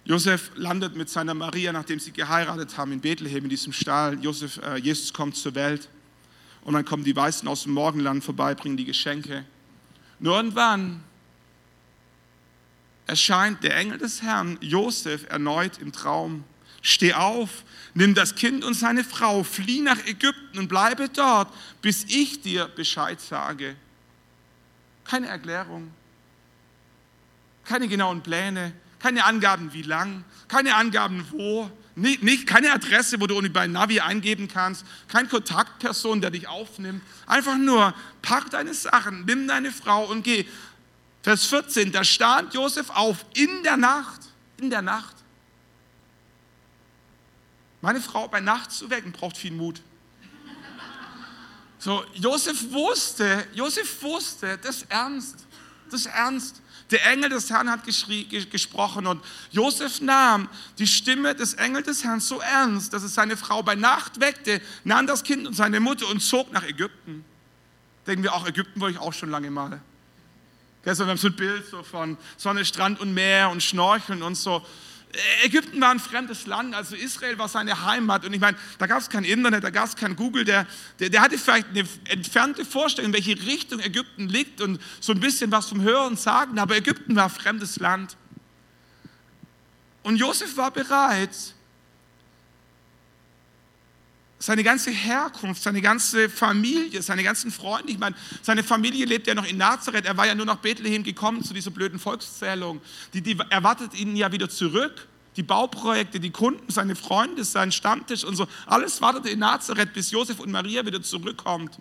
Josef 0.05 0.51
landet 0.55 0.95
mit 0.95 1.09
seiner 1.09 1.33
Maria, 1.33 1.71
nachdem 1.71 1.99
sie 1.99 2.11
geheiratet 2.11 2.77
haben, 2.77 2.91
in 2.91 2.99
Bethlehem, 2.99 3.45
in 3.45 3.49
diesem 3.49 3.71
Stall. 3.71 4.21
Josef, 4.21 4.57
äh, 4.57 4.77
Jesus 4.77 5.13
kommt 5.13 5.37
zur 5.37 5.55
Welt 5.55 5.87
und 6.63 6.73
dann 6.73 6.83
kommen 6.83 7.05
die 7.05 7.15
Weißen 7.15 7.47
aus 7.47 7.63
dem 7.63 7.73
Morgenland 7.73 8.23
vorbei, 8.23 8.53
bringen 8.53 8.75
die 8.75 8.85
Geschenke. 8.85 9.45
Nur 10.19 10.35
irgendwann 10.35 11.03
erscheint 13.05 13.63
der 13.63 13.77
Engel 13.77 13.97
des 13.97 14.21
Herrn 14.21 14.57
Josef 14.61 15.25
erneut 15.29 15.77
im 15.77 15.91
Traum. 15.91 16.43
steh 16.85 17.13
auf, 17.13 17.63
nimm 17.93 18.13
das 18.13 18.35
Kind 18.35 18.65
und 18.65 18.73
seine 18.73 19.05
Frau, 19.05 19.43
flieh 19.43 19.79
nach 19.79 20.05
Ägypten 20.05 20.59
und 20.59 20.67
bleibe 20.67 21.07
dort, 21.07 21.47
bis 21.81 22.03
ich 22.03 22.41
dir 22.41 22.67
Bescheid 22.67 23.21
sage. 23.21 23.77
Keine 25.05 25.27
Erklärung, 25.27 25.91
keine 27.63 27.87
genauen 27.87 28.21
Pläne, 28.21 28.73
keine 29.03 29.25
Angaben 29.25 29.73
wie 29.73 29.81
lang, 29.81 30.23
keine 30.47 30.75
Angaben 30.75 31.27
wo, 31.31 31.69
nicht, 31.93 32.23
nicht, 32.23 32.47
keine 32.47 32.71
Adresse, 32.71 33.19
wo 33.19 33.27
du 33.27 33.41
bei 33.49 33.67
Navi 33.67 33.99
eingeben 33.99 34.47
kannst, 34.47 34.85
kein 35.09 35.27
Kontaktperson, 35.27 36.21
der 36.21 36.31
dich 36.31 36.47
aufnimmt. 36.47 37.03
Einfach 37.27 37.57
nur, 37.57 37.93
pack 38.21 38.49
deine 38.51 38.73
Sachen, 38.73 39.25
nimm 39.25 39.45
deine 39.45 39.73
Frau 39.73 40.05
und 40.05 40.23
geh. 40.23 40.45
Vers 41.21 41.47
14, 41.47 41.91
da 41.91 42.05
stand 42.05 42.53
Josef 42.53 42.89
auf 42.91 43.25
in 43.33 43.63
der 43.63 43.75
Nacht, 43.75 44.21
in 44.55 44.69
der 44.69 44.81
Nacht. 44.81 45.17
Meine 47.81 47.99
Frau 47.99 48.29
bei 48.29 48.39
Nacht 48.39 48.71
zu 48.71 48.89
wecken, 48.89 49.11
braucht 49.11 49.35
viel 49.35 49.51
Mut. 49.51 49.81
So, 51.77 52.05
Josef 52.13 52.71
wusste, 52.71 53.45
Josef 53.53 54.01
wusste, 54.01 54.57
das 54.59 54.77
ist 54.77 54.85
ernst, 54.89 55.45
das 55.91 55.99
ist 55.99 56.05
ernst. 56.05 56.62
Der 56.93 57.03
Engel 57.07 57.31
des 57.31 57.49
Herrn 57.49 57.71
hat 57.71 57.79
gesprochen 57.85 59.07
und 59.07 59.25
Josef 59.49 59.99
nahm 59.99 60.47
die 60.77 60.85
Stimme 60.85 61.33
des 61.33 61.55
Engels 61.55 61.87
des 61.87 62.03
Herrn 62.03 62.19
so 62.19 62.39
ernst, 62.39 62.93
dass 62.93 63.01
es 63.01 63.15
seine 63.15 63.35
Frau 63.35 63.63
bei 63.63 63.73
Nacht 63.73 64.19
weckte, 64.19 64.61
nahm 64.83 65.07
das 65.07 65.23
Kind 65.23 65.47
und 65.47 65.55
seine 65.55 65.79
Mutter 65.79 66.07
und 66.07 66.19
zog 66.19 66.51
nach 66.51 66.63
Ägypten. 66.63 67.25
Denken 68.05 68.21
wir 68.21 68.35
auch, 68.35 68.47
Ägypten 68.47 68.79
wollte 68.79 68.97
ich 68.97 69.01
auch 69.01 69.11
schon 69.11 69.31
lange 69.31 69.49
mal. 69.49 69.81
Gestern 70.83 71.07
haben 71.07 71.15
wir 71.15 71.21
so 71.21 71.29
ein 71.29 71.35
Bild 71.35 71.67
so 71.67 71.81
von 71.81 72.15
Sonne, 72.37 72.63
Strand 72.63 72.99
und 72.99 73.11
Meer 73.11 73.49
und 73.49 73.63
Schnorcheln 73.63 74.21
und 74.21 74.35
so. 74.35 74.63
Ägypten 75.43 75.79
war 75.79 75.91
ein 75.91 75.99
fremdes 75.99 76.47
Land, 76.47 76.73
also 76.73 76.95
Israel 76.95 77.37
war 77.37 77.47
seine 77.47 77.85
Heimat. 77.85 78.25
Und 78.25 78.33
ich 78.33 78.39
meine, 78.39 78.57
da 78.79 78.87
gab 78.87 78.99
es 78.99 79.09
kein 79.09 79.23
Internet, 79.23 79.63
da 79.63 79.69
gab 79.69 79.85
es 79.85 79.95
kein 79.95 80.15
Google. 80.15 80.43
Der, 80.43 80.65
der, 80.99 81.09
der, 81.09 81.21
hatte 81.21 81.37
vielleicht 81.37 81.67
eine 81.69 81.87
entfernte 82.09 82.65
Vorstellung, 82.65 83.11
in 83.11 83.13
welche 83.13 83.39
Richtung 83.45 83.79
Ägypten 83.79 84.27
liegt 84.27 84.59
und 84.59 84.81
so 84.99 85.13
ein 85.13 85.19
bisschen 85.19 85.51
was 85.51 85.69
vom 85.69 85.81
Hören 85.81 86.17
sagen. 86.17 86.57
Aber 86.57 86.75
Ägypten 86.75 87.15
war 87.15 87.25
ein 87.25 87.29
fremdes 87.29 87.77
Land. 87.77 88.17
Und 90.01 90.17
Josef 90.17 90.57
war 90.57 90.71
bereit, 90.71 91.29
seine 94.43 94.61
ganze 94.61 94.91
Herkunft, 94.91 95.63
seine 95.63 95.79
ganze 95.79 96.29
Familie, 96.29 97.01
seine 97.01 97.23
ganzen 97.23 97.49
Freunde. 97.49 97.93
Ich 97.93 97.97
meine, 97.97 98.13
seine 98.41 98.61
Familie 98.61 99.05
lebt 99.05 99.25
ja 99.25 99.35
noch 99.35 99.45
in 99.45 99.55
Nazareth. 99.55 100.05
Er 100.05 100.17
war 100.17 100.27
ja 100.27 100.35
nur 100.35 100.45
nach 100.45 100.57
Bethlehem 100.57 101.01
gekommen 101.01 101.45
zu 101.45 101.53
dieser 101.53 101.71
blöden 101.71 101.97
Volkszählung. 101.97 102.81
Die, 103.13 103.21
die 103.21 103.37
erwartet 103.49 103.93
ihn 103.93 104.17
ja 104.17 104.29
wieder 104.33 104.49
zurück. 104.49 105.07
Die 105.37 105.43
Bauprojekte, 105.43 106.19
die 106.19 106.29
Kunden, 106.29 106.69
seine 106.69 106.97
Freunde, 106.97 107.45
sein 107.45 107.71
Stammtisch 107.71 108.25
und 108.25 108.35
so. 108.35 108.45
Alles 108.65 109.01
wartete 109.01 109.29
in 109.29 109.39
Nazareth, 109.39 109.93
bis 109.93 110.11
Josef 110.11 110.41
und 110.41 110.51
Maria 110.51 110.85
wieder 110.85 111.01
zurückkommt. 111.01 111.77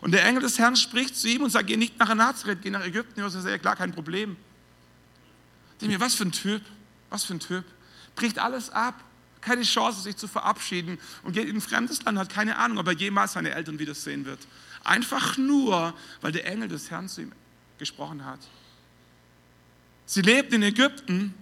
Und 0.00 0.12
der 0.12 0.24
Engel 0.24 0.40
des 0.40 0.58
Herrn 0.58 0.76
spricht 0.76 1.14
zu 1.14 1.28
ihm 1.28 1.42
und 1.42 1.50
sagt, 1.50 1.66
geh 1.66 1.76
nicht 1.76 1.98
nach 1.98 2.14
Nazareth, 2.14 2.62
geh 2.62 2.70
nach 2.70 2.84
Ägypten. 2.84 3.20
Josef 3.20 3.42
sagt, 3.42 3.52
ja 3.52 3.58
klar, 3.58 3.76
kein 3.76 3.92
Problem. 3.92 4.38
Ich 5.74 5.80
denke 5.80 5.98
mir, 5.98 6.00
was 6.00 6.14
für 6.14 6.24
ein 6.24 6.32
Typ, 6.32 6.62
was 7.10 7.24
für 7.24 7.34
ein 7.34 7.40
Typ. 7.40 7.64
Bricht 8.16 8.38
alles 8.38 8.70
ab 8.70 8.94
keine 9.40 9.62
Chance, 9.62 10.02
sich 10.02 10.16
zu 10.16 10.28
verabschieden 10.28 10.98
und 11.22 11.32
geht 11.32 11.48
in 11.48 11.56
ein 11.56 11.60
fremdes 11.60 12.02
Land, 12.02 12.18
hat 12.18 12.28
keine 12.30 12.56
Ahnung, 12.56 12.78
ob 12.78 12.86
er 12.86 12.92
jemals 12.92 13.32
seine 13.32 13.50
Eltern 13.50 13.78
wiedersehen 13.78 14.24
wird. 14.24 14.40
Einfach 14.84 15.36
nur, 15.38 15.94
weil 16.20 16.32
der 16.32 16.46
Engel 16.46 16.68
des 16.68 16.90
Herrn 16.90 17.08
zu 17.08 17.22
ihm 17.22 17.32
gesprochen 17.78 18.24
hat. 18.24 18.40
Sie 20.06 20.22
lebten 20.22 20.56
in 20.56 20.62
Ägypten, 20.62 21.34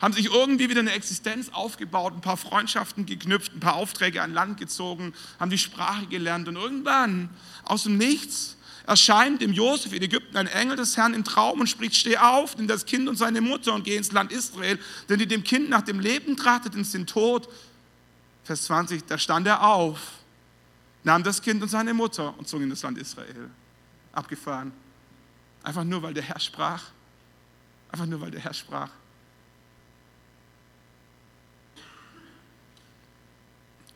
haben 0.00 0.14
sich 0.14 0.26
irgendwie 0.26 0.68
wieder 0.70 0.80
eine 0.80 0.92
Existenz 0.92 1.48
aufgebaut, 1.50 2.12
ein 2.14 2.20
paar 2.20 2.36
Freundschaften 2.36 3.06
geknüpft, 3.06 3.54
ein 3.54 3.60
paar 3.60 3.74
Aufträge 3.74 4.22
an 4.22 4.32
Land 4.32 4.58
gezogen, 4.58 5.14
haben 5.40 5.50
die 5.50 5.58
Sprache 5.58 6.06
gelernt 6.06 6.46
und 6.48 6.56
irgendwann 6.56 7.30
aus 7.64 7.84
dem 7.84 7.96
Nichts 7.96 8.56
erscheint 8.88 9.42
dem 9.42 9.52
Josef 9.52 9.92
in 9.92 10.02
Ägypten 10.02 10.36
ein 10.38 10.46
Engel 10.46 10.76
des 10.76 10.96
Herrn 10.96 11.12
im 11.12 11.22
Traum 11.22 11.60
und 11.60 11.66
spricht, 11.66 11.94
steh 11.94 12.16
auf, 12.16 12.56
nimm 12.56 12.66
das 12.66 12.86
Kind 12.86 13.06
und 13.06 13.16
seine 13.16 13.42
Mutter 13.42 13.74
und 13.74 13.84
geh 13.84 13.96
ins 13.96 14.12
Land 14.12 14.32
Israel, 14.32 14.78
denn 15.08 15.18
die 15.18 15.28
dem 15.28 15.44
Kind 15.44 15.68
nach 15.68 15.82
dem 15.82 16.00
Leben 16.00 16.38
trachteten, 16.38 16.84
sind 16.84 17.08
tot. 17.10 17.48
Vers 18.44 18.64
20, 18.64 19.04
da 19.04 19.18
stand 19.18 19.46
er 19.46 19.62
auf, 19.62 20.00
nahm 21.04 21.22
das 21.22 21.42
Kind 21.42 21.62
und 21.62 21.68
seine 21.68 21.92
Mutter 21.92 22.34
und 22.38 22.48
zog 22.48 22.62
in 22.62 22.70
das 22.70 22.82
Land 22.82 22.96
Israel. 22.96 23.50
Abgefahren. 24.12 24.72
Einfach 25.62 25.84
nur, 25.84 26.02
weil 26.02 26.14
der 26.14 26.22
Herr 26.22 26.40
sprach. 26.40 26.84
Einfach 27.92 28.06
nur, 28.06 28.22
weil 28.22 28.30
der 28.30 28.40
Herr 28.40 28.54
sprach. 28.54 28.90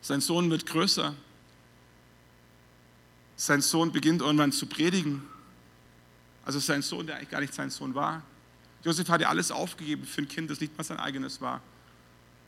Sein 0.03 0.21
Sohn 0.21 0.51
wird 0.51 0.67
größer. 0.67 1.15
Sein 3.43 3.61
Sohn 3.61 3.91
beginnt 3.91 4.23
irgendwann 4.23 4.53
zu 4.53 4.67
predigen. 4.67 5.21
Also 6.45 6.61
sein 6.61 6.81
Sohn, 6.81 7.09
der 7.09 7.17
eigentlich 7.17 7.31
gar 7.31 7.41
nicht 7.41 7.53
sein 7.53 7.71
Sohn 7.71 7.93
war. 7.93 8.23
Josef 8.85 9.09
hatte 9.09 9.29
alles 9.29 9.51
aufgegeben 9.51 10.05
für 10.05 10.23
ein 10.23 10.29
Kind, 10.29 10.49
das 10.49 10.61
nicht 10.61 10.79
mal 10.79 10.85
sein 10.85 11.01
eigenes 11.01 11.41
war. 11.41 11.61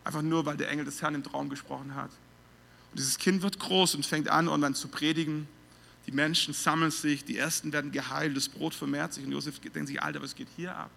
Einfach 0.04 0.22
nur, 0.22 0.46
weil 0.46 0.56
der 0.56 0.70
Engel 0.70 0.84
des 0.84 1.02
Herrn 1.02 1.16
im 1.16 1.24
Traum 1.24 1.48
gesprochen 1.48 1.96
hat. 1.96 2.10
Und 2.92 3.00
dieses 3.00 3.18
Kind 3.18 3.42
wird 3.42 3.58
groß 3.58 3.96
und 3.96 4.06
fängt 4.06 4.28
an, 4.28 4.46
irgendwann 4.46 4.76
zu 4.76 4.86
predigen. 4.86 5.48
Die 6.06 6.12
Menschen 6.12 6.54
sammeln 6.54 6.92
sich, 6.92 7.24
die 7.24 7.38
Ersten 7.38 7.72
werden 7.72 7.90
geheilt, 7.90 8.36
das 8.36 8.48
Brot 8.48 8.72
vermehrt 8.72 9.14
sich. 9.14 9.24
Und 9.24 9.32
Josef 9.32 9.58
denkt 9.58 9.88
sich, 9.88 10.00
Alter, 10.00 10.22
was 10.22 10.36
geht 10.36 10.48
hier 10.54 10.76
ab? 10.76 10.90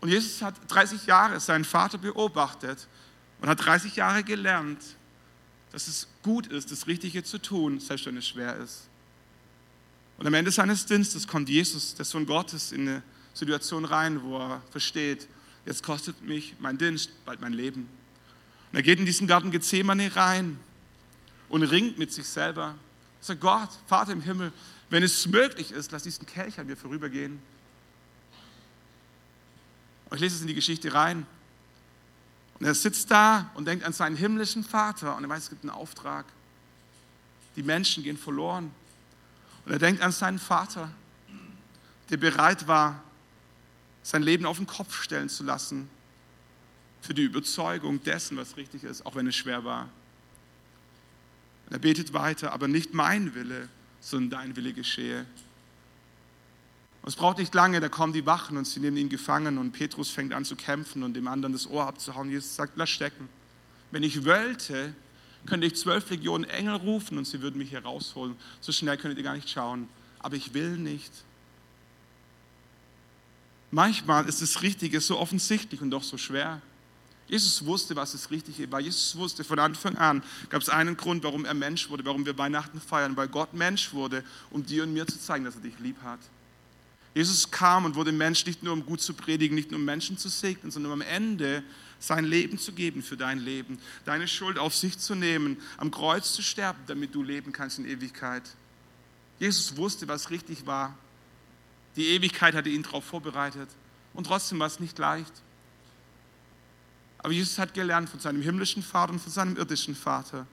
Und 0.00 0.08
Jesus 0.08 0.40
hat 0.40 0.54
30 0.68 1.04
Jahre 1.04 1.40
seinen 1.40 1.66
Vater 1.66 1.98
beobachtet 1.98 2.88
und 3.42 3.50
hat 3.50 3.62
30 3.62 3.96
Jahre 3.96 4.24
gelernt, 4.24 4.80
dass 5.76 5.88
es 5.88 6.08
gut 6.22 6.46
ist, 6.46 6.72
das 6.72 6.86
Richtige 6.86 7.22
zu 7.22 7.36
tun, 7.36 7.80
selbst 7.80 8.06
wenn 8.06 8.16
es 8.16 8.26
schwer 8.26 8.56
ist. 8.56 8.88
Und 10.16 10.26
am 10.26 10.32
Ende 10.32 10.50
seines 10.50 10.86
Dienstes 10.86 11.28
kommt 11.28 11.50
Jesus, 11.50 11.94
der 11.94 12.06
Sohn 12.06 12.24
Gottes, 12.24 12.72
in 12.72 12.88
eine 12.88 13.02
Situation 13.34 13.84
rein, 13.84 14.22
wo 14.22 14.38
er 14.38 14.62
versteht, 14.70 15.28
jetzt 15.66 15.82
kostet 15.82 16.22
mich 16.22 16.54
mein 16.60 16.78
Dienst 16.78 17.10
bald 17.26 17.42
mein 17.42 17.52
Leben. 17.52 17.90
Und 18.72 18.76
er 18.78 18.82
geht 18.82 18.98
in 19.00 19.04
diesen 19.04 19.26
Garten 19.26 19.50
Gethsemane 19.50 20.16
rein 20.16 20.58
und 21.50 21.62
ringt 21.62 21.98
mit 21.98 22.10
sich 22.10 22.26
selber. 22.26 22.74
Er 23.20 23.24
sagt, 23.26 23.42
Gott, 23.42 23.68
Vater 23.86 24.12
im 24.12 24.22
Himmel, 24.22 24.54
wenn 24.88 25.02
es 25.02 25.26
möglich 25.26 25.72
ist, 25.72 25.92
lass 25.92 26.04
diesen 26.04 26.24
Kelch 26.24 26.58
an 26.58 26.68
mir 26.68 26.76
vorübergehen. 26.78 27.38
Und 30.08 30.14
ich 30.14 30.22
lese 30.22 30.36
es 30.36 30.40
in 30.40 30.46
die 30.48 30.54
Geschichte 30.54 30.94
rein. 30.94 31.26
Und 32.58 32.66
er 32.66 32.74
sitzt 32.74 33.10
da 33.10 33.50
und 33.54 33.66
denkt 33.66 33.84
an 33.84 33.92
seinen 33.92 34.16
himmlischen 34.16 34.64
Vater 34.64 35.16
und 35.16 35.24
er 35.24 35.28
weiß, 35.28 35.44
es 35.44 35.50
gibt 35.50 35.62
einen 35.62 35.70
Auftrag. 35.70 36.24
Die 37.54 37.62
Menschen 37.62 38.02
gehen 38.02 38.16
verloren. 38.16 38.70
Und 39.64 39.72
er 39.72 39.78
denkt 39.78 40.00
an 40.02 40.12
seinen 40.12 40.38
Vater, 40.38 40.90
der 42.08 42.16
bereit 42.16 42.66
war, 42.66 43.02
sein 44.02 44.22
Leben 44.22 44.46
auf 44.46 44.58
den 44.58 44.66
Kopf 44.66 45.02
stellen 45.02 45.28
zu 45.28 45.42
lassen 45.42 45.90
für 47.00 47.14
die 47.14 47.24
Überzeugung 47.24 48.02
dessen, 48.02 48.36
was 48.36 48.56
richtig 48.56 48.84
ist, 48.84 49.04
auch 49.04 49.14
wenn 49.16 49.26
es 49.26 49.36
schwer 49.36 49.64
war. 49.64 49.88
Und 51.66 51.72
er 51.72 51.78
betet 51.78 52.12
weiter, 52.12 52.52
aber 52.52 52.68
nicht 52.68 52.94
mein 52.94 53.34
Wille, 53.34 53.68
sondern 54.00 54.40
dein 54.40 54.56
Wille 54.56 54.72
geschehe. 54.72 55.26
Und 57.06 57.10
es 57.10 57.16
braucht 57.16 57.38
nicht 57.38 57.54
lange, 57.54 57.78
da 57.78 57.88
kommen 57.88 58.12
die 58.12 58.26
Wachen 58.26 58.56
und 58.56 58.64
sie 58.64 58.80
nehmen 58.80 58.96
ihn 58.96 59.08
gefangen 59.08 59.58
und 59.58 59.70
Petrus 59.70 60.10
fängt 60.10 60.32
an 60.32 60.44
zu 60.44 60.56
kämpfen 60.56 61.04
und 61.04 61.14
dem 61.14 61.28
anderen 61.28 61.52
das 61.52 61.70
Ohr 61.70 61.86
abzuhauen. 61.86 62.28
Jesus 62.28 62.56
sagt, 62.56 62.72
lass 62.74 62.90
stecken. 62.90 63.28
Wenn 63.92 64.02
ich 64.02 64.24
wollte, 64.24 64.92
könnte 65.46 65.68
ich 65.68 65.76
zwölf 65.76 66.10
Legionen 66.10 66.50
Engel 66.50 66.74
rufen 66.74 67.16
und 67.16 67.24
sie 67.24 67.40
würden 67.42 67.58
mich 67.58 67.70
hier 67.70 67.84
rausholen. 67.84 68.34
So 68.60 68.72
schnell 68.72 68.96
könntet 68.96 69.18
ihr 69.18 69.22
gar 69.22 69.36
nicht 69.36 69.48
schauen. 69.48 69.88
Aber 70.18 70.34
ich 70.34 70.52
will 70.52 70.78
nicht. 70.78 71.12
Manchmal 73.70 74.28
ist 74.28 74.42
das 74.42 74.62
Richtige 74.62 75.00
so 75.00 75.16
offensichtlich 75.16 75.80
und 75.80 75.92
doch 75.92 76.02
so 76.02 76.18
schwer. 76.18 76.60
Jesus 77.28 77.64
wusste, 77.64 77.94
was 77.94 78.10
das 78.10 78.32
Richtige 78.32 78.72
war. 78.72 78.80
Jesus 78.80 79.14
wusste 79.14 79.44
von 79.44 79.60
Anfang 79.60 79.96
an, 79.96 80.24
gab 80.48 80.60
es 80.60 80.68
einen 80.68 80.96
Grund, 80.96 81.22
warum 81.22 81.44
er 81.44 81.54
Mensch 81.54 81.88
wurde, 81.88 82.04
warum 82.04 82.26
wir 82.26 82.36
Weihnachten 82.36 82.80
feiern, 82.80 83.16
weil 83.16 83.28
Gott 83.28 83.54
Mensch 83.54 83.92
wurde, 83.92 84.24
um 84.50 84.66
dir 84.66 84.82
und 84.82 84.92
mir 84.92 85.06
zu 85.06 85.20
zeigen, 85.20 85.44
dass 85.44 85.54
er 85.54 85.60
dich 85.60 85.78
lieb 85.78 86.02
hat. 86.02 86.18
Jesus 87.16 87.50
kam 87.50 87.86
und 87.86 87.94
wurde 87.94 88.12
Mensch 88.12 88.44
nicht 88.44 88.62
nur, 88.62 88.74
um 88.74 88.84
gut 88.84 89.00
zu 89.00 89.14
predigen, 89.14 89.54
nicht 89.54 89.70
nur 89.70 89.80
um 89.80 89.86
Menschen 89.86 90.18
zu 90.18 90.28
segnen, 90.28 90.70
sondern 90.70 90.92
um 90.92 91.00
am 91.00 91.08
Ende 91.08 91.62
sein 91.98 92.26
Leben 92.26 92.58
zu 92.58 92.72
geben 92.72 93.02
für 93.02 93.16
dein 93.16 93.38
Leben, 93.38 93.78
deine 94.04 94.28
Schuld 94.28 94.58
auf 94.58 94.76
sich 94.76 94.98
zu 94.98 95.14
nehmen, 95.14 95.56
am 95.78 95.90
Kreuz 95.90 96.34
zu 96.34 96.42
sterben, 96.42 96.78
damit 96.86 97.14
du 97.14 97.22
leben 97.22 97.54
kannst 97.54 97.78
in 97.78 97.86
Ewigkeit. 97.86 98.42
Jesus 99.38 99.78
wusste, 99.78 100.06
was 100.08 100.28
richtig 100.28 100.66
war. 100.66 100.94
Die 101.96 102.08
Ewigkeit 102.08 102.54
hatte 102.54 102.68
ihn 102.68 102.82
darauf 102.82 103.06
vorbereitet. 103.06 103.70
Und 104.12 104.26
trotzdem 104.26 104.58
war 104.58 104.66
es 104.66 104.78
nicht 104.78 104.98
leicht. 104.98 105.32
Aber 107.16 107.32
Jesus 107.32 107.58
hat 107.58 107.72
gelernt 107.72 108.10
von 108.10 108.20
seinem 108.20 108.42
himmlischen 108.42 108.82
Vater 108.82 109.14
und 109.14 109.20
von 109.20 109.32
seinem 109.32 109.56
irdischen 109.56 109.94
Vater. 109.94 110.46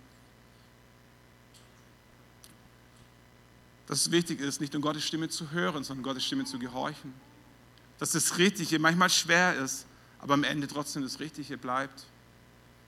Dass 3.88 4.02
es 4.02 4.12
wichtig 4.12 4.40
ist, 4.40 4.62
nicht 4.62 4.74
nur 4.74 4.82
Gottes 4.82 5.04
Stimme 5.04 5.30
zu 5.30 5.52
hören, 5.52 5.84
sondern 5.84 6.04
Gottes 6.04 6.26
Stimme 6.26 6.46
zu 6.46 6.58
gehorchen. 6.58 7.14
Dass 8.00 8.12
das 8.12 8.38
Richtige 8.38 8.80
manchmal 8.80 9.10
schwer 9.10 9.56
ist, 9.58 9.86
aber 10.20 10.36
am 10.36 10.44
Ende 10.44 10.68
trotzdem 10.68 11.04
das 11.04 11.20
Richtige 11.20 11.58
bleibt. 11.58 12.06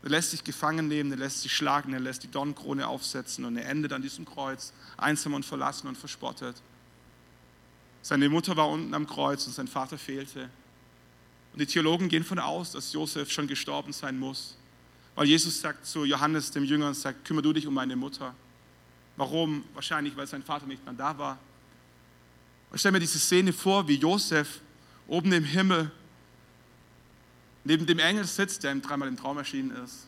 Er 0.04 0.10
lässt 0.10 0.32
sich 0.32 0.43
gefangen 0.43 0.88
nehmen, 0.88 1.12
er 1.12 1.18
lässt 1.18 1.41
sich 1.41 1.54
schlagen, 1.54 1.93
er 1.93 2.00
lässt 2.00 2.24
die 2.24 2.32
Dornkrone 2.32 2.88
aufsetzen 2.88 3.43
und 3.43 3.58
er 3.58 3.68
endet 3.68 3.91
an 3.91 4.02
diesem 4.02 4.24
Kreuz, 4.24 4.72
einsam 4.98 5.34
und 5.34 5.46
verlassen 5.46 5.88
und 5.88 5.98
verspottet. 5.98 6.56
Seine 8.02 8.30
Mutter 8.30 8.56
war 8.56 8.70
unten 8.70 8.93
am 8.93 9.08
Kreuz 9.08 9.48
und 9.48 9.54
sein 9.54 9.68
Vater 9.68 9.98
fehlte. 9.98 10.50
Und 11.54 11.60
die 11.60 11.66
Theologen 11.66 12.08
gehen 12.08 12.24
von 12.24 12.38
aus, 12.38 12.72
dass 12.72 12.93
Josef 12.93 13.32
schon 13.32 13.48
gestorben 13.48 13.93
sein 13.93 14.20
muss. 14.20 14.56
Weil 15.16 15.28
Jesus 15.28 15.60
sagt 15.60 15.86
zu 15.86 16.06
Johannes, 16.06 16.52
dem 16.52 16.66
Jünger, 16.66 16.89
und 16.89 16.93
sagt, 16.93 17.26
kümmere 17.26 17.43
du 17.43 17.54
dich 17.54 17.66
um 17.66 17.74
meine 17.74 17.96
Mutter. 17.96 18.36
Warum? 19.18 19.63
Wahrscheinlich, 19.74 20.16
weil 20.16 20.28
sein 20.28 20.43
Vater 20.43 20.66
nicht 20.66 20.84
mehr 20.86 20.93
da 20.93 21.18
war. 21.18 21.38
Und 22.72 22.80
stell 22.80 22.91
mir 22.91 22.99
diese 22.99 23.20
Szene 23.20 23.53
vor, 23.53 23.88
wie 23.88 23.95
Josef 23.95 24.61
oben 25.07 25.32
im 25.32 25.43
Himmel 25.43 25.91
neben 27.63 27.86
dem 27.86 27.99
Engel 27.99 28.26
sitzt, 28.26 28.63
der 28.63 28.72
ihm 28.72 28.82
dreimal 28.82 29.07
im 29.07 29.18
Traum 29.18 29.38
erschienen 29.38 29.72
ist. 29.84 30.07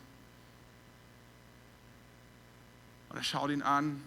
Und 3.08 3.16
er 3.16 3.22
schaut 3.22 3.50
ihn 3.50 3.62
an, 3.62 4.02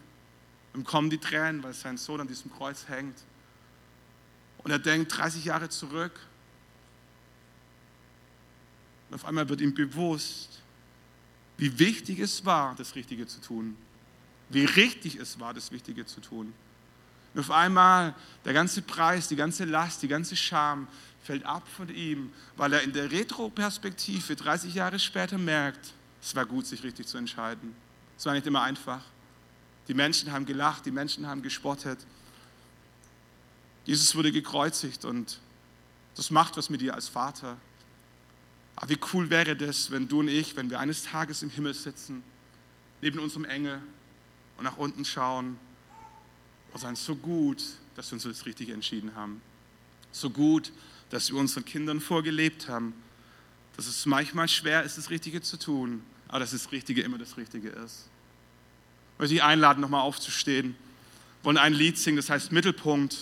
und 0.73 0.85
kommen 0.85 1.09
die 1.09 1.17
Tränen, 1.17 1.63
weil 1.63 1.73
sein 1.73 1.97
Sohn 1.97 2.21
an 2.21 2.27
diesem 2.27 2.51
Kreuz 2.51 2.87
hängt. 2.87 3.17
Und 4.59 4.71
er 4.71 4.79
denkt 4.79 5.15
30 5.15 5.45
Jahre 5.45 5.69
zurück. 5.69 6.13
Und 9.09 9.15
auf 9.15 9.25
einmal 9.25 9.49
wird 9.49 9.61
ihm 9.61 9.73
bewusst, 9.73 10.61
wie 11.57 11.77
wichtig 11.77 12.19
es 12.19 12.45
war, 12.45 12.75
das 12.75 12.95
Richtige 12.95 13.27
zu 13.27 13.41
tun. 13.41 13.75
Wie 14.51 14.65
richtig 14.65 15.15
es 15.15 15.39
war, 15.39 15.53
das 15.53 15.71
Wichtige 15.71 16.05
zu 16.05 16.21
tun. 16.21 16.53
Und 17.33 17.39
auf 17.39 17.51
einmal 17.51 18.13
der 18.43 18.53
ganze 18.53 18.81
Preis, 18.81 19.27
die 19.27 19.35
ganze 19.35 19.63
Last, 19.65 20.01
die 20.01 20.07
ganze 20.07 20.35
Scham 20.35 20.87
fällt 21.23 21.45
ab 21.45 21.67
von 21.67 21.89
ihm, 21.89 22.31
weil 22.57 22.73
er 22.73 22.81
in 22.81 22.91
der 22.91 23.11
Retroperspektive 23.11 24.35
30 24.35 24.73
Jahre 24.73 24.99
später 24.99 25.37
merkt, 25.37 25.93
es 26.21 26.35
war 26.35 26.45
gut, 26.45 26.65
sich 26.65 26.83
richtig 26.83 27.07
zu 27.07 27.17
entscheiden. 27.17 27.73
Es 28.17 28.25
war 28.25 28.33
nicht 28.33 28.45
immer 28.45 28.61
einfach. 28.61 29.01
Die 29.87 29.93
Menschen 29.93 30.31
haben 30.31 30.45
gelacht, 30.45 30.85
die 30.85 30.91
Menschen 30.91 31.27
haben 31.27 31.41
gespottet. 31.41 31.99
Jesus 33.85 34.13
wurde 34.15 34.31
gekreuzigt 34.31 35.05
und 35.05 35.39
das 36.15 36.29
macht 36.29 36.57
was 36.57 36.69
mit 36.69 36.81
dir 36.81 36.93
als 36.93 37.07
Vater. 37.07 37.57
Aber 38.75 38.89
wie 38.89 38.99
cool 39.13 39.29
wäre 39.29 39.55
das, 39.55 39.89
wenn 39.91 40.07
du 40.07 40.19
und 40.19 40.27
ich, 40.27 40.55
wenn 40.55 40.69
wir 40.69 40.79
eines 40.79 41.03
Tages 41.03 41.41
im 41.41 41.49
Himmel 41.49 41.73
sitzen, 41.73 42.23
neben 43.01 43.19
unserem 43.19 43.45
Engel 43.45 43.81
und 44.61 44.65
nach 44.65 44.77
unten 44.77 45.03
schauen 45.03 45.57
und 46.71 46.79
sagen, 46.79 46.95
so 46.95 47.15
gut, 47.15 47.63
dass 47.95 48.11
wir 48.11 48.13
uns 48.13 48.23
das 48.23 48.45
Richtige 48.45 48.73
entschieden 48.73 49.15
haben. 49.15 49.41
So 50.11 50.29
gut, 50.29 50.71
dass 51.09 51.31
wir 51.31 51.39
unseren 51.39 51.65
Kindern 51.65 51.99
vorgelebt 51.99 52.69
haben, 52.69 52.93
dass 53.75 53.87
es 53.87 54.05
manchmal 54.05 54.47
schwer 54.47 54.83
ist, 54.83 54.99
das 54.99 55.09
Richtige 55.09 55.41
zu 55.41 55.57
tun, 55.57 56.03
aber 56.27 56.41
dass 56.41 56.51
das 56.51 56.71
Richtige 56.71 57.01
immer 57.01 57.17
das 57.17 57.37
Richtige 57.37 57.69
ist. 57.69 58.07
Ich 59.15 59.19
möchte 59.19 59.33
dich 59.33 59.43
einladen, 59.43 59.81
nochmal 59.81 60.01
aufzustehen. 60.01 60.75
Wir 61.39 61.45
wollen 61.45 61.57
ein 61.57 61.73
Lied 61.73 61.97
singen, 61.97 62.17
das 62.17 62.29
heißt 62.29 62.51
Mittelpunkt. 62.51 63.17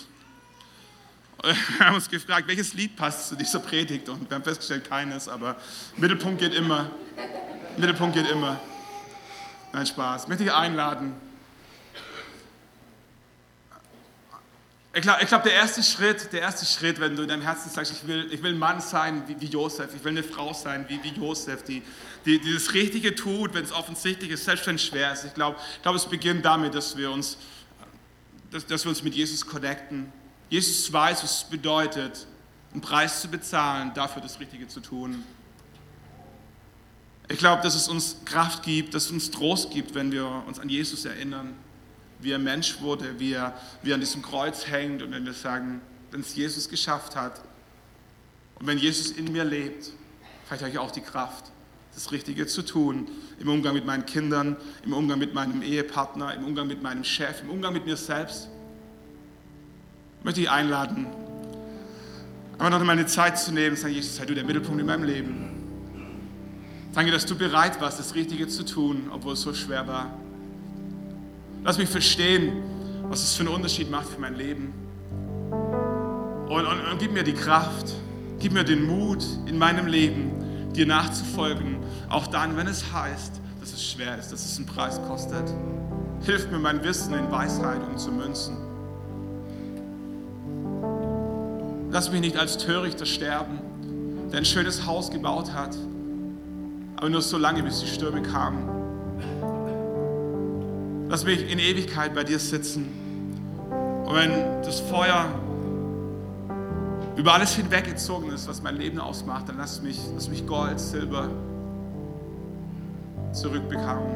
Wir 1.42 1.86
haben 1.86 1.94
uns 1.94 2.10
gefragt, 2.10 2.48
welches 2.48 2.74
Lied 2.74 2.96
passt 2.96 3.30
zu 3.30 3.34
dieser 3.34 3.60
Predigt 3.60 4.10
und 4.10 4.28
wir 4.28 4.34
haben 4.34 4.44
festgestellt, 4.44 4.84
keines, 4.84 5.26
aber 5.26 5.56
Mittelpunkt 5.96 6.38
geht 6.38 6.52
immer. 6.52 6.90
Mittelpunkt 7.78 8.14
geht 8.14 8.28
immer. 8.28 8.60
Nein, 9.72 9.86
Spaß. 9.86 10.24
Ich 10.24 10.28
möchte 10.28 10.44
dich 10.44 10.52
einladen, 10.52 11.14
Ich 14.92 15.02
glaube, 15.02 15.24
glaub, 15.24 15.44
der 15.44 15.52
erste 15.52 15.84
Schritt, 15.84 16.32
der 16.32 16.40
erste 16.40 16.66
Schritt, 16.66 16.98
wenn 16.98 17.14
du 17.14 17.22
in 17.22 17.28
deinem 17.28 17.42
Herzen 17.42 17.70
sagst, 17.70 17.92
ich 17.92 18.08
will, 18.08 18.28
ich 18.32 18.42
will 18.42 18.54
ein 18.54 18.58
Mann 18.58 18.80
sein 18.80 19.22
wie, 19.28 19.40
wie 19.40 19.46
Josef, 19.46 19.94
ich 19.94 20.02
will 20.02 20.10
eine 20.10 20.24
Frau 20.24 20.52
sein 20.52 20.84
wie, 20.88 21.00
wie 21.04 21.10
Josef, 21.10 21.62
die, 21.62 21.82
die, 22.26 22.40
die 22.40 22.52
das 22.52 22.74
Richtige 22.74 23.14
tut, 23.14 23.54
wenn 23.54 23.62
es 23.62 23.70
offensichtlich 23.70 24.30
ist, 24.30 24.44
selbst 24.44 24.66
wenn 24.66 24.74
es 24.74 24.84
schwer 24.84 25.12
ist. 25.12 25.24
Ich 25.24 25.34
glaube, 25.34 25.58
glaub, 25.82 25.94
es 25.94 26.06
beginnt 26.06 26.44
damit, 26.44 26.74
dass 26.74 26.96
wir, 26.96 27.08
uns, 27.12 27.38
dass, 28.50 28.66
dass 28.66 28.84
wir 28.84 28.88
uns 28.88 29.04
mit 29.04 29.14
Jesus 29.14 29.46
connecten. 29.46 30.12
Jesus 30.48 30.92
weiß, 30.92 31.22
was 31.22 31.42
es 31.42 31.44
bedeutet, 31.44 32.26
einen 32.72 32.80
Preis 32.80 33.20
zu 33.20 33.28
bezahlen, 33.28 33.92
dafür 33.94 34.22
das 34.22 34.40
Richtige 34.40 34.66
zu 34.66 34.80
tun. 34.80 35.22
Ich 37.28 37.38
glaube, 37.38 37.62
dass 37.62 37.76
es 37.76 37.86
uns 37.86 38.16
Kraft 38.24 38.64
gibt, 38.64 38.92
dass 38.94 39.04
es 39.04 39.10
uns 39.12 39.30
Trost 39.30 39.70
gibt, 39.70 39.94
wenn 39.94 40.10
wir 40.10 40.26
uns 40.48 40.58
an 40.58 40.68
Jesus 40.68 41.04
erinnern 41.04 41.54
wie 42.22 42.32
er 42.32 42.38
Mensch 42.38 42.80
wurde, 42.80 43.18
wie 43.18 43.32
er, 43.32 43.54
wie 43.82 43.90
er 43.90 43.94
an 43.94 44.00
diesem 44.00 44.22
Kreuz 44.22 44.66
hängt 44.66 45.02
und 45.02 45.12
wenn 45.12 45.24
wir 45.24 45.32
sagen, 45.32 45.80
wenn 46.10 46.20
es 46.20 46.34
Jesus 46.34 46.68
geschafft 46.68 47.16
hat 47.16 47.40
und 48.58 48.66
wenn 48.66 48.78
Jesus 48.78 49.10
in 49.12 49.32
mir 49.32 49.44
lebt, 49.44 49.90
vielleicht 50.46 50.62
habe 50.62 50.70
ich 50.70 50.78
auch 50.78 50.90
die 50.90 51.00
Kraft, 51.00 51.44
das 51.94 52.12
Richtige 52.12 52.46
zu 52.46 52.62
tun 52.62 53.08
im 53.38 53.48
Umgang 53.48 53.74
mit 53.74 53.84
meinen 53.84 54.06
Kindern, 54.06 54.56
im 54.84 54.92
Umgang 54.92 55.18
mit 55.18 55.34
meinem 55.34 55.62
Ehepartner, 55.62 56.34
im 56.34 56.44
Umgang 56.44 56.66
mit 56.66 56.82
meinem 56.82 57.04
Chef, 57.04 57.42
im 57.42 57.50
Umgang 57.50 57.72
mit 57.72 57.86
mir 57.86 57.96
selbst. 57.96 58.48
Ich 60.18 60.24
möchte 60.24 60.40
dich 60.40 60.50
einladen, 60.50 61.06
aber 62.58 62.70
noch 62.70 62.80
einmal 62.80 62.98
eine 62.98 63.06
Zeit 63.06 63.38
zu 63.38 63.52
nehmen, 63.52 63.76
sagen, 63.76 63.94
Jesus, 63.94 64.16
sei 64.16 64.26
du 64.26 64.34
der 64.34 64.44
Mittelpunkt 64.44 64.78
in 64.80 64.86
meinem 64.86 65.04
Leben. 65.04 65.50
Danke, 66.92 67.10
dass 67.10 67.24
du 67.24 67.36
bereit 67.36 67.80
warst, 67.80 67.98
das 67.98 68.14
Richtige 68.14 68.48
zu 68.48 68.64
tun, 68.64 69.10
obwohl 69.12 69.32
es 69.32 69.40
so 69.40 69.54
schwer 69.54 69.86
war. 69.86 70.12
Lass 71.62 71.76
mich 71.76 71.88
verstehen, 71.88 72.62
was 73.08 73.22
es 73.22 73.34
für 73.34 73.42
einen 73.42 73.54
Unterschied 73.54 73.90
macht 73.90 74.08
für 74.08 74.20
mein 74.20 74.34
Leben. 74.34 74.72
Und, 76.48 76.66
und, 76.66 76.80
und 76.92 76.98
gib 76.98 77.12
mir 77.12 77.22
die 77.22 77.34
Kraft, 77.34 77.92
gib 78.38 78.52
mir 78.52 78.64
den 78.64 78.86
Mut 78.86 79.24
in 79.46 79.58
meinem 79.58 79.86
Leben, 79.86 80.72
dir 80.74 80.86
nachzufolgen, 80.86 81.76
auch 82.08 82.26
dann, 82.28 82.56
wenn 82.56 82.66
es 82.66 82.92
heißt, 82.92 83.40
dass 83.60 83.72
es 83.72 83.84
schwer 83.84 84.18
ist, 84.18 84.32
dass 84.32 84.44
es 84.44 84.56
einen 84.56 84.66
Preis 84.66 85.00
kostet. 85.06 85.44
Hilf 86.24 86.50
mir, 86.50 86.58
mein 86.58 86.82
Wissen 86.82 87.14
in 87.14 87.30
Weisheit 87.30 87.80
umzumünzen. 87.88 88.56
Lass 91.90 92.10
mich 92.10 92.20
nicht 92.20 92.36
als 92.36 92.56
Törichter 92.56 93.04
sterben, 93.04 93.58
der 94.32 94.38
ein 94.38 94.44
schönes 94.44 94.86
Haus 94.86 95.10
gebaut 95.10 95.52
hat, 95.52 95.76
aber 96.96 97.10
nur 97.10 97.20
so 97.20 97.36
lange, 97.36 97.62
bis 97.62 97.80
die 97.80 97.88
Stürme 97.88 98.22
kamen. 98.22 98.79
Lass 101.10 101.24
mich 101.24 101.50
in 101.50 101.58
Ewigkeit 101.58 102.14
bei 102.14 102.22
dir 102.22 102.38
sitzen. 102.38 102.86
Und 104.06 104.14
wenn 104.14 104.30
das 104.62 104.78
Feuer 104.78 105.26
über 107.16 107.34
alles 107.34 107.56
hinweggezogen 107.56 108.30
ist, 108.30 108.46
was 108.46 108.62
mein 108.62 108.76
Leben 108.76 109.00
ausmacht, 109.00 109.48
dann 109.48 109.58
lass 109.58 109.82
mich, 109.82 109.98
lass 110.14 110.28
mich 110.28 110.46
Gold, 110.46 110.78
Silber 110.78 111.28
zurückbekommen. 113.32 114.06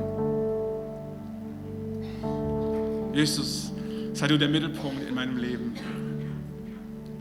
Jesus, 3.13 3.73
sei 4.13 4.29
du 4.29 4.39
der 4.39 4.49
Mittelpunkt 4.49 5.03
in 5.03 5.17
meinem 5.17 5.37
Leben. 5.37 5.75